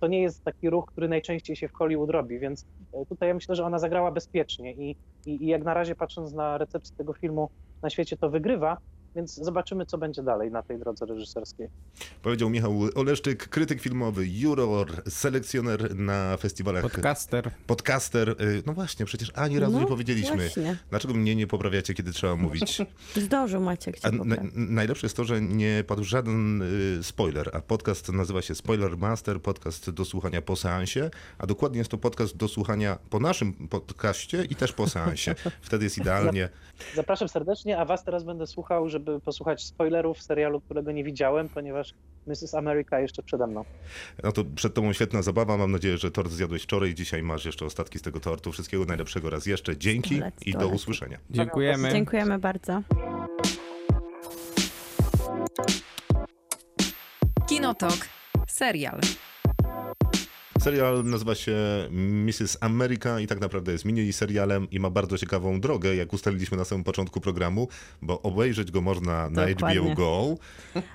to 0.01 0.07
nie 0.07 0.23
jest 0.23 0.45
taki 0.45 0.71
ruch, 0.71 0.85
który 0.87 1.09
najczęściej 1.09 1.57
się 1.57 1.69
w 1.69 1.73
Hollywood 1.73 2.11
robi, 2.11 2.39
więc 2.39 2.67
e, 2.93 3.07
tutaj 3.07 3.29
ja 3.29 3.35
myślę, 3.35 3.55
że 3.55 3.65
ona 3.65 3.79
zagrała 3.79 4.11
bezpiecznie 4.11 4.75
i, 4.75 4.97
i, 5.27 5.45
i 5.45 5.47
jak 5.47 5.65
na 5.65 5.75
razie 5.75 5.95
patrząc 5.95 6.33
na 6.33 6.59
recepcję 6.59 6.97
tego 6.97 7.15
filmu 7.15 7.49
na 7.83 7.91
świecie 7.91 8.17
to 8.17 8.31
wygrywa, 8.31 8.79
więc 9.17 9.35
zobaczymy, 9.35 9.87
co 9.87 9.99
będzie 9.99 10.23
dalej 10.23 10.51
na 10.51 10.63
tej 10.63 10.79
drodze 10.79 11.07
reżyserskiej. 11.07 11.69
Powiedział 12.23 12.51
Michał 12.51 12.73
Oleszczyk, 12.95 13.49
krytyk 13.49 13.81
filmowy, 13.81 14.27
juror, 14.29 15.03
selekcjoner 15.09 15.97
na 15.97 16.37
festiwalach, 16.37 16.83
Podcaster. 16.83 17.51
podcaster. 17.67 18.31
Y, 18.31 18.63
No 18.67 18.73
właśnie, 18.73 19.07
przecież 19.07 19.33
ani 19.35 19.59
razu 19.59 19.73
No, 19.73 19.81
nie 19.81 19.87
powiedzieliśmy. 19.87 20.37
Właśnie. 20.37 20.77
Dlaczego 20.91 21.15
mnie 21.15 21.37
nie 21.37 21.47
poprawiacie, 21.47 21.95
kiedy 21.95 22.13
trzeba 22.13 22.37
mówić? 22.37 22.83
Zdążył 23.17 23.61
Maciek 23.61 24.01
cię 24.01 24.09
A 24.09 24.11
na, 24.11 24.37
najlepsze 24.55 25.07
jest 25.07 25.17
to, 25.17 25.25
że 25.25 25.41
nie 25.41 25.85
padł 25.87 26.05
żaden 26.05 26.63
y, 26.63 27.03
spoiler, 27.03 27.51
a 27.53 27.61
podcast 27.61 28.13
nazywa 28.13 28.43
się 28.43 28.55
Spoiler 28.55 28.99
Master, 28.99 29.41
podcast 29.43 29.91
do 29.91 30.05
słuchania 30.05 30.43
po 30.43 30.57
seansie, 30.57 31.11
a 31.39 31.47
dokładnie 31.47 31.79
jest 31.79 31.91
to 31.91 31.99
podcast 31.99 32.37
do 32.37 32.49
słuchania 32.49 32.99
po 33.11 33.21
naszym 33.21 33.53
podcaście 33.69 34.45
i 34.45 34.55
też 34.55 34.73
po 34.73 34.89
seansie. 34.89 35.35
Wtedy 35.63 35.85
jest 35.85 35.99
idealnie. 35.99 36.49
Zapraszam 36.95 37.29
serdecznie, 37.29 37.79
a 37.79 37.85
was 37.85 38.05
teraz 38.05 38.25
będę 38.25 38.47
słuchał, 38.47 38.89
żeby 38.89 39.04
posłuchać 39.25 39.65
spoilerów 39.65 40.23
serialu, 40.23 40.61
którego 40.61 40.93
nie 40.93 41.05
widziałem, 41.05 41.49
ponieważ 41.49 41.95
Mrs. 42.27 42.55
America 42.55 43.01
jeszcze 43.01 43.23
przede 43.23 43.47
mną. 43.47 43.65
No 44.23 44.33
to 44.33 44.45
przed 44.45 44.75
tobą 44.75 44.93
świetna 44.93 45.23
zabawa. 45.23 45.57
Mam 45.57 45.73
nadzieję, 45.73 45.99
że 45.99 46.11
tort 46.11 46.31
zjadłeś 46.31 46.63
wczoraj. 46.63 46.95
Dzisiaj 46.95 47.23
masz 47.23 47.45
jeszcze 47.45 47.65
ostatki 47.65 47.99
z 47.99 48.03
tego 48.03 48.21
tortu. 48.21 48.53
Wszystkiego 48.53 48.85
najlepszego 48.85 49.31
raz 49.31 49.47
jeszcze. 49.47 49.77
Dzięki 49.77 50.21
i 50.47 50.53
do 50.53 50.69
usłyszenia. 50.69 51.19
Dziękujemy. 51.31 51.93
Dziękujemy 51.93 52.39
bardzo. 52.39 52.83
Kinotok. 57.49 57.97
Serial. 58.49 59.01
Serial 60.65 61.05
nazywa 61.05 61.35
się 61.35 61.57
Mrs. 61.91 62.57
America 62.61 63.21
i 63.21 63.27
tak 63.27 63.41
naprawdę 63.41 63.73
jest 63.73 63.85
mini 63.85 64.13
serialem 64.13 64.71
i 64.71 64.81
ma 64.81 64.91
bardzo 64.91 65.19
ciekawą 65.19 65.61
drogę, 65.61 65.97
jak 65.97 66.13
ustaliliśmy 66.13 66.57
na 66.57 66.65
samym 66.65 66.85
początku 66.85 67.21
programu, 67.21 67.69
bo 68.03 68.23
obejrzeć 68.23 68.71
go 68.71 68.81
można 68.81 69.31
na 69.31 69.47
Dokładnie. 69.47 69.81
HBO 69.81 69.95
Go. 69.95 70.37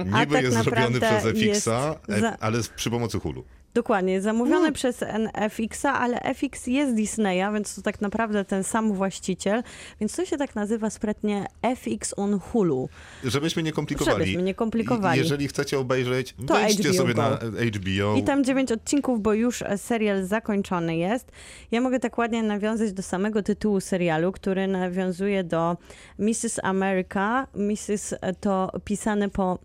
Niby 0.06 0.34
tak 0.34 0.44
jest 0.44 0.58
zrobiony 0.64 1.00
przez 1.00 1.24
FX-a, 1.26 1.96
jest 2.08 2.22
za- 2.22 2.38
ale 2.40 2.60
przy 2.76 2.90
pomocy 2.90 3.20
Hulu. 3.20 3.44
Dokładnie, 3.74 4.22
zamówione 4.22 4.72
przez 4.72 5.04
FX-a, 5.50 5.94
ale 5.94 6.20
FX 6.22 6.68
jest 6.68 6.96
Disneya, 6.96 7.54
więc 7.54 7.76
to 7.76 7.82
tak 7.82 8.02
naprawdę 8.02 8.46
ten 8.46 8.64
sam 8.64 8.94
właściciel, 8.94 9.64
więc 10.00 10.16
to 10.16 10.26
się 10.26 10.38
tak 10.38 10.56
nazywa 10.56 10.90
sprytnie 10.90 11.46
FX 11.76 12.14
on 12.18 12.40
Hulu. 12.40 12.90
Żebyśmy 13.24 13.64
nie 13.64 13.72
komplikowali. 13.72 14.18
Żebyśmy 14.20 14.44
nie 14.44 14.56
komplikowali. 14.56 15.20
I 15.20 15.24
Jeżeli 15.24 15.48
chcecie 15.48 15.80
obejrzeć, 15.80 16.36
To 16.48 16.54
wejdźcie 16.54 16.90
HBO 16.90 16.98
sobie 16.98 17.14
Go. 17.14 17.22
na 17.22 17.30
HBO. 17.38 18.16
I 18.18 18.24
tam 18.24 18.44
dziewięć 18.44 18.72
odcinków, 18.72 19.22
bo 19.22 19.34
już 19.34 19.62
e, 19.62 19.78
serial 19.78 20.26
zakończony 20.26 20.98
jest. 20.98 21.32
Ja 21.72 21.82
mogę 21.82 22.00
tak 22.00 22.18
ładnie 22.18 22.44
nawiązać 22.44 22.94
do 22.94 23.04
samego 23.04 23.44
tytułu 23.44 23.80
serialu, 23.80 24.32
który 24.32 24.68
nawiązuje 24.68 25.44
do 25.44 25.78
Mrs. 26.20 26.60
America. 26.64 27.48
Mrs. 27.56 28.14
to 28.40 28.72
pisane 28.86 29.30
po 29.30 29.60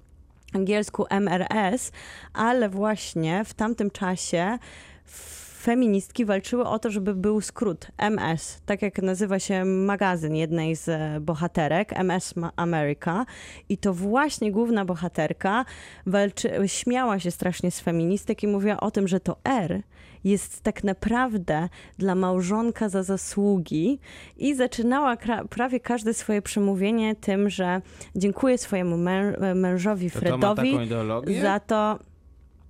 angielsku 0.55 1.07
MRS, 1.11 1.93
ale 2.33 2.69
właśnie 2.69 3.45
w 3.45 3.55
tamtym 3.55 3.91
czasie 3.91 4.59
feministki 5.65 6.25
walczyły 6.25 6.65
o 6.65 6.79
to, 6.79 6.91
żeby 6.91 7.15
był 7.15 7.41
skrót 7.41 7.87
MS, 7.99 8.63
tak 8.67 8.83
jak 8.83 9.03
nazywa 9.03 9.39
się 9.39 9.65
magazyn 9.65 10.35
jednej 10.37 10.77
z 10.77 10.89
e, 10.89 11.21
bohaterek, 11.21 11.93
MS 11.93 12.35
America. 12.57 13.27
I 13.69 13.79
to 13.79 13.95
właśnie 13.95 14.53
główna 14.53 14.85
bohaterka 14.85 15.65
walczy, 16.07 16.51
śmiała 16.67 17.19
się 17.19 17.31
strasznie 17.31 17.71
z 17.71 17.81
feministek 17.81 18.43
i 18.43 18.47
mówiła 18.47 18.81
o 18.81 18.91
tym, 18.91 19.09
że 19.09 19.21
to 19.21 19.37
R 19.45 19.83
jest 20.25 20.61
tak 20.63 20.85
naprawdę 20.85 21.69
dla 21.99 22.15
małżonka 22.15 22.89
za 22.89 23.03
zasługi 23.03 23.99
i 24.37 24.55
zaczynała 24.55 25.17
prawie 25.51 25.81
każde 25.81 26.15
swoje 26.15 26.43
przemówienie 26.43 27.17
tym, 27.17 27.51
że 27.51 27.81
dziękuję 28.17 28.59
swojemu 28.59 28.97
mę- 28.97 29.55
mężowi 29.55 30.11
To, 30.11 30.15
to 30.15 30.21
Fredowi 30.21 30.71
taką 30.73 30.83
ideologię? 30.85 31.43
za 31.43 31.61
to, 31.61 31.99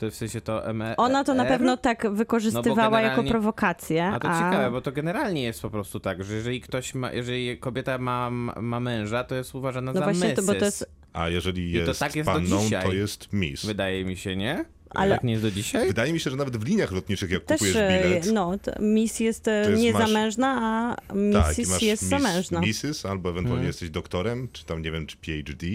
To 0.05 0.11
w 0.11 0.15
sensie 0.15 0.41
to 0.41 0.75
ME 0.75 0.97
ona 0.97 1.25
to 1.25 1.35
na 1.35 1.45
pewno 1.45 1.77
tak 1.77 2.15
wykorzystywała 2.15 3.01
jako 3.01 3.11
generalnie- 3.17 3.31
prowokację. 3.31 4.07
A 4.07 4.21
to 4.21 4.29
ciekawe, 4.29 4.71
bo 4.71 4.81
to 4.81 4.93
generalnie 4.93 5.43
jest 5.43 5.63
po 5.63 5.71
prostu 5.71 6.01
tak, 6.01 6.25
że 6.25 6.35
jeżeli 6.35 6.61
ktoś 6.61 6.95
ma, 6.95 7.13
jeżeli 7.13 7.59
kobieta 7.59 7.99
ma, 7.99 8.31
ma 8.61 8.81
męża, 8.81 9.25
to 9.25 9.35
jest 9.35 9.55
uważana 9.55 9.93
No 9.93 9.99
za 9.99 10.05
właśnie, 10.05 10.33
to, 10.33 10.43
bo 10.43 10.55
to 10.55 10.65
jest 10.65 10.91
A 11.13 11.29
jeżeli 11.29 11.73
to 11.73 11.79
jest, 11.79 12.01
tak 12.01 12.17
jest 12.17 12.27
panną, 12.27 12.71
to 12.83 12.93
jest 12.93 13.33
Miss. 13.33 13.67
Wydaje 13.67 14.05
mi 14.05 14.17
się, 14.17 14.37
nie? 14.37 14.65
Ale- 14.91 15.15
Tak 15.15 15.25
nie 15.25 15.33
jest 15.33 15.45
do 15.45 15.51
dzisiaj? 15.51 15.87
Wydaje 15.87 16.13
mi 16.13 16.21
się, 16.21 16.31
że 16.31 16.37
nawet 16.37 16.57
w 16.57 16.67
liniach 16.67 16.93
lotniczych, 16.93 17.31
jak 17.31 17.45
też, 17.45 17.59
kupujesz 17.59 17.77
e, 17.77 18.03
bilet, 18.05 18.33
no, 18.33 18.59
to 18.59 18.73
Miss 18.83 19.21
jest, 19.21 19.49
e, 19.49 19.65
To 19.65 19.71
jest- 19.71 19.83
niezamężna, 19.83 20.59
a 20.63 20.97
tak, 21.33 21.59
i 21.59 21.63
Mrs. 21.63 21.69
masz 21.71 21.83
jest 21.83 22.03
miss, 22.03 22.11
zamężna. 22.11 22.61
Mrs. 22.61 23.07
albo 23.07 23.29
ewentualnie 23.31 23.51
Mhm. 23.61 23.67
jesteś 23.67 23.91
doktorem, 23.91 24.49
czy 24.53 24.65
tam 24.65 24.83
nie 24.83 24.91
wiem, 24.91 25.07
czy 25.07 25.17
PhD. 25.17 25.67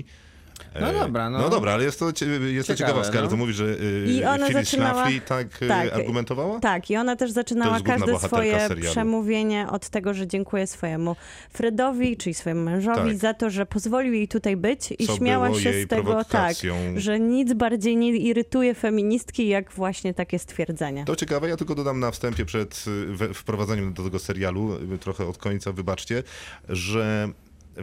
No 0.82 0.88
E, 0.90 0.94
dobra, 0.94 1.30
no. 1.30 1.40
No 1.40 1.50
dobra, 1.50 1.74
ale 1.74 1.84
jest 1.84 2.00
to, 2.00 2.12
jest 2.50 2.68
to 2.68 2.76
ciekawostka, 2.76 3.14
ale 3.14 3.24
no. 3.24 3.30
to 3.30 3.38
mówi, 3.38 3.54
że 3.54 3.66
y, 3.66 4.06
I 4.08 4.24
ona 4.24 4.38
Phyllis 4.48 4.54
zaczynała- 4.54 4.94
Schlafly 4.94 5.22
tak, 5.22 5.62
y, 5.62 5.68
tak. 5.68 5.94
argumentowała? 5.94 6.60
Tak, 6.60 6.90
i 6.92 6.98
ona 6.98 7.16
też 7.16 7.32
zaczynała 7.32 7.80
każde 7.80 8.20
swoje 8.20 8.60
serialu. 8.60 8.92
przemówienie 8.92 9.68
od 9.72 9.90
tego, 9.90 10.14
że 10.14 10.28
dziękuję 10.28 10.68
swojemu 10.68 11.16
Fredowi, 11.54 12.18
czyli 12.18 12.34
swojemu 12.34 12.62
mężowi, 12.64 13.10
Tak. 13.10 13.18
za 13.18 13.34
to, 13.34 13.50
że 13.50 13.66
pozwolił 13.66 14.14
jej 14.14 14.28
tutaj 14.28 14.58
być 14.58 14.94
i 15.00 15.08
Co 15.08 15.16
śmiała 15.16 15.54
się 15.54 15.74
z 15.84 15.88
tego, 15.88 16.24
tak, 16.24 16.56
że 16.96 17.20
nic 17.20 17.54
bardziej 17.54 17.98
nie 17.98 18.10
irytuje 18.18 18.74
feministki, 18.74 19.48
jak 19.48 19.72
właśnie 19.72 20.14
takie 20.14 20.40
stwierdzenie. 20.40 21.06
To 21.06 21.16
ciekawe, 21.16 21.50
ja 21.50 21.58
tylko 21.58 21.76
dodam 21.76 22.00
na 22.00 22.12
wstępie 22.12 22.46
przed 22.46 22.86
y, 23.30 23.34
wprowadzaniem 23.34 23.94
do 23.94 24.04
tego 24.04 24.20
serialu, 24.20 24.78
trochę 25.00 25.28
od 25.28 25.38
końca, 25.38 25.72
wybaczcie, 25.72 26.24
że 26.70 27.30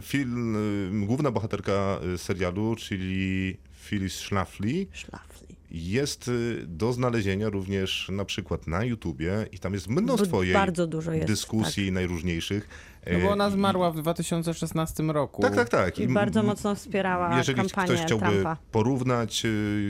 film, 0.01 0.55
y, 1.03 1.05
główna 1.05 1.31
bohaterka 1.31 1.99
y, 2.13 2.17
serialu, 2.17 2.75
czyli 2.75 3.57
Phyllis 3.89 4.15
Schlafly, 4.15 4.87
Szlafli. 4.93 5.55
jest 5.71 6.27
y, 6.27 6.63
do 6.67 6.93
znalezienia 6.93 7.49
również 7.49 8.09
na 8.11 8.25
przykład 8.25 8.67
na 8.67 8.83
YouTubie 8.83 9.47
i 9.51 9.59
tam 9.59 9.73
jest 9.73 9.87
mnóstwo 9.87 10.43
jej 10.43 10.53
Bardzo 10.53 10.87
dużo 10.87 11.11
jest. 11.13 11.27
dyskusji 11.27 11.91
najróżniejszych. 11.91 12.69
No 13.13 13.19
bo 13.19 13.29
ona 13.31 13.47
i- 13.47 13.51
zmarła 13.51 13.91
w 13.91 13.95
2016 14.01 15.03
roku. 15.03 15.41
Tak, 15.41 15.55
tak, 15.55 15.69
tak. 15.69 15.85
Tak. 15.95 15.99
I 15.99 16.07
bardzo 16.07 16.43
mocno 16.43 16.75
wspierała 16.75 17.37
Jeżeli 17.37 17.57
kampanię 17.57 17.87
ktoś 17.93 18.05
chciałby 18.05 18.25
Trumpa. 18.25 18.57
porównać 18.71 19.43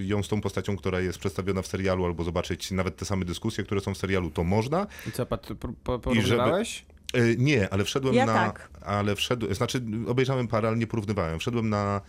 ją 0.05 0.23
z 0.23 0.27
tą 0.27 0.41
postacią, 0.41 0.77
która 0.77 0.99
jest 0.99 1.19
przedstawiona 1.19 1.61
w 1.61 1.67
serialu, 1.67 2.05
albo 2.05 2.23
zobaczyć 2.23 2.71
nawet 2.71 2.95
te 2.97 3.05
same 3.05 3.25
dyskusje, 3.25 3.63
które 3.63 3.81
są 3.81 3.93
w 3.93 3.97
serialu, 3.97 4.29
to 4.29 4.43
można. 4.43 4.87
I 5.07 5.11
co, 5.11 5.25
Pat, 5.25 5.47
po, 5.83 5.99
po? 5.99 6.11
Y, 6.11 6.15
Nie, 7.37 7.73
ale 7.73 7.83
wszedłem 7.83 8.15
Ja 8.15 8.25
na. 8.25 8.33
tak. 8.33 8.69
Ale 8.81 9.15
wszedłem. 9.15 9.55
Znaczy, 9.55 9.81
obejrzałem 10.07 10.47
parę, 10.47 10.67
ale 10.67 10.77
nie 10.77 10.87
porównywałem. 10.87 11.39
Wszedłem 11.39 11.69
na 11.69 12.01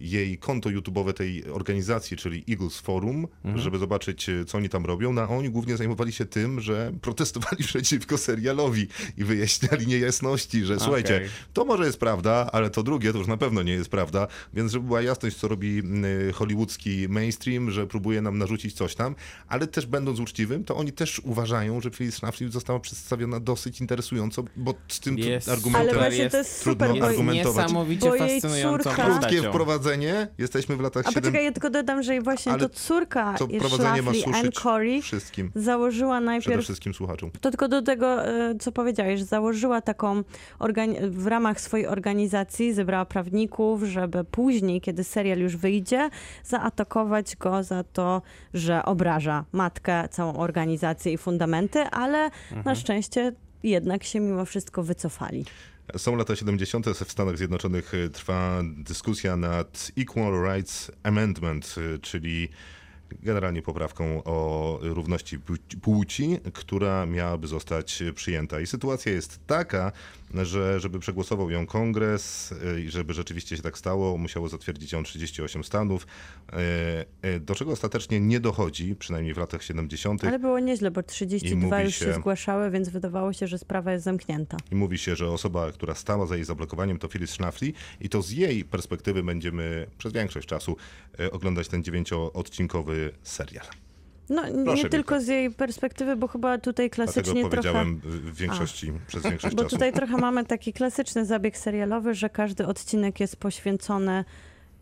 jej 0.00 0.38
konto 0.38 0.70
YouTube'owe 0.70 1.12
tej 1.12 1.44
organizacji, 1.50 2.16
czyli 2.16 2.44
Eagles 2.50 2.78
Forum, 2.80 3.26
Mhm. 3.44 3.58
żeby 3.64 3.78
zobaczyć, 3.78 4.28
y, 4.28 4.44
co 4.44 4.58
oni 4.58 4.68
tam 4.68 4.86
robią. 4.86 5.12
No, 5.12 5.22
a 5.22 5.28
oni 5.28 5.50
głównie 5.50 5.76
zajmowali 5.76 6.12
się 6.12 6.24
tym, 6.24 6.60
że 6.60 6.92
protestowali 7.00 7.64
przeciwko 7.70 8.18
serialowi 8.18 8.86
i 9.18 9.24
wyjaśniali 9.24 9.86
niejasności, 9.86 10.64
że 10.64 10.80
słuchajcie, 10.80 11.16
Okej. 11.16 11.28
to 11.52 11.64
może 11.64 11.86
jest 11.86 11.98
prawda, 12.00 12.48
ale 12.52 12.70
to 12.70 12.82
drugie 12.82 13.12
to 13.12 13.18
już 13.18 13.26
na 13.26 13.36
pewno 13.36 13.62
nie 13.62 13.72
jest 13.72 13.90
prawda. 13.90 14.26
Więc 14.54 14.72
żeby 14.72 14.86
była 14.86 15.02
jasność, 15.02 15.36
co 15.36 15.48
robi 15.48 15.82
hollywoodzki 16.34 17.08
mainstream, 17.08 17.70
że 17.70 17.86
próbuje 17.86 18.22
nam 18.22 18.38
narzucić 18.38 18.74
coś 18.74 18.94
tam, 18.94 19.14
ale 19.48 19.66
też 19.66 19.86
będąc 19.86 20.20
uczciwym, 20.20 20.64
to 20.64 20.76
oni 20.76 20.92
też 20.92 21.18
uważają, 21.24 21.80
że 21.80 21.90
Phyllis 21.90 22.14
Schlafly 22.14 22.50
została 22.50 22.80
przedstawiona 22.80 23.40
dosyć 23.40 23.80
interesująco, 23.80 24.44
bo 24.56 24.74
z 24.88 25.00
tym 25.00 25.18
Jest. 25.18 25.48
argumentem 25.48 25.80
Ale 25.90 25.98
właśnie 25.98 26.22
jest 26.22 26.32
to 26.32 26.38
jest 26.38 26.62
trudno 26.62 26.86
Jest 26.94 27.02
argumentować. 27.08 27.62
niesamowicie 27.66 28.08
Bo 28.08 28.14
jej 28.16 28.40
córka- 28.40 28.94
Krótkie 28.94 29.12
postacią. 29.42 29.52
Wprowadzenie, 29.90 30.28
jesteśmy 30.38 30.76
w 30.76 30.80
latach 30.80 31.06
A 31.06 31.08
7. 31.10 31.22
poczekaj, 31.22 31.44
ja 31.44 31.52
tylko 31.52 31.70
dodam, 31.70 32.02
że 32.02 32.20
właśnie 32.20 32.52
Ale 32.52 32.60
to 32.60 32.68
córka 32.68 33.34
To 33.34 33.48
prowadzenie 33.48 34.02
ma 34.02 34.14
suszyć 34.14 34.54
Corey, 34.54 35.02
wszystkim, 35.02 35.50
założyła 35.54 36.14
przede 36.16 36.26
najpierw 36.26 36.64
wszystkim 36.64 36.94
słuchaczom. 36.94 37.30
To 37.40 37.50
tylko 37.50 37.68
do 37.68 37.82
tego, 37.82 38.26
e, 38.26 38.54
co 38.60 38.72
powiedziałeś, 38.72 39.18
że 39.20 39.26
założyła 39.26 39.80
taką 39.80 40.22
organi- 40.58 41.10
w 41.10 41.26
ramach 41.26 41.60
swojej 41.60 41.86
organizacji, 41.86 42.72
zebrała 42.74 43.04
prawników, 43.04 43.82
żeby 43.82 44.24
później, 44.24 44.80
kiedy 44.80 45.04
serial 45.04 45.38
już 45.38 45.56
wyjdzie, 45.56 46.10
zaatakować 46.44 47.36
go 47.36 47.62
za 47.62 47.84
to, 47.84 48.22
że 48.54 48.84
obraża 48.84 49.44
matkę, 49.52 50.08
całą 50.10 50.36
organizację 50.36 51.12
i 51.12 51.18
fundamenty, 51.18 51.78
ale 51.82 52.18
Mhm. 52.24 52.62
na 52.64 52.74
szczęście 52.74 53.32
jednak 53.62 54.04
się 54.04 54.20
mimo 54.20 54.44
wszystko 54.44 54.82
wycofali. 54.82 55.44
Są 55.96 56.16
lata 56.16 56.36
70. 56.36 56.86
w 56.86 57.12
Stanach 57.12 57.38
Zjednoczonych 57.38 57.94
y, 57.94 58.10
trwa 58.10 58.62
dyskusja 58.76 59.36
nad 59.36 59.90
Equal 59.98 60.42
Rights 60.44 60.90
Amendment, 61.02 61.74
y, 61.78 61.98
czyli 61.98 62.48
generalnie 63.22 63.62
poprawką 63.62 64.24
o 64.24 64.78
równości 64.82 65.38
płci- 65.82 66.40
która 66.52 67.06
miałaby 67.06 67.46
zostać 67.46 68.02
przyjęta. 68.14 68.60
I 68.60 68.66
sytuacja 68.66 69.12
jest 69.12 69.40
taka, 69.46 69.92
że 70.34 70.80
żeby 70.80 70.98
przegłosował 70.98 71.50
ją 71.50 71.66
kongres 71.66 72.52
y, 72.52 72.80
i 72.80 72.90
żeby 72.90 73.14
rzeczywiście 73.14 73.56
się 73.56 73.62
tak 73.62 73.78
stało, 73.78 74.18
musiało 74.18 74.48
zatwierdzić 74.48 74.92
ją 74.92 75.02
38 75.02 75.64
stanów, 75.64 76.06
y, 77.22 77.28
y, 77.28 77.40
do 77.40 77.54
czego 77.54 77.72
ostatecznie 77.72 78.20
nie 78.20 78.40
dochodzi, 78.40 78.96
przynajmniej 78.96 79.34
w 79.34 79.38
latach 79.38 79.62
70. 79.62 80.24
Ale 80.24 80.38
było 80.38 80.58
nieźle, 80.58 80.90
bo 80.90 81.02
32 81.02 81.66
mówi 81.66 81.84
już 81.84 81.94
się... 81.94 82.04
się- 82.04 82.14
zgłaszały, 82.14 82.70
więc 82.70 82.88
wydawało 82.88 83.32
się, 83.32 83.46
że 83.46 83.58
sprawa 83.58 83.92
jest 83.92 84.04
zamknięta. 84.04 84.56
I 84.72 84.74
mówi 84.74 84.98
się, 84.98 85.16
że 85.16 85.30
osoba, 85.30 85.72
która 85.72 85.94
stała 85.94 86.26
za 86.26 86.36
jej 86.36 86.44
zablokowaniem 86.44 86.98
to 86.98 87.08
Phyllis 87.08 87.30
Schlafly 87.30 87.72
i 88.00 88.08
to 88.08 88.22
z 88.22 88.30
jej 88.30 88.64
perspektywy 88.64 89.22
będziemy 89.22 89.86
przez 89.98 90.12
większość 90.12 90.48
czasu 90.48 90.76
oglądać 91.32 91.68
ten 91.68 91.84
dziewięcioodcinkowy 91.84 93.12
serial. 93.22 93.66
No 94.28 94.48
nie 94.48 94.64
Proszę, 94.64 94.88
tylko 94.88 95.14
Wika. 95.14 95.24
z 95.24 95.28
jej 95.28 95.50
perspektywy, 95.50 96.16
bo 96.16 96.28
chyba 96.28 96.58
tutaj 96.58 96.90
Dlatego 96.90 97.12
klasycznie 97.12 97.40
trochę... 97.42 97.50
powiedziałem 97.56 98.00
w 98.04 98.36
większości, 98.36 98.92
przez 99.06 99.22
większość 99.22 99.54
Bo 99.54 99.62
czasu. 99.62 99.76
tutaj 99.76 99.92
trochę 99.92 100.16
mamy 100.26 100.44
taki 100.44 100.72
klasyczny 100.72 101.24
zabieg 101.26 101.58
serialowy, 101.58 102.14
że 102.14 102.30
każdy 102.30 102.66
odcinek 102.66 103.20
jest 103.20 103.36
poświęcony 103.36 104.24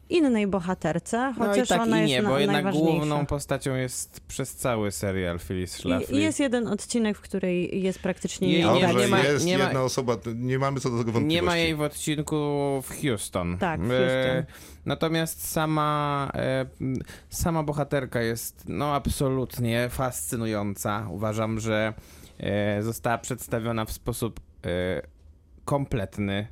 innej 0.09 0.47
bohaterce, 0.47 1.35
No 1.39 1.47
chociaż 1.47 1.67
i 1.67 1.69
tak 1.69 1.81
ona 1.81 1.99
i 1.99 2.01
jest 2.01 2.11
nie, 2.11 2.23
na, 2.23 2.29
bo 2.29 2.39
jednak 2.39 2.55
najważniejsza. 2.65 2.97
główną 2.97 3.27
postacią 3.27 3.75
jest 3.75 4.21
przez 4.21 4.55
cały 4.55 4.91
serial 4.93 5.39
Phyllis 5.39 5.73
Schlafly. 5.73 6.19
I, 6.19 6.23
jest 6.23 6.41
jeden 6.41 6.67
odcinek, 6.69 7.19
w 7.19 7.21
której 7.21 7.83
jest 7.83 7.99
praktycznie 7.99 8.49
Jej 8.53 8.65
nie- 8.65 8.95
nie 8.95 9.09
ma- 9.09 9.19
jest 9.19 9.47
nie 9.47 9.59
ma- 9.59 9.65
jedna 9.65 9.83
osoba, 9.83 10.17
nie 10.37 10.59
mamy 10.59 10.81
co 10.81 10.91
do 10.91 10.99
tego 10.99 11.09
Nie 11.11 11.13
wątpliwości. 11.13 11.47
ma 11.47 11.57
jej 11.57 11.75
w 11.75 11.81
odcinku 11.81 12.37
w 12.83 13.03
Houston. 13.03 13.59
Tak, 13.59 13.81
w 13.81 13.91
E, 13.91 13.97
Houston. 13.99 14.55
Natomiast 14.87 15.49
sama, 15.51 16.31
e, 16.35 16.67
sama 17.31 17.63
bohaterka 17.63 18.21
jest 18.23 18.65
no, 18.69 18.95
absolutnie 18.95 19.89
fascynująca. 19.91 21.07
Uważam, 21.11 21.61
że 21.61 21.93
e, 22.39 22.83
została 22.83 23.19
przedstawiona 23.19 23.85
w 23.85 23.93
sposób 23.93 24.41
e, 24.67 25.03
kompletny. 25.65 26.47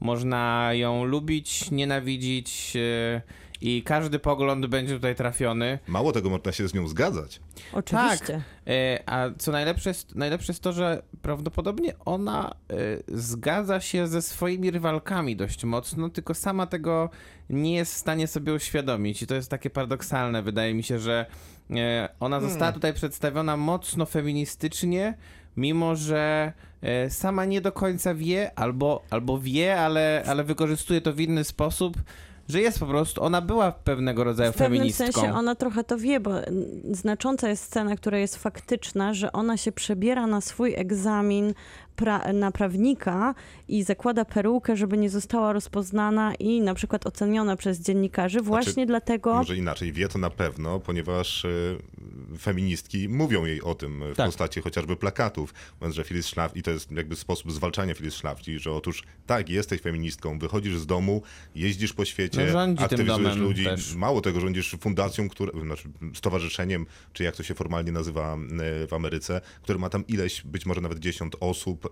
Można 0.00 0.70
ją 0.72 1.04
lubić, 1.04 1.70
nienawidzić 1.70 2.76
e, 2.76 3.22
i 3.60 3.82
każdy 3.82 4.18
pogląd 4.18 4.66
będzie 4.66 4.94
tutaj 4.94 5.14
trafiony. 5.14 5.78
Mało 5.86 6.12
tego, 6.12 6.30
można 6.30 6.52
się 6.52 6.68
z 6.68 6.74
nią 6.74 6.88
zgadzać. 6.88 7.40
Oczywiście. 7.72 8.42
E, 8.66 9.02
A 9.06 9.30
co 9.38 9.52
najlepsze 9.52 9.90
jest, 9.90 10.14
najlepsze 10.14 10.52
jest 10.52 10.62
to, 10.62 10.72
że 10.72 11.02
prawdopodobnie 11.22 11.94
ona 12.04 12.54
e, 12.70 12.74
zgadza 13.08 13.80
się 13.80 14.06
ze 14.06 14.22
swoimi 14.22 14.70
rywalkami 14.70 15.36
dość 15.36 15.64
mocno, 15.64 16.08
tylko 16.08 16.34
sama 16.34 16.66
tego 16.66 17.10
nie 17.50 17.74
jest 17.74 17.94
w 17.94 17.96
stanie 17.96 18.26
sobie 18.26 18.54
uświadomić. 18.54 19.22
I 19.22 19.26
to 19.26 19.34
jest 19.34 19.50
takie 19.50 19.70
paradoksalne. 19.70 20.42
Wydaje 20.42 20.74
mi 20.74 20.82
się, 20.82 20.98
że 20.98 21.26
ona 22.20 22.40
została 22.40 22.72
tutaj 22.72 22.94
przedstawiona 22.94 23.56
mocno 23.56 24.06
feministycznie, 24.06 25.14
mimo 25.56 25.96
że 25.96 26.52
e, 26.82 27.10
sama 27.10 27.44
nie 27.44 27.60
do 27.60 27.72
końca 27.72 28.14
wie, 28.14 28.58
albo, 28.58 29.02
albo 29.10 29.38
wie, 29.38 29.80
ale, 29.80 30.24
ale 30.26 30.44
wykorzystuje 30.44 31.00
to 31.00 31.12
w 31.12 31.20
inny 31.20 31.44
sposób. 31.44 31.96
Że 32.48 32.60
jest 32.60 32.78
po 32.78 32.86
prostu, 32.86 33.22
ona 33.22 33.40
była 33.40 33.72
pewnego 33.72 34.24
rodzaju 34.24 34.52
W 34.52 34.54
pewnym 34.54 34.78
feministką. 34.78 35.12
sensie 35.12 35.34
ona 35.34 35.54
trochę 35.54 35.84
to 35.84 35.98
wie, 35.98 36.20
bo 36.20 36.30
znacząca 36.90 37.48
jest 37.48 37.64
scena, 37.64 37.96
która 37.96 38.18
jest 38.18 38.36
faktyczna, 38.36 39.14
że 39.14 39.32
ona 39.32 39.56
się 39.56 39.72
przebiera 39.72 40.26
na 40.26 40.40
swój 40.40 40.74
egzamin 40.74 41.54
pra 41.96 42.32
na 42.32 42.50
prawnika 42.52 43.34
i 43.68 43.82
zakłada 43.82 44.24
perukę, 44.24 44.76
żeby 44.76 44.96
nie 44.98 45.10
została 45.10 45.52
rozpoznana 45.52 46.34
i 46.34 46.60
na 46.60 46.74
przykład 46.74 47.06
oceniona 47.06 47.56
przez 47.56 47.80
dziennikarzy 47.80 48.40
właśnie 48.40 48.86
dlatego... 48.86 49.34
Może 49.34 49.56
inaczej, 49.56 49.92
wie 49.92 50.08
to 50.08 50.18
na 50.18 50.30
pewno, 50.30 50.80
ponieważ 50.80 51.44
e, 51.44 51.48
feministki 52.38 53.08
mówią 53.08 53.44
jej 53.44 53.62
o 53.62 53.74
tym 53.74 54.12
w 54.12 54.16
Tak. 54.16 54.26
postaci 54.26 54.60
chociażby 54.60 54.96
plakatów, 54.96 55.54
mówiąc, 55.80 55.94
że 55.94 56.04
Phyllis 56.04 56.26
Schlafly, 56.26 56.60
i 56.60 56.62
to 56.62 56.70
jest 56.70 56.92
jakby 56.92 57.16
sposób 57.16 57.52
zwalczania 57.52 57.94
Phyllis 57.94 58.14
Schlafly, 58.14 58.58
że 58.58 58.72
otóż 58.72 59.02
tak, 59.26 59.48
jesteś 59.48 59.80
feministką, 59.80 60.38
wychodzisz 60.38 60.78
z 60.78 60.86
domu, 60.86 61.22
jeździsz 61.54 61.92
po 61.92 62.04
świecie, 62.04 62.46
No, 62.52 62.82
aktywizujesz 62.84 63.36
ludzi, 63.36 63.64
też. 63.64 63.94
mało 63.94 64.20
tego, 64.20 64.40
rządzisz 64.40 64.76
fundacją, 64.80 65.28
które, 65.28 65.52
znaczy 65.60 65.88
stowarzyszeniem, 66.14 66.86
czy 67.12 67.24
jak 67.24 67.36
to 67.36 67.42
się 67.42 67.54
formalnie 67.54 67.92
nazywa 67.92 68.34
e, 68.82 68.86
w 68.86 68.92
Ameryce, 68.92 69.40
które 69.62 69.78
ma 69.78 69.88
tam 69.90 70.06
ileś, 70.06 70.42
być 70.42 70.66
może 70.66 70.80
nawet 70.80 70.98
10 70.98 71.32
osób, 71.40 71.86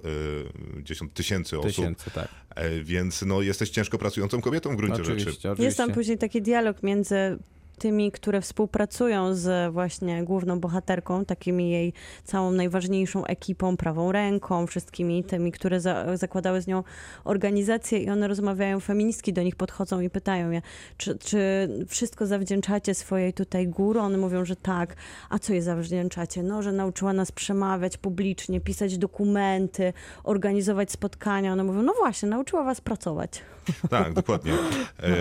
e, 0.79 0.83
10 0.83 1.13
tysięcy 1.15 1.59
osób, 1.59 1.71
Tysięcy, 1.71 2.11
tak. 2.11 2.29
E, 2.55 2.81
więc 2.81 3.23
no, 3.23 3.43
jesteś 3.43 3.71
ciężko 3.71 3.99
pracującą 3.99 4.41
kobietą 4.41 4.73
w 4.73 4.77
gruncie 4.77 5.03
Oczywiście, 5.03 5.31
rzeczy. 5.31 5.49
oczywiście. 5.49 5.65
Jest 5.65 5.77
tam 5.77 5.93
później 5.93 6.19
taki 6.19 6.43
dialog 6.43 6.83
między 6.83 7.39
tymi, 7.79 8.13
które 8.13 8.41
współpracują 8.41 9.35
z 9.35 9.73
właśnie 9.73 10.25
główną 10.25 10.61
bohaterką, 10.61 11.25
takimi 11.25 11.71
jej 11.71 11.93
całą 12.25 12.51
najważniejszą 12.51 13.25
ekipą, 13.25 13.77
prawą 13.77 14.13
ręką, 14.13 14.67
wszystkimi 14.67 15.25
tymi, 15.25 15.53
które 15.53 15.81
za, 15.81 16.17
zakładały 16.17 16.61
z 16.61 16.67
nią 16.67 16.85
organizację 17.25 17.99
i 17.99 18.11
one 18.11 18.29
rozmawiają, 18.29 18.81
feministki 18.81 19.33
do 19.33 19.43
nich 19.43 19.57
podchodzą 19.57 20.01
i 20.01 20.11
pytają 20.11 20.51
je, 20.51 20.63
czy, 20.97 21.19
czy 21.19 21.69
wszystko 21.89 22.27
zawdzięczacie 22.27 22.95
swojej 22.95 23.33
tutaj 23.33 23.69
górze? 23.69 24.01
One 24.01 24.19
mówią, 24.19 24.45
że 24.45 24.57
tak. 24.57 24.97
A 25.31 25.39
co 25.39 25.53
je 25.53 25.63
zawdzięczacie? 25.63 26.43
No, 26.43 26.63
że 26.63 26.73
nauczyła 26.73 27.13
nas 27.13 27.33
przemawiać 27.33 27.97
publicznie, 27.97 28.61
pisać 28.61 28.99
dokumenty, 28.99 29.93
organizować 30.25 30.91
spotkania. 30.91 31.53
One 31.53 31.65
mówią, 31.65 31.83
no 31.83 31.95
właśnie, 31.99 32.29
nauczyła 32.29 32.65
was 32.65 32.81
pracować. 32.81 33.43
Tak, 33.91 34.13
dokładnie. 34.13 34.53
E, 35.03 35.17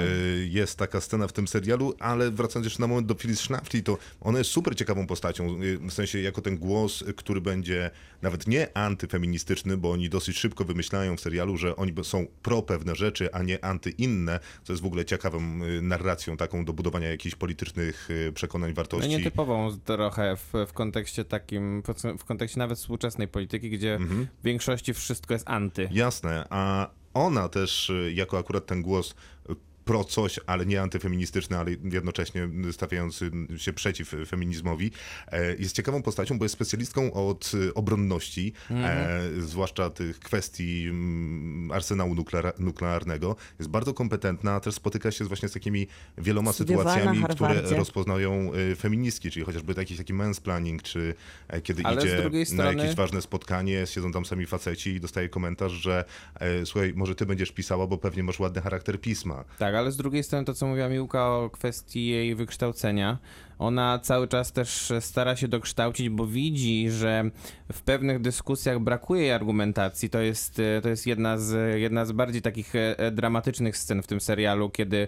Jest 0.46 0.78
taka 0.78 1.02
scena 1.02 1.28
w 1.28 1.34
tym 1.34 1.48
serialu, 1.48 1.94
ale 2.00 2.32
wracając 2.32 2.66
jeszcze 2.66 2.82
na 2.82 2.88
moment 2.88 3.08
do 3.08 3.16
Phyllis 3.16 3.40
Schlafly, 3.40 3.84
to 3.84 3.98
ona 4.22 4.38
jest 4.38 4.50
super 4.52 4.76
ciekawą 4.76 5.08
postacią, 5.08 5.62
y, 5.64 5.78
w 5.78 5.94
sensie 5.94 6.20
jako 6.22 6.42
ten 6.42 6.58
głos, 6.58 7.04
który 7.16 7.42
będzie 7.42 7.92
nawet 8.22 8.48
nie 8.48 8.78
antyfeministyczny, 8.78 9.78
bo 9.78 9.92
oni 9.92 10.10
dosyć 10.10 10.38
szybko 10.38 10.66
wymyślają 10.66 11.18
w 11.18 11.22
serialu, 11.22 11.58
że 11.58 11.76
oni 11.76 11.94
są 12.04 12.26
pro 12.42 12.62
pewne 12.62 12.96
rzeczy, 12.96 13.34
a 13.34 13.44
nie 13.44 13.66
anty 13.66 13.90
inne, 13.90 14.40
co 14.64 14.74
jest 14.74 14.84
w 14.84 14.86
ogóle 14.86 15.06
ciekawą 15.06 15.40
y, 15.64 15.82
narracją 15.82 16.38
taką 16.38 16.66
do 16.66 16.74
budowania 16.74 17.10
jakichś 17.10 17.36
politycznych 17.36 18.10
przekonań, 18.34 18.70
No 18.70 18.76
wartości. 18.76 19.10
nietypową 19.10 19.78
trochę 19.86 20.36
w, 20.36 20.54
w 20.68 20.74
kontekście 20.74 21.26
takim, 21.26 21.84
w 22.20 22.24
kontekście 22.26 22.60
nawet 22.60 22.78
współczesnej 22.78 23.28
polityki, 23.28 23.70
gdzie 23.70 23.96
Mhm. 23.96 24.28
w 24.42 24.46
większości 24.46 24.94
wszystko 24.94 25.34
jest 25.34 25.50
anty. 25.50 25.90
Jasne, 25.92 26.46
a 26.50 26.90
ona 27.14 27.50
też, 27.50 27.90
y, 27.90 28.14
jako 28.16 28.38
akurat 28.38 28.66
ten 28.66 28.82
głos 28.82 29.16
y, 29.50 29.56
pro 29.86 30.04
coś, 30.04 30.40
ale 30.46 30.66
nie 30.66 30.82
antyfeministyczny, 30.82 31.58
ale 31.58 31.72
jednocześnie 31.72 32.50
stawiający 32.72 33.32
się 33.58 33.74
przeciw 33.74 34.16
feminizmowi, 34.28 34.92
e, 35.28 35.56
jest 35.56 35.76
ciekawą 35.76 36.02
postacią, 36.02 36.38
bo 36.38 36.46
jest 36.46 36.54
specjalistką 36.54 37.14
od 37.14 37.52
y, 37.54 37.74
obronności, 37.74 38.54
e, 38.72 39.20
zwłaszcza 39.40 39.90
tych 39.90 40.20
kwestii 40.20 40.86
mm, 40.90 41.72
arsenału 41.72 42.16
nuklear, 42.16 42.54
nuklearnego. 42.60 43.36
Jest 43.60 43.72
bardzo 43.72 43.94
kompetentna, 43.94 44.54
a 44.54 44.60
też 44.60 44.76
spotyka 44.76 45.12
się 45.12 45.26
właśnie 45.26 45.50
z 45.50 45.54
takimi 45.54 45.88
wieloma 46.18 46.54
sytuacjami, 46.54 47.24
które 47.30 47.62
rozpoznają 47.62 48.52
feministki, 48.78 49.32
czyli 49.32 49.46
chociażby 49.46 49.74
jakiś 49.78 49.98
taki 49.98 50.14
mansplaining, 50.14 50.82
czy 50.84 51.16
e, 51.48 51.62
kiedy 51.62 51.84
Ale 51.84 52.02
idzie 52.02 52.22
drugiej 52.22 52.42
na 52.42 52.46
strony- 52.46 52.78
jakieś 52.78 52.96
ważne 52.96 53.22
spotkanie, 53.22 53.88
siedzą 53.88 54.12
tam 54.12 54.26
sami 54.26 54.46
faceci 54.46 54.90
i 54.90 55.00
dostaje 55.00 55.30
komentarz, 55.30 55.72
że 55.72 56.06
e, 56.40 56.66
słuchaj, 56.66 56.94
może 56.96 57.16
ty 57.16 57.26
będziesz 57.26 57.52
pisała, 57.52 57.88
bo 57.88 57.98
pewnie 57.98 58.24
masz 58.24 58.40
ładny 58.40 58.62
charakter 58.62 59.02
pisma. 59.02 59.44
Tak, 59.60 59.73
ale 59.78 59.92
z 59.92 59.98
drugiej 59.98 60.24
strony 60.24 60.46
to, 60.46 60.54
co 60.54 60.68
mówiła 60.68 60.90
Miłka 60.90 61.30
o 61.30 61.50
kwestii 61.50 62.08
jej 62.08 62.36
wykształcenia, 62.36 63.18
ona 63.60 64.00
cały 64.00 64.28
czas 64.28 64.52
też 64.52 64.94
stara 65.00 65.36
się 65.36 65.48
dokształcić, 65.48 66.10
bo 66.10 66.28
widzi, 66.28 66.90
że 66.90 67.30
w 67.74 67.82
pewnych 67.82 68.22
dyskusjach 68.22 68.80
brakuje 68.80 69.22
jej 69.22 69.32
argumentacji. 69.32 70.10
To 70.10 70.20
jest, 70.20 70.60
e, 70.60 70.82
to 70.82 70.90
jest 70.90 71.08
jedna, 71.08 71.38
z, 71.38 71.80
jedna 71.80 72.06
z 72.06 72.12
bardziej 72.12 72.42
takich 72.42 72.76
e, 72.76 73.00
e, 73.00 73.12
dramatycznych 73.12 73.78
scen 73.78 74.02
w 74.02 74.08
tym 74.08 74.22
serialu, 74.22 74.70
kiedy, 74.70 75.08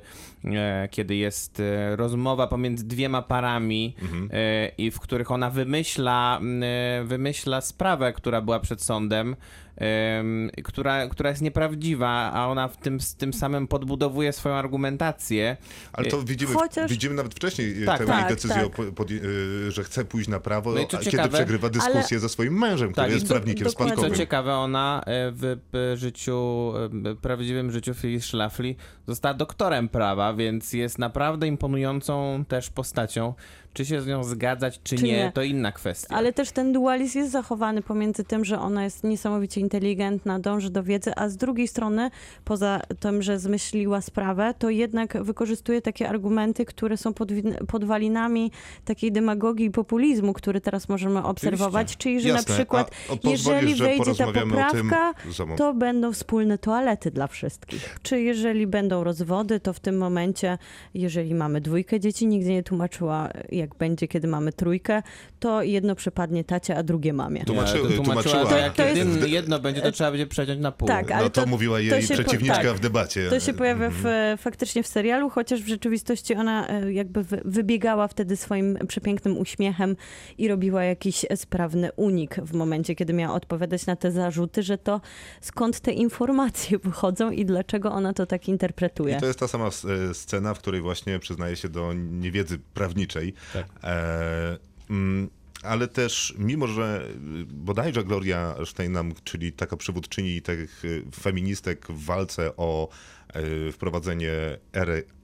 kiedy 0.91 1.16
jest 1.16 1.61
rozmowa 1.95 2.47
pomiędzy 2.47 2.88
dwiema 2.88 3.22
parami 3.22 3.95
e, 4.32 4.68
i 4.78 4.91
w 4.91 4.99
których 4.99 5.32
ona 5.32 5.49
wymyśla, 5.49 6.39
wymyśla 7.03 7.61
sprawę, 7.61 8.13
która 8.13 8.41
była 8.41 8.59
przed 8.59 8.82
sądem, 8.82 9.28
em, 9.30 9.36
która, 10.63 11.07
która 11.07 11.30
jest 11.30 11.41
nieprawdziwa, 11.41 12.32
a 12.34 12.47
ona 12.47 12.67
w 12.67 12.78
tym, 12.78 12.99
z 13.01 13.15
tym 13.15 13.34
samym 13.34 13.67
podbudowuje 13.67 14.34
swoją 14.34 14.55
argumentację. 14.55 15.57
Ale 15.93 16.07
to 16.07 16.23
widzimy, 16.23 16.53
Chociaż- 16.53 16.91
widzimy 16.91 17.15
nawet 17.15 17.34
wcześniej 17.34 17.84
e, 17.84 17.86
Tak, 17.86 17.97
tę 17.99 18.05
tak, 18.05 18.30
decyzję, 18.30 18.55
tak. 18.55 18.80
o 18.80 18.91
pod, 18.91 19.11
e, 19.11 19.15
że 19.71 19.84
chce 19.84 20.05
pójść 20.05 20.30
na 20.30 20.39
prawo, 20.39 20.71
No 20.71 20.82
a 20.82 20.86
kiedy 20.86 21.05
ciekawe, 21.05 21.30
przegrywa 21.30 21.69
dyskusję 21.69 22.07
ale- 22.11 22.19
ze 22.19 22.30
swoim 22.30 22.59
mężem, 22.59 22.91
który 22.91 23.05
Tak, 23.07 23.13
jest 23.15 23.28
prawnikiem. 23.28 23.61
I 23.67 23.69
co 23.69 23.71
spadkowym. 23.71 24.13
ciekawe, 24.15 24.53
ona 24.55 25.01
e, 25.05 25.32
w 25.32 25.57
życiu, 25.95 26.73
e, 27.11 27.15
prawdziwym 27.15 27.71
życiu 27.71 27.93
Phyllis 27.93 28.26
Schlafly 28.26 28.76
została 29.07 29.34
doktorem 29.34 29.89
prawa, 29.89 30.34
więc 30.34 30.73
jest 30.73 30.99
naprawdę 30.99 31.47
imponującą 31.47 32.45
też 32.47 32.69
postacią. 32.69 33.34
Czy 33.76 33.86
się 33.86 34.01
z 34.01 34.07
nią 34.07 34.23
zgadzać, 34.23 34.80
czy, 34.84 34.95
Czy 34.95 35.03
nie, 35.03 35.11
nie. 35.11 35.32
to 35.32 35.43
inna 35.43 35.71
kwestia. 35.71 36.15
Ale 36.15 36.34
też 36.34 36.51
ten 36.51 36.73
dualizm 36.73 37.19
jest 37.19 37.32
zachowany 37.32 37.82
pomiędzy 37.82 38.23
tym, 38.23 38.45
że 38.45 38.59
ona 38.59 38.84
jest 38.84 39.03
niesamowicie 39.03 39.61
inteligentna, 39.61 40.39
dąży 40.39 40.69
do 40.69 40.84
wiedzy, 40.84 41.11
a 41.15 41.30
z 41.30 41.38
drugiej 41.38 41.67
strony, 41.67 42.11
poza 42.45 42.82
tym, 42.99 43.21
że 43.21 43.39
zmyśliła 43.39 44.01
sprawę, 44.01 44.53
to 44.59 44.69
jednak 44.69 45.23
wykorzystuje 45.23 45.82
takie 45.82 46.09
argumenty, 46.09 46.65
które 46.65 46.97
są 46.97 47.13
podwalinami 47.67 48.51
takiej 48.86 49.11
demagogii 49.11 49.65
i 49.65 49.71
populizmu, 49.71 50.34
który 50.34 50.61
teraz 50.61 50.89
możemy 50.89 51.23
obserwować, 51.23 51.97
czyli 51.97 52.21
że 52.21 52.30
Jasne. 52.30 52.51
na 52.51 52.55
przykład 52.57 52.91
A, 53.11 53.30
jeżeli 53.30 53.76
że 53.76 53.86
wejdzie 53.86 54.03
ta 54.03 54.03
porozmawiamy 54.03 54.67
o 54.67 54.71
tym 54.71 54.89
poprawka, 54.89 55.13
to 55.57 55.73
będą 55.73 56.13
wspólne 56.13 56.57
toalety 56.57 57.11
dla 57.11 57.28
wszystkich. 57.28 57.99
Czy 58.01 58.21
jeżeli 58.21 58.67
będą 58.67 59.03
rozwody, 59.03 59.59
to 59.59 59.73
w 59.73 59.80
tym 59.80 59.97
momencie, 59.97 60.57
jeżeli 60.93 61.36
mamy 61.36 61.61
dwójkę 61.61 61.99
dzieci, 61.99 62.28
nigdy 62.28 62.49
nie 62.49 62.63
tłumaczyła, 62.63 63.30
jak 63.51 63.64
będzie, 63.76 64.07
kiedy 64.07 64.28
mamy 64.28 64.53
trójkę, 64.53 65.03
to 65.39 65.61
jedno 65.63 65.95
przypadnie 65.95 66.43
tacie, 66.43 66.78
a 66.78 66.84
drugie 66.84 67.13
mamie. 67.13 67.43
Tłumaczy- 67.45 67.76
Nie, 67.76 67.82
to 67.82 68.03
tłumaczyła, 68.03 68.13
tłumaczyła. 68.24 68.45
to 68.45 68.57
jak 68.57 68.74
To 68.74 68.84
jest- 68.86 69.28
jedno 69.28 69.59
będzie, 69.59 69.82
to 69.82 69.91
trzeba 69.91 70.11
będzie 70.11 70.28
przeciąć 70.28 70.61
na 70.61 70.72
pół. 70.72 70.88
Tak, 70.88 71.11
ale 71.11 71.24
no 71.24 71.30
to, 71.30 71.41
to- 71.41 71.47
mówiła 71.47 71.78
to 71.78 71.82
jej 71.82 72.07
po- 72.07 72.13
przeciwniczka 72.13 72.55
tak. 72.63 72.74
w 72.74 72.80
debacie. 72.80 73.30
To 73.30 73.39
się 73.39 73.53
pojawia 73.53 73.89
w, 73.89 73.95
Mhm. 73.95 74.38
faktycznie 74.38 74.84
w 74.84 74.88
serialu, 74.88 75.30
chociaż 75.30 75.61
w 75.61 75.68
rzeczywistości 75.68 76.36
ona 76.36 76.68
e, 76.68 76.93
jakby 76.93 77.24
wy- 77.24 77.41
wybiegała 77.45 78.07
wtedy 78.07 78.36
swoim 78.36 78.78
przepięknym 78.88 79.38
uśmiechem 79.38 79.95
i 80.38 80.47
robiła 80.47 80.84
jakiś 80.84 81.26
sprawny 81.36 81.91
unik 81.95 82.36
w 82.36 82.53
momencie, 82.53 82.95
kiedy 82.95 83.13
miała 83.13 83.36
odpowiadać 83.36 83.86
na 83.86 83.95
te 83.95 84.11
zarzuty, 84.11 84.63
że 84.63 84.78
to 84.78 85.01
skąd 85.41 85.80
te 85.80 85.91
informacje 85.91 86.78
wychodzą 86.84 87.32
i 87.32 87.45
dlaczego 87.45 87.91
ona 87.91 88.13
to 88.13 88.26
tak 88.26 88.47
interpretuje. 88.47 89.16
I 89.18 89.20
to 89.20 89.26
jest 89.26 89.39
ta 89.39 89.47
sama 89.47 89.68
e, 89.68 90.13
scena, 90.13 90.53
w 90.53 90.59
której 90.59 90.82
właśnie 90.82 91.20
przyznaje 91.20 91.55
się 91.55 91.70
do 91.70 91.93
niewiedzy 91.93 92.59
prawniczej. 92.74 93.34
Tak. 93.56 93.66
E, 93.84 94.58
mm, 94.89 95.30
ale 95.64 95.88
też, 95.88 96.36
mimo 96.38 96.68
że 96.68 97.08
y, 97.41 97.45
bodajże 97.45 98.03
Gloria 98.03 98.56
Steinem, 98.66 99.14
czyli 99.24 99.51
taka 99.53 99.78
przywódczyni 99.78 100.41
tych 100.41 100.86
y, 100.86 101.03
feministek 101.22 101.86
w 101.89 102.06
walce 102.06 102.51
o 102.58 102.89
e, 103.34 103.72
wprowadzenie 103.72 104.32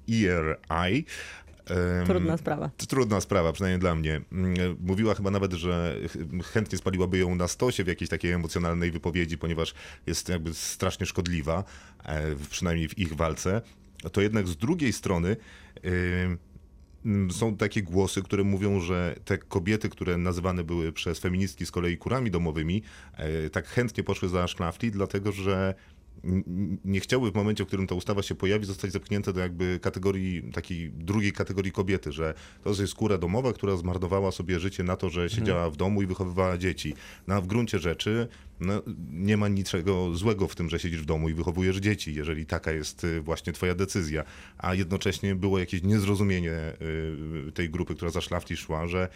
ERI, 0.09 1.05
Trudna 2.05 2.37
sprawa. 2.37 2.69
trudna 2.87 3.21
sprawa, 3.21 3.53
przynajmniej 3.53 3.79
dla 3.79 3.95
mnie. 3.95 4.21
Mm, 4.31 4.77
Mówiła 4.79 5.15
chyba 5.15 5.31
nawet, 5.31 5.53
że 5.53 5.95
ch- 6.09 6.45
chętnie 6.53 6.77
spaliłaby 6.77 7.17
ją 7.17 7.35
na 7.35 7.47
stosie 7.47 7.83
w 7.83 7.87
jakiejś 7.87 8.09
takiej 8.09 8.31
emocjonalnej 8.31 8.91
wypowiedzi, 8.91 9.37
ponieważ 9.37 9.73
jest 10.07 10.29
jakby 10.29 10.53
strasznie 10.53 11.05
szkodliwa, 11.05 11.63
e, 12.05 12.35
przynajmniej 12.49 12.87
w 12.89 12.97
ich 12.97 13.13
walce. 13.15 13.61
To 14.11 14.21
jednak 14.21 14.47
z 14.47 14.57
drugiej 14.57 14.93
strony 14.93 15.35
są 17.31 17.57
takie 17.57 17.83
głosy, 17.83 18.21
które 18.21 18.43
mówią, 18.43 18.79
że 18.79 19.15
te 19.25 19.37
kobiety, 19.37 19.89
które 19.89 20.17
nazywane 20.17 20.63
były 20.63 20.91
przez 20.91 21.19
feministki 21.19 21.65
z 21.65 21.71
kolei 21.71 21.97
kurami 21.97 22.31
domowymi, 22.31 22.83
e, 23.17 23.49
tak 23.49 23.67
chętnie 23.67 24.03
poszły 24.03 24.29
za 24.29 24.47
szlafli, 24.47 24.91
dlatego 24.91 25.31
że 25.31 25.75
nie 26.85 26.99
chciały 26.99 27.31
w 27.31 27.35
momencie, 27.35 27.63
w 27.63 27.67
którym 27.67 27.87
ta 27.87 27.95
ustawa 27.95 28.21
się 28.21 28.35
pojawi, 28.35 28.65
zostać 28.65 28.91
zepchnięte 28.91 29.33
do 29.33 29.39
jakby 29.39 29.79
kategorii, 29.81 30.51
takiej 30.53 30.91
drugiej 30.91 31.33
kategorii 31.33 31.71
kobiety, 31.71 32.11
że 32.11 32.33
to 32.63 32.69
jest 32.69 32.87
skóra 32.87 33.17
domowa, 33.17 33.53
która 33.53 33.77
zmarnowała 33.77 34.31
sobie 34.31 34.59
życie 34.59 34.83
na 34.83 34.95
to, 34.95 35.09
że 35.09 35.29
siedziała 35.29 35.69
w 35.69 35.77
domu 35.77 36.01
i 36.01 36.05
wychowywała 36.05 36.57
dzieci. 36.57 36.93
No 37.27 37.35
a 37.35 37.41
w 37.41 37.47
gruncie 37.47 37.79
rzeczy 37.79 38.27
no, 38.59 38.81
nie 39.11 39.37
ma 39.37 39.47
niczego 39.47 40.15
złego 40.15 40.47
w 40.47 40.55
tym, 40.55 40.69
że 40.69 40.79
siedzisz 40.79 41.01
w 41.01 41.05
domu 41.05 41.29
i 41.29 41.33
wychowujesz 41.33 41.77
dzieci, 41.77 42.15
jeżeli 42.15 42.45
taka 42.45 42.71
jest 42.71 43.03
y, 43.03 43.21
właśnie 43.21 43.53
twoja 43.53 43.75
decyzja. 43.75 44.23
A 44.57 44.73
jednocześnie 44.73 45.35
było 45.35 45.59
jakieś 45.59 45.83
niezrozumienie 45.83 46.73
y, 47.47 47.51
tej 47.51 47.69
grupy, 47.69 47.95
która 47.95 48.11
za 48.11 48.21
szlafli 48.21 48.57
szła, 48.57 48.87
że 48.87 49.09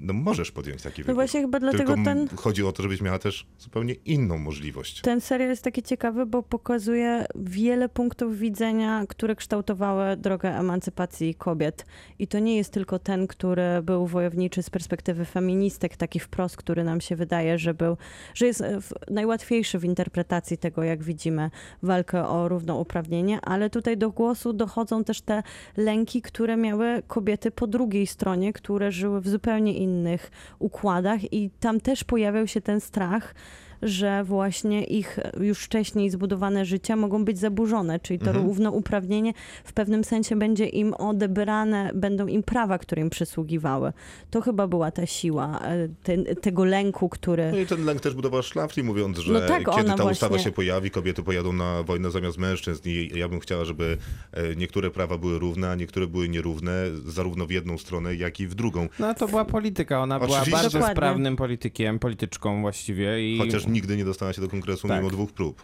no 0.00 0.12
możesz 0.12 0.52
podjąć 0.52 0.82
taki 0.82 1.02
wybór. 1.02 1.08
No 1.08 1.14
właśnie 1.14 1.40
chyba 1.40 1.60
dlatego 1.60 1.94
Tylko 1.94 2.04
ten, 2.04 2.28
chodzi 2.28 2.64
o 2.64 2.72
to, 2.72 2.82
żebyś 2.82 3.00
miała 3.00 3.18
też 3.18 3.46
zupełnie 3.58 3.94
inną 3.94 4.38
możliwość. 4.38 5.00
ten 5.00 5.20
serial 5.20 5.50
jest 5.50 5.64
taki 5.64 5.82
ciekawy, 5.82 6.26
bo 6.26 6.42
pokazuje 6.42 7.26
wiele 7.34 7.88
punktów 7.88 8.38
widzenia, 8.38 9.04
które 9.08 9.36
kształtowały 9.36 10.16
drogę 10.16 10.58
emancypacji 10.58 11.34
kobiet. 11.34 11.86
I 12.18 12.26
to 12.26 12.38
nie 12.38 12.56
jest 12.56 12.72
tylko 12.72 12.98
ten, 12.98 13.26
który 13.26 13.82
był 13.82 14.06
wojowniczy 14.06 14.62
z 14.62 14.70
perspektywy 14.70 15.24
feministek, 15.24 15.96
taki 15.96 16.20
wprost, 16.20 16.56
który 16.56 16.84
nam 16.84 17.00
się 17.00 17.16
wydaje, 17.16 17.58
że 17.58 17.74
był, 17.74 17.96
że 18.34 18.46
jest 18.46 18.60
e, 18.60 18.78
najłatwiejszy 19.10 19.78
w 19.78 19.84
interpretacji 19.84 20.58
tego, 20.58 20.82
jak 20.82 21.02
widzimy 21.02 21.50
walkę 21.82 22.28
o 22.28 22.48
równouprawnienie, 22.48 23.40
ale 23.40 23.70
tutaj 23.70 23.96
do 23.96 24.10
głosu 24.10 24.52
dochodzą 24.52 25.04
też 25.04 25.20
te 25.20 25.42
lęki, 25.76 26.22
które 26.22 26.56
miały 26.56 27.02
kobiety 27.06 27.50
po 27.50 27.66
drugiej 27.66 28.06
stronie, 28.06 28.52
które 28.52 28.92
żyły 28.92 29.20
w 29.20 29.28
zupełnie 29.28 29.85
innych 29.86 30.30
układach 30.58 31.32
i 31.32 31.50
tam 31.60 31.80
też 31.80 32.04
pojawiał 32.04 32.46
się 32.46 32.60
ten 32.60 32.80
strach, 32.80 33.34
że 33.82 34.24
właśnie 34.24 34.84
ich 34.84 35.18
już 35.40 35.58
wcześniej 35.58 36.10
zbudowane 36.10 36.64
życia 36.64 36.96
mogą 36.96 37.24
być 37.24 37.38
zaburzone, 37.38 38.00
czyli 38.00 38.18
to 38.18 38.26
Mhm. 38.26 38.46
równouprawnienie 38.46 39.32
w 39.64 39.72
pewnym 39.72 40.04
sensie 40.04 40.36
będzie 40.36 40.66
im 40.66 40.94
odebrane, 40.94 41.90
będą 41.94 42.26
im 42.26 42.42
prawa, 42.42 42.78
które 42.78 43.02
im 43.02 43.10
przysługiwały. 43.10 43.92
To 44.30 44.40
chyba 44.40 44.66
była 44.66 44.90
ta 44.90 45.06
siła 45.06 45.60
e, 45.62 45.88
ten, 46.02 46.24
tego 46.40 46.64
lęku, 46.64 47.08
który... 47.08 47.52
No 47.52 47.58
i 47.58 47.66
ten 47.66 47.84
lęk 47.84 48.00
też 48.00 48.14
budowała 48.14 48.42
Szlafli, 48.42 48.82
mówiąc, 48.82 49.18
że 49.18 49.32
No 49.32 49.40
tak, 49.40 49.64
kiedy 49.76 49.94
ta 49.94 50.04
ustawa 50.04 50.28
właśnie- 50.28 50.44
się 50.44 50.52
pojawi, 50.52 50.90
kobiety 50.90 51.22
pojadą 51.22 51.52
na 51.52 51.82
wojnę 51.82 52.10
zamiast 52.10 52.38
mężczyzn 52.38 52.82
i 52.88 53.10
ja 53.14 53.28
bym 53.28 53.40
chciała, 53.40 53.64
żeby 53.64 53.96
e, 54.32 54.56
niektóre 54.56 54.90
prawa 54.90 55.18
były 55.18 55.38
równe, 55.38 55.70
a 55.70 55.74
niektóre 55.74 56.06
były 56.06 56.28
nierówne, 56.28 56.72
zarówno 57.06 57.46
w 57.46 57.50
jedną 57.50 57.78
stronę, 57.78 58.14
jak 58.14 58.40
i 58.40 58.46
w 58.46 58.54
drugą. 58.54 58.88
No 58.98 59.14
to 59.14 59.28
była 59.28 59.44
polityka, 59.44 60.02
ona 60.02 60.18
była 60.18 60.30
Oczywiście. 60.30 60.52
bardzo 60.62 60.78
Dokładnie. 60.78 60.94
sprawnym 60.96 61.36
politykiem, 61.36 61.98
polityczką 61.98 62.60
właściwie. 62.60 63.34
I... 63.34 63.38
Chociaż 63.38 63.65
nigdy 63.66 63.96
nie 63.96 64.04
dostała 64.04 64.32
się 64.32 64.40
do 64.40 64.48
kongresu 64.48 64.88
Tak. 64.88 64.96
mimo 64.98 65.10
dwóch 65.10 65.32
prób. 65.32 65.62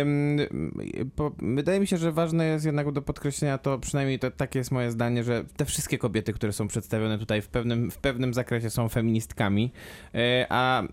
Ym, 0.00 0.38
wydaje 1.56 1.80
mi 1.80 1.86
się, 1.86 1.96
że 1.98 2.12
ważne 2.12 2.46
jest 2.46 2.64
jednak 2.66 2.92
do 2.92 3.02
podkreślenia 3.02 3.58
to, 3.58 3.78
przynajmniej 3.78 4.18
to, 4.18 4.30
takie 4.30 4.58
jest 4.58 4.70
moje 4.70 4.90
zdanie, 4.90 5.24
że 5.24 5.44
te 5.56 5.64
wszystkie 5.64 5.98
kobiety, 5.98 6.32
które 6.32 6.52
są 6.52 6.68
przedstawione 6.68 7.18
tutaj 7.18 7.42
w 7.42 7.48
pewnym, 7.48 7.90
w 7.90 7.98
pewnym 7.98 8.34
zakresie 8.34 8.70
są 8.70 8.88
feministkami, 8.88 9.70
E, 10.14 10.46
a 10.48 10.82
e, 10.82 10.86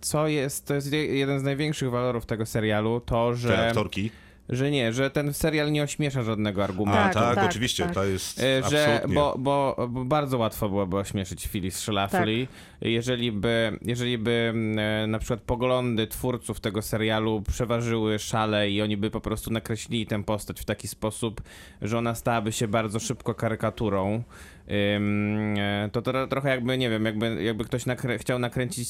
co 0.00 0.28
jest, 0.28 0.66
to 0.66 0.74
jest 0.74 0.92
je- 0.92 1.06
jeden 1.18 1.40
z 1.40 1.42
największych 1.42 1.90
walorów 1.90 2.26
tego 2.26 2.46
serialu, 2.46 3.00
to, 3.00 3.30
Te 3.30 3.36
że, 3.36 3.68
aktorki. 3.68 4.10
Że 4.48 4.70
nie, 4.70 4.92
że 4.92 5.10
ten 5.10 5.34
serial 5.34 5.72
nie 5.72 5.82
ośmiesza 5.82 6.22
żadnego 6.22 6.64
argumentu. 6.64 7.00
A 7.00 7.04
Tak, 7.04 7.14
tak, 7.14 7.34
tak, 7.34 7.50
oczywiście, 7.50 7.84
tak. 7.84 7.94
to 7.94 8.04
jest 8.04 8.38
E, 8.38 8.42
Że, 8.70 8.84
absolutnie. 8.84 9.14
bo, 9.14 9.34
bo, 9.38 9.88
bo 9.88 10.04
bardzo 10.04 10.38
łatwo 10.38 10.68
byłoby 10.68 10.96
ośmieszyć 10.96 11.48
Phyllis 11.48 11.78
Schlafly, 11.78 12.46
jeżeli 12.80 13.32
by, 13.32 13.78
jeżeli 13.82 14.18
by 14.18 14.30
mm, 14.50 14.78
e, 14.78 15.06
na 15.06 15.18
przykład 15.18 15.40
poglądy 15.40 16.06
twórców 16.06 16.60
tego 16.60 16.82
serialu 16.82 17.42
przeważyły 17.42 18.18
szale 18.18 18.70
i 18.70 18.82
oni 18.82 18.96
by 18.96 19.10
po 19.10 19.20
prostu 19.20 19.50
nakreślili 19.50 20.06
tę 20.06 20.24
postać 20.24 20.60
w 20.60 20.64
taki 20.64 20.88
sposób, 20.88 21.40
że 21.82 21.98
ona 21.98 22.14
stałaby 22.14 22.52
się 22.52 22.68
bardzo 22.68 23.00
szybko 23.00 23.34
karykaturą. 23.34 24.22
E, 24.68 25.88
to, 25.92 26.02
to 26.02 26.26
trochę 26.26 26.48
jakby, 26.50 26.78
nie 26.78 26.90
wiem, 26.90 27.04
jakby, 27.04 27.44
jakby 27.44 27.64
ktoś 27.64 27.86
nakrę 27.86 28.18
chciał 28.18 28.38
nakręcić 28.38 28.88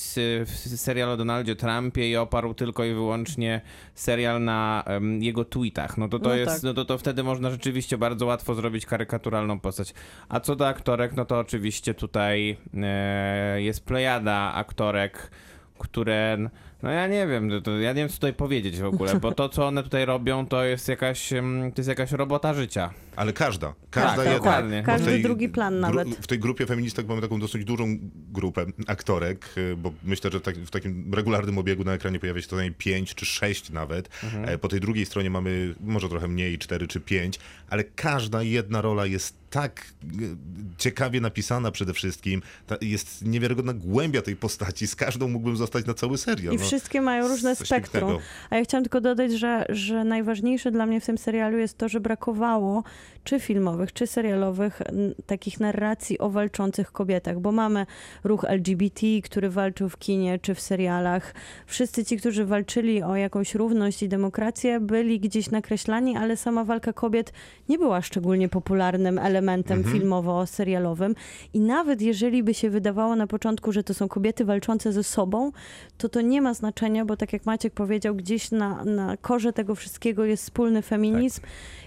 serial 0.76 1.11
o 1.11 1.16
Donaldzie 1.16 1.57
Trumpie 1.57 2.11
i 2.11 2.16
oparł 2.16 2.55
tylko 2.55 2.85
i 2.85 2.95
wyłącznie 2.95 3.61
serial 3.95 4.45
na 4.45 4.83
em, 4.87 5.22
jego 5.22 5.45
tweetach. 5.45 5.99
No 5.99 6.09
to 6.09 6.18
to 6.18 6.29
No 6.29 6.35
jest, 6.35 6.55
tak. 6.55 6.62
no 6.62 6.74
to, 6.74 6.85
to 6.85 6.99
wtedy 6.99 7.22
można 7.22 7.51
rzeczywiście 7.51 7.99
bardzo 7.99 8.26
łatwo 8.26 8.55
zrobić 8.55 8.87
karykaturalną 8.87 9.61
postać. 9.61 9.95
A 10.29 10.41
co 10.41 10.57
do 10.57 10.68
aktorek, 10.68 11.16
no 11.16 11.24
to 11.24 11.39
oczywiście 11.39 11.95
tutaj 11.95 12.57
e, 12.83 13.62
jest 13.62 13.85
plejada 13.85 14.53
aktorek, 14.55 15.31
które, 15.79 16.39
no 16.83 16.91
ja 16.91 17.07
nie 17.07 17.26
wiem, 17.26 17.51
to, 17.51 17.61
to, 17.61 17.79
ja 17.79 17.93
nie 17.93 18.01
wiem 18.03 18.09
co 18.09 18.14
tutaj 18.14 18.35
powiedzieć 18.35 18.79
w 18.81 18.85
ogóle, 18.85 19.20
bo 19.20 19.33
to 19.33 19.49
co 19.49 19.66
one 19.66 19.83
tutaj 19.83 20.05
robią 20.05 20.47
to 20.47 20.64
jest 20.64 20.89
jakaś, 20.89 21.33
em, 21.33 21.72
to 21.74 21.81
jest 21.81 21.89
jakaś 21.89 22.12
robota 22.12 22.55
życia. 22.55 22.91
Ale 23.16 23.33
każda, 23.33 23.74
każda 23.91 24.11
Tak, 24.11 24.18
jedna. 24.24 24.35
dokładnie. 24.39 24.83
Każdy 24.87 25.18
drugi 25.18 25.49
plan 25.49 25.74
gru- 25.74 25.81
nawet. 25.81 26.09
W 26.09 26.26
tej 26.26 26.39
grupie 26.39 26.66
feministek 26.66 27.07
mamy 27.09 27.20
taką 27.20 27.41
dosyć 27.41 27.64
dużą 27.64 27.99
grupę 28.33 28.66
aktorek, 28.87 29.49
y, 29.59 29.76
bo 29.76 29.93
myślę, 30.05 30.31
że 30.31 30.41
tak, 30.41 30.57
w 30.57 30.70
takim 30.70 31.14
regularnym 31.14 31.59
obiegu 31.59 31.85
na 31.85 31.93
ekranie 31.93 32.20
pojawia 32.20 32.43
się 32.43 32.49
to 32.49 32.57
najmniej 32.57 32.74
pięć 32.79 33.14
czy 33.14 33.26
sześć 33.26 33.70
nawet. 33.70 34.09
Mhm. 34.24 34.49
E, 34.49 34.59
Po 34.59 34.68
tej 34.68 34.81
drugiej 34.81 35.07
stronie 35.07 35.31
mamy 35.31 35.74
może 35.81 36.09
trochę 36.09 36.29
mniej, 36.29 36.59
cztery 36.59 36.89
czy 36.89 37.01
pięć, 37.01 37.39
ale 37.70 37.85
każda 37.85 38.43
jedna 38.43 38.81
rola 38.81 39.07
jest 39.07 39.35
tak 39.51 39.93
y, 40.05 40.37
ciekawie 40.79 41.20
napisana 41.20 41.70
przede 41.70 41.93
wszystkim. 41.95 42.43
Ta, 42.66 42.76
jest 42.81 43.24
niewiarygodna 43.24 43.72
głębia 43.72 44.22
tej 44.22 44.37
postaci. 44.37 44.87
Z 44.87 44.97
każdą 44.97 45.29
mógłbym 45.29 45.57
zostać 45.57 45.87
na 45.87 45.95
cały 45.95 46.18
serial. 46.18 46.55
I 46.55 46.59
no. 46.59 46.64
Wszystkie 46.69 47.01
mają 47.01 47.29
różne 47.29 47.57
spektrum. 47.57 48.01
pięknego. 48.01 48.21
A 48.51 48.57
ja 48.57 48.64
chciałam 48.64 48.85
tylko 48.85 49.01
dodać, 49.01 49.33
że, 49.33 49.66
że 49.69 50.05
najważniejsze 50.05 50.71
dla 50.71 50.87
mnie 50.87 51.01
w 51.01 51.07
tym 51.07 51.19
serialu 51.19 51.59
jest 51.59 51.79
to, 51.79 51.89
że 51.89 52.01
brakowało 52.01 52.85
czy 53.29 53.41
filmowych, 53.41 53.93
czy 53.93 54.07
serialowych 54.07 54.83
takich 55.26 55.61
narracji 55.61 56.18
o 56.18 56.31
walczących 56.31 56.93
kobietach, 56.93 57.41
bo 57.41 57.53
mamy 57.53 57.87
ruch 58.24 58.45
LGBT, 58.45 59.07
który 59.24 59.51
walczył 59.51 59.89
w 59.89 59.99
kinie 59.99 60.39
czy 60.39 60.55
w 60.55 60.61
serialach. 60.61 61.35
Wszyscy 61.66 62.05
ci, 62.05 62.16
którzy 62.16 62.45
walczyli 62.45 63.03
o 63.03 63.16
jakąś 63.16 63.55
równość 63.55 64.03
i 64.03 64.09
demokrację, 64.09 64.81
byli 64.81 65.20
gdzieś 65.20 65.51
nakreślani, 65.51 66.16
ale 66.16 66.37
sama 66.37 66.64
walka 66.64 66.93
kobiet 66.93 67.33
nie 67.68 67.79
była 67.79 68.03
szczególnie 68.03 68.49
popularnym 68.49 69.18
elementem 69.18 69.85
filmowo-serialowym. 69.85 71.14
I 71.55 71.61
nawet 71.61 72.03
jeżeli 72.03 72.43
by 72.43 72.55
się 72.55 72.70
wydawało 72.70 73.16
na 73.16 73.26
początku, 73.26 73.72
że 73.72 73.83
to 73.83 73.95
są 73.95 74.09
kobiety 74.09 74.45
walczące 74.45 74.93
ze 74.93 75.05
sobą, 75.05 75.53
to 75.99 76.09
to 76.09 76.20
nie 76.20 76.43
ma 76.43 76.55
znaczenie, 76.55 77.05
bo 77.05 77.16
tak 77.16 77.33
jak 77.33 77.47
Maciek 77.47 77.72
powiedział, 77.72 78.14
gdzieś 78.14 78.51
na, 78.51 78.85
na 78.85 79.16
korze 79.16 79.53
tego 79.53 79.74
wszystkiego 79.74 80.24
jest 80.24 80.43
wspólny 80.43 80.83
feminizm 80.83 81.41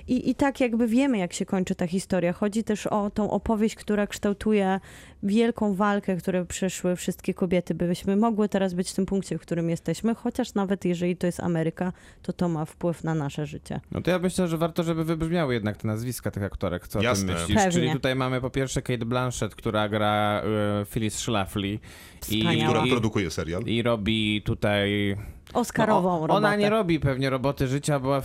i, 0.07 0.29
i 0.29 0.35
tak 0.35 0.59
jakby 0.59 0.87
wiemy, 0.87 1.17
jak 1.17 1.33
się 1.33 1.45
kończy 1.45 1.75
ta 1.75 1.87
historia. 1.87 2.33
Chodzi 2.33 2.63
też 2.63 2.87
o 2.87 3.09
tą 3.09 3.31
opowieść, 3.31 3.75
która 3.75 4.07
kształtuje 4.07 4.79
wielką 5.23 5.73
walkę, 5.73 6.17
którą 6.17 6.45
przeszły 6.45 6.95
wszystkie 6.95 7.33
kobiety, 7.33 7.75
byśmy 7.75 8.15
mogły 8.15 8.49
teraz 8.49 8.73
być 8.73 8.91
w 8.91 8.93
tym 8.93 9.05
punkcie, 9.05 9.37
w 9.37 9.41
którym 9.41 9.69
jesteśmy, 9.69 10.15
chociaż 10.15 10.53
nawet 10.53 10.85
jeżeli 10.85 11.17
to 11.17 11.25
jest 11.25 11.39
Ameryka, 11.39 11.93
to 12.21 12.33
to 12.33 12.49
ma 12.49 12.65
wpływ 12.65 13.03
na 13.03 13.15
nasze 13.15 13.45
życie. 13.45 13.79
No 13.91 14.01
to 14.01 14.11
ja 14.11 14.19
myślę, 14.19 14.47
że 14.47 14.57
warto, 14.57 14.83
żeby 14.83 15.05
wybrzmiały 15.05 15.53
jednak 15.53 15.77
te 15.77 15.87
nazwiska 15.87 16.31
tych 16.31 16.43
aktorek. 16.43 16.87
Co 16.87 16.99
o 16.99 17.01
Jasne. 17.01 17.27
tym 17.27 17.35
myślisz? 17.35 17.57
Pewnie. 17.57 17.71
Czyli 17.71 17.91
tutaj 17.91 18.15
mamy 18.15 18.41
po 18.41 18.49
pierwsze 18.49 18.81
Kate 18.81 19.05
Blanchett, 19.05 19.55
która 19.55 19.89
gra 19.89 20.41
e, 20.81 20.85
Phyllis 20.85 21.15
Schlafly. 21.19 21.79
Wspaniała. 22.21 22.69
Która 22.69 22.85
i, 22.85 22.91
produkuje 22.91 23.31
serial. 23.31 23.63
I 23.63 23.81
robi 23.81 24.41
tutaj 24.45 25.17
Oscarową 25.53 26.09
No, 26.09 26.27
robotę. 26.27 26.33
Ona 26.33 26.55
nie 26.55 26.69
robi 26.69 26.99
pewnie 26.99 27.29
roboty 27.29 27.67
życia, 27.67 27.99
bo 27.99 28.17
e, 28.17 28.21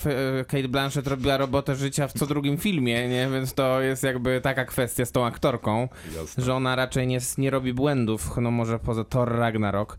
Kate 0.49 0.69
Blanchett 0.69 1.07
robiła 1.07 1.37
robotę 1.37 1.77
życia 1.77 2.09
w 2.09 2.13
co 2.13 2.27
drugim 2.27 2.57
filmie, 2.59 3.09
nie? 3.09 3.29
Więc 3.33 3.55
to 3.55 3.81
jest 3.81 4.03
jakby 4.03 4.41
taka 4.41 4.65
kwestia 4.65 5.05
z 5.05 5.13
tą 5.13 5.27
aktorką, 5.27 5.89
Jasne. 6.17 6.45
że 6.45 6.55
ona 6.55 6.77
raczej 6.77 7.07
nie, 7.07 7.19
nie 7.39 7.51
robi 7.51 7.73
błędów, 7.73 8.37
no 8.41 8.51
może 8.51 8.79
poza 8.79 9.05
Thor 9.05 9.33
Ragnarok. 9.33 9.97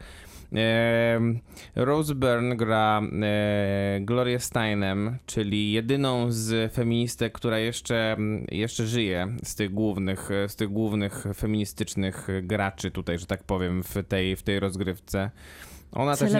Rose 1.75 2.15
Byrne 2.15 2.55
gra 2.55 3.01
e, 3.21 3.99
Gloria 4.01 4.39
Steinem, 4.39 5.17
czyli 5.25 5.71
jedyną 5.71 6.25
z 6.29 6.73
feministek, 6.73 7.33
która 7.33 7.59
jeszcze, 7.59 8.17
jeszcze 8.51 8.85
żyje 8.87 9.27
z 9.43 9.55
tych 9.55 9.73
głównych, 9.73 10.29
z 10.47 10.55
tych 10.55 10.69
głównych 10.69 11.23
feministycznych 11.35 12.27
graczy 12.43 12.91
tutaj, 12.91 13.19
że 13.19 13.25
tak 13.25 13.43
powiem, 13.43 13.83
w 13.83 13.95
tej, 14.07 14.35
w 14.35 14.43
tej 14.43 14.59
rozgrywce. 14.59 15.31
Ona 15.91 16.17
też, 16.17 16.31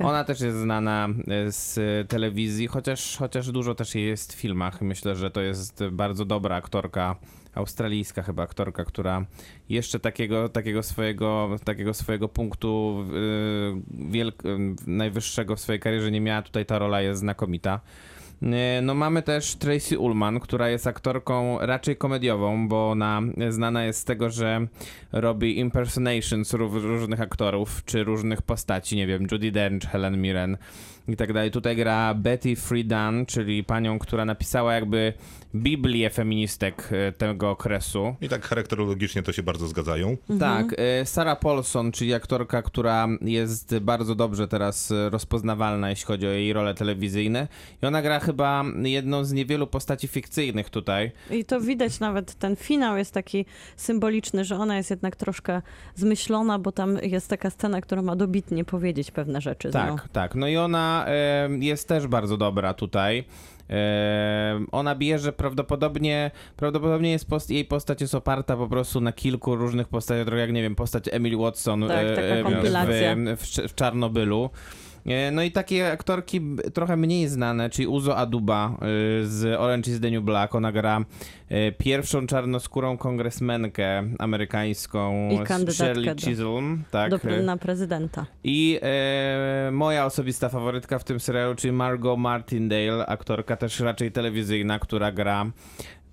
ona 0.00 0.24
też 0.24 0.40
jest 0.40 0.56
znana 0.56 1.08
e, 1.28 1.52
z 1.52 1.78
telewizji, 2.08 2.66
chociaż, 2.66 3.16
chociaż 3.16 3.50
dużo 3.50 3.74
też 3.74 3.94
jej 3.94 4.06
jest 4.06 4.32
w 4.32 4.36
filmach. 4.36 4.82
Myślę, 4.82 5.16
że 5.16 5.30
to 5.30 5.40
jest 5.40 5.84
bardzo 5.92 6.24
dobra 6.24 6.56
aktorka, 6.56 7.16
australijska 7.54 8.22
chyba 8.22 8.42
aktorka, 8.42 8.84
która 8.84 9.26
jeszcze 9.68 10.00
takiego, 10.00 10.48
takiego, 10.48 10.82
swojego, 10.82 11.56
takiego 11.64 11.94
swojego 11.94 12.28
punktu 12.28 13.04
yy, 14.12 14.32
najwyższego 14.86 15.56
w 15.56 15.60
swojej 15.60 15.80
karierze 15.80 16.10
nie 16.10 16.20
miała. 16.20 16.42
Tutaj 16.42 16.66
ta 16.66 16.78
rola 16.78 17.00
jest 17.00 17.20
znakomita. 17.20 17.80
Yy, 18.42 18.48
No 18.82 18.94
mamy 18.94 19.22
też 19.22 19.54
Tracy 19.56 19.98
Ullman, 19.98 20.40
która 20.40 20.68
jest 20.68 20.86
aktorką 20.86 21.58
raczej 21.60 21.96
komediową, 21.96 22.68
bo 22.68 22.90
ona 22.90 23.22
znana 23.48 23.84
jest 23.84 24.00
z 24.00 24.04
tego, 24.04 24.30
że 24.30 24.66
robi 25.12 25.58
impersonations 25.58 26.52
ró- 26.54 26.82
różnych 26.82 27.20
aktorów, 27.20 27.82
czy 27.84 28.04
różnych 28.04 28.42
postaci, 28.42 28.96
nie 28.96 29.06
wiem, 29.06 29.26
Judy 29.32 29.52
Dench, 29.52 29.84
Helen 29.90 30.20
Mirren 30.20 30.56
i 31.08 31.16
tak 31.16 31.32
dalej. 31.32 31.50
Tutaj 31.50 31.76
gra 31.76 32.14
Betty 32.14 32.56
Friedan, 32.56 33.26
czyli 33.26 33.64
panią, 33.64 33.98
która 33.98 34.24
napisała 34.24 34.74
jakby 34.74 35.12
Biblię 35.54 36.10
feministek 36.10 36.88
e, 36.92 37.12
tego 37.12 37.50
okresu. 37.50 38.14
I 38.20 38.28
tak 38.28 38.44
charakterologicznie 38.46 39.22
to 39.22 39.32
się 39.32 39.42
bardzo 39.42 39.68
zgadzają. 39.68 40.16
Tak, 40.40 40.74
e, 40.78 41.06
Sarah 41.06 41.38
Paulson, 41.40 41.92
czyli 41.92 42.14
aktorka, 42.14 42.62
która 42.62 43.08
jest 43.20 43.78
bardzo 43.78 44.14
dobrze 44.14 44.48
teraz 44.48 44.92
rozpoznawalna, 45.10 45.90
jeśli 45.90 46.06
chodzi 46.06 46.26
o 46.26 46.30
jej 46.30 46.52
role 46.52 46.74
telewizyjne. 46.74 47.48
I 47.82 47.86
ona 47.86 48.02
gra 48.02 48.20
chyba 48.20 48.64
jedną 48.82 49.24
z 49.24 49.32
niewielu 49.32 49.66
postaci 49.66 50.08
fikcyjnych 50.08 50.70
tutaj. 50.70 51.12
I 51.30 51.44
to 51.44 51.60
widać 51.60 52.00
nawet, 52.00 52.34
ten 52.34 52.56
finał 52.56 52.96
jest 52.96 53.14
taki 53.14 53.46
symboliczny, 53.76 54.44
że 54.44 54.56
ona 54.56 54.76
jest 54.76 54.90
jednak 54.90 55.16
troszkę 55.16 55.62
zmyślona, 55.94 56.58
bo 56.58 56.72
tam 56.72 56.98
jest 57.02 57.28
taka 57.28 57.50
scena, 57.50 57.80
która 57.80 58.02
ma 58.02 58.16
dobitnie 58.16 58.64
powiedzieć 58.64 59.10
pewne 59.10 59.40
rzeczy. 59.40 59.68
nią. 59.68 59.72
Tak, 59.72 60.08
tak. 60.08 60.34
No 60.34 60.48
i 60.48 60.56
ona 60.56 60.95
jest 61.60 61.88
też 61.88 62.06
bardzo 62.06 62.36
dobra 62.36 62.74
tutaj. 62.74 63.24
Ona 64.72 64.94
bierze 64.94 65.32
prawdopodobnie, 65.32 66.30
prawdopodobnie 66.56 67.10
jest 67.10 67.28
post, 67.28 67.50
jej 67.50 67.64
postać 67.64 68.00
jest 68.00 68.14
oparta 68.14 68.56
po 68.56 68.68
prostu 68.68 69.00
na 69.00 69.12
kilku 69.12 69.56
różnych 69.56 69.88
postaciach, 69.88 70.26
trochę 70.26 70.40
jak 70.40 70.52
nie 70.52 70.62
wiem, 70.62 70.74
postać 70.74 71.04
Emily 71.12 71.36
Watson 71.36 71.88
Tak, 71.88 72.06
e, 72.06 72.40
e, 72.40 73.36
w, 73.36 73.40
w, 73.40 73.68
w 73.68 73.74
Czarnobylu. 73.74 74.50
E, 75.06 75.30
No 75.30 75.42
i 75.42 75.50
takie 75.52 75.92
aktorki 75.92 76.40
trochę 76.74 76.96
mniej 76.96 77.28
znane, 77.28 77.70
czyli 77.70 77.88
Uzo 77.88 78.16
Aduba 78.16 78.68
e, 78.74 78.76
z 79.26 79.60
Orange 79.60 79.90
is 79.90 80.00
the 80.00 80.10
New 80.10 80.24
Black. 80.24 80.54
Ona 80.54 80.72
gra 80.72 81.04
e, 81.48 81.72
pierwszą 81.72 82.26
czarnoskórą 82.26 82.96
kongresmenkę 82.98 84.04
amerykańską 84.18 85.28
I 85.30 85.72
Shirley 85.72 86.16
Chisholm. 86.16 86.82
Tak, 86.90 87.10
Do, 87.10 87.18
na 87.42 87.56
prezydenta. 87.56 88.26
i 88.44 88.78
e, 88.82 89.70
moja 89.72 90.06
osobista 90.06 90.48
faworytka 90.48 90.98
w 90.98 91.04
tym 91.04 91.20
serialu, 91.20 91.54
czyli 91.54 91.72
Margot 91.72 92.18
Martindale, 92.18 93.06
aktorka 93.06 93.56
też 93.56 93.80
raczej 93.80 94.12
telewizyjna, 94.12 94.78
która 94.78 95.12
gra 95.12 95.46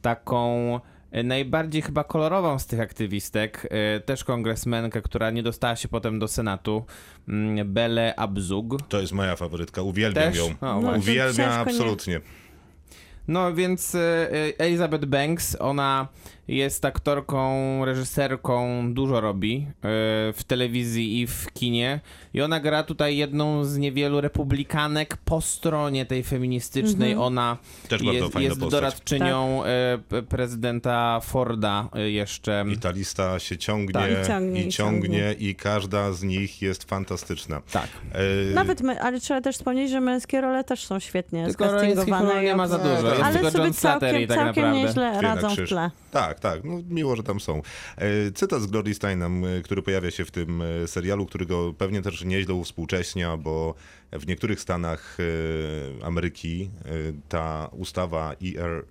taką 0.01 0.79
najbardziej 1.24 1.82
chyba 1.82 2.03
kolorową 2.03 2.59
z 2.59 2.66
tych 2.66 2.80
aktywistek, 2.80 3.68
e, 3.72 3.99
też 3.99 4.24
kongresmenkę, 4.24 5.01
która 5.01 5.32
nie 5.32 5.43
dostała 5.43 5.76
się 5.76 5.88
potem 5.88 6.20
do 6.20 6.28
Senatu, 6.28 6.86
mm, 7.28 7.74
Belle 7.74 8.16
Abzug. 8.16 8.82
To 8.89 9.01
jest 9.01 9.14
moja 9.14 9.36
faworytka, 9.36 9.82
uwielbiam 9.82 10.24
Też? 10.24 10.38
ją. 10.38 10.45
O, 10.61 10.82
No, 10.82 10.91
Uwielbiam 10.97 11.36
ciężko 11.36 11.51
nie- 11.51 11.59
absolutnie. 11.59 12.22
No 13.28 13.53
więc 13.53 13.95
e, 13.95 13.99
e, 13.99 14.53
Elizabeth 14.57 15.05
Banks, 15.05 15.57
ona 15.59 16.07
jest 16.47 16.86
aktorką, 16.86 17.86
reżyserką, 17.86 18.84
dużo 18.93 19.21
robi 19.21 19.67
e, 19.67 19.74
w 20.34 20.39
telewizji 20.47 21.21
i 21.21 21.28
w 21.28 21.47
kinie. 21.53 21.99
I 22.34 22.41
ona 22.41 22.59
gra 22.59 22.84
tutaj 22.84 23.17
jedną 23.17 23.65
z 23.65 23.78
niewielu 23.78 24.21
republikanek 24.21 25.17
po 25.17 25.41
stronie 25.41 26.05
tej 26.05 26.24
feministycznej. 26.24 27.15
Ona 27.15 27.57
Też 27.89 28.03
bardzo 28.03 28.19
jest, 28.26 28.39
jest 28.39 28.59
doradczynią 28.67 29.61
p- 30.09 30.24
prezydenta 30.24 31.19
Forda 31.19 31.89
jeszcze. 32.05 32.65
I 32.74 32.78
ta 32.78 32.91
lista 32.91 33.39
się 33.39 33.57
ciągnie, 33.57 33.93
Tak. 33.93 34.11
I 34.11 34.28
ciągnie, 34.28 34.63
i 34.63 34.67
i 34.67 34.71
ciągnie, 34.71 35.01
ciągnie. 35.09 35.36
i 35.49 35.55
każda 35.55 36.13
z 36.13 36.24
nich 36.24 36.61
jest 36.61 36.84
fantastyczna. 36.84 37.61
Tak. 37.71 37.88
E, 38.11 38.53
Nawet 38.53 38.82
my, 38.82 39.01
ale 39.01 39.19
trzeba 39.19 39.41
też 39.41 39.55
wspomnieć, 39.55 39.91
że 39.91 40.01
męskie 40.01 40.41
role 40.41 40.63
też 40.63 40.86
są 40.86 40.99
świetnie 40.99 41.45
Tylko 41.47 41.69
skastingowane. 41.69 42.34
ról 42.34 42.43
nie 42.43 42.55
ma 42.55 42.67
za 42.67 42.78
dużo. 42.78 43.12
Jest 43.14 43.26
ale 43.26 43.34
tylko 43.34 43.51
sobie 43.51 43.64
John 43.64 43.74
Slattery 43.74 44.28
całkiem, 44.28 44.28
tak 44.28 44.38
całkiem 44.38 44.72
nieźle 44.72 45.22
radzą 45.22 45.55
w 45.55 45.68
tle. 45.68 45.91
Tak, 46.11 46.39
tak, 46.39 46.64
no 46.64 46.82
miło, 46.89 47.16
że 47.16 47.24
tam 47.24 47.39
są. 47.39 47.61
E, 47.97 48.32
Cytat 48.32 48.61
z 48.61 48.66
Glory 48.66 48.93
Steinem, 48.93 49.45
e, 49.45 49.61
który 49.61 49.82
pojawia 49.82 50.11
się 50.11 50.26
w 50.26 50.32
tym 50.32 50.61
e, 50.61 50.88
serialu, 50.88 51.26
który 51.26 51.45
go 51.45 51.74
pewnie 51.74 52.01
też 52.01 52.24
nieźle 52.24 52.53
uwspółcześnia, 52.53 53.38
bo 53.38 53.76
w 54.11 54.28
niektórych 54.28 54.59
stanach 54.59 55.18
e, 55.20 56.05
Ameryki 56.05 56.70
e, 56.86 56.89
ta 57.30 57.70
ustawa 57.72 58.36
ER, 58.57 58.86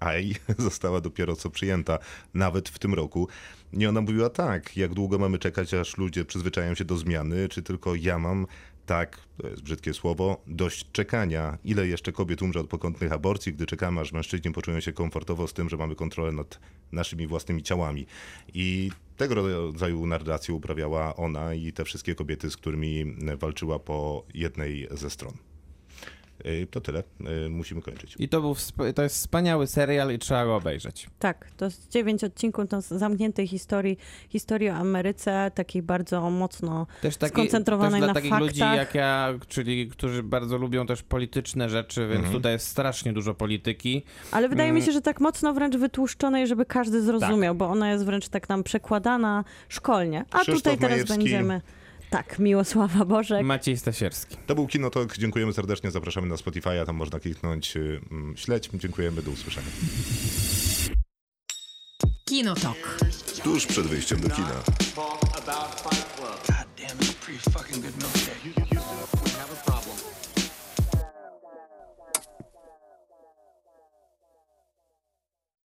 ERI 0.00 0.34
została 0.58 1.00
dopiero 1.00 1.36
co 1.36 1.50
przyjęta, 1.50 1.98
nawet 2.34 2.68
w 2.68 2.78
tym 2.78 2.94
roku. 2.94 3.28
I 3.72 3.86
ona 3.86 4.00
mówiła 4.00 4.30
tak, 4.30 4.76
jak 4.76 4.94
długo 4.94 5.18
mamy 5.18 5.38
czekać, 5.38 5.74
aż 5.74 5.96
ludzie 5.96 6.24
przyzwyczają 6.24 6.74
się 6.74 6.84
do 6.84 6.96
zmiany, 6.96 7.48
czy 7.48 7.62
tylko 7.62 7.94
ja 7.94 8.18
mam 8.18 8.46
tak, 8.86 9.20
to 9.42 9.48
jest 9.48 9.62
brzydkie 9.62 9.94
słowo, 9.94 10.42
dość 10.46 10.86
czekania. 10.92 11.58
Ile 11.64 11.86
jeszcze 11.86 12.12
kobiet 12.12 12.42
umrze 12.42 12.60
od 12.60 12.68
pokątnych 12.68 13.12
aborcji, 13.12 13.52
gdy 13.52 13.66
czekamy, 13.66 14.00
aż 14.00 14.12
mężczyźni 14.12 14.52
poczują 14.52 14.80
się 14.80 14.92
komfortowo 14.92 15.48
z 15.48 15.52
tym, 15.52 15.68
że 15.68 15.76
mamy 15.76 15.94
kontrolę 15.94 16.32
nad 16.32 16.60
naszymi 16.92 17.26
własnymi 17.26 17.62
ciałami. 17.62 18.06
I 18.54 18.90
tego 19.16 19.34
rodzaju 19.34 20.06
narrację 20.06 20.54
uprawiała 20.54 21.16
ona 21.16 21.54
i 21.54 21.72
te 21.72 21.84
wszystkie 21.84 22.14
kobiety, 22.14 22.50
z 22.50 22.56
którymi 22.56 23.16
walczyła 23.38 23.78
po 23.78 24.24
jednej 24.34 24.88
ze 24.90 25.10
stron. 25.10 25.45
Y, 26.46 26.66
To 26.70 26.80
tyle. 26.80 27.02
Y, 27.46 27.48
Musimy 27.48 27.82
kończyć. 27.82 28.16
I 28.18 28.28
to, 28.28 28.40
był, 28.40 28.52
wsp- 28.54 28.92
to 28.94 29.02
jest 29.02 29.14
wspaniały 29.16 29.66
serial 29.66 30.14
i 30.14 30.18
trzeba 30.18 30.44
go 30.44 30.56
obejrzeć. 30.56 31.06
Tak, 31.18 31.50
to 31.56 31.64
jest 31.64 31.90
dziewięć 31.90 32.24
odcinków 32.24 32.68
to 32.68 32.82
z 32.82 32.88
zamkniętej 32.88 33.46
historii, 33.46 33.98
historii 34.28 34.70
o 34.70 34.74
Ameryce, 34.74 35.50
takiej 35.54 35.82
bardzo 35.82 36.30
mocno 36.30 36.86
Też, 37.02 37.16
taki, 37.16 37.32
Skoncentrowanej 37.32 37.92
też 37.92 37.98
dla 38.00 38.06
na 38.06 38.14
takich 38.14 38.30
faktach. 38.30 38.48
ludzi 38.48 38.60
jak 38.60 38.94
ja, 38.94 39.34
czyli 39.48 39.88
którzy 39.88 40.22
bardzo 40.22 40.56
lubią 40.58 40.86
też 40.86 41.02
polityczne 41.02 41.68
rzeczy, 41.68 42.00
więc 42.00 42.14
Mhm. 42.16 42.32
tutaj 42.32 42.52
jest 42.52 42.66
strasznie 42.68 43.12
dużo 43.12 43.34
polityki. 43.34 44.02
Ale 44.32 44.48
wydaje 44.48 44.68
Mm. 44.70 44.80
mi 44.80 44.86
się, 44.86 44.92
że 44.92 45.00
tak 45.02 45.20
mocno 45.20 45.54
wręcz 45.54 45.76
wytłuszczonej, 45.76 46.46
żeby 46.46 46.64
każdy 46.66 47.02
zrozumiał, 47.02 47.54
Tak. 47.54 47.58
bo 47.58 47.68
ona 47.68 47.90
jest 47.90 48.04
wręcz 48.04 48.28
tak 48.28 48.48
nam 48.48 48.62
przekładana 48.62 49.44
szkolnie. 49.68 50.24
A 50.30 50.38
Krzysztof 50.38 50.56
tutaj 50.56 50.76
teraz 50.78 50.90
Majewski. 50.90 51.18
będziemy. 51.18 51.60
Tak, 52.10 52.38
Miłosława 52.38 53.04
Bożek. 53.04 53.46
Maciej 53.46 53.76
Stasierski. 53.76 54.36
To 54.46 54.54
był 54.54 54.66
Kinotok. 54.66 55.18
Dziękujemy 55.18 55.52
serdecznie. 55.52 55.90
Zapraszamy 55.90 56.26
na 56.26 56.34
Spotify'a. 56.34 56.86
Tam 56.86 56.96
można 56.96 57.20
kliknąć 57.20 57.76
y, 57.76 58.00
mm, 58.10 58.36
śledź. 58.36 58.70
Dziękujemy. 58.74 59.22
Do 59.22 59.30
usłyszenia. 59.30 59.66
Kinotok. 62.24 62.98
Tuż 63.44 63.66
przed 63.66 63.86
wyjściem 63.86 64.20
do 64.20 64.30
kina. 64.30 64.62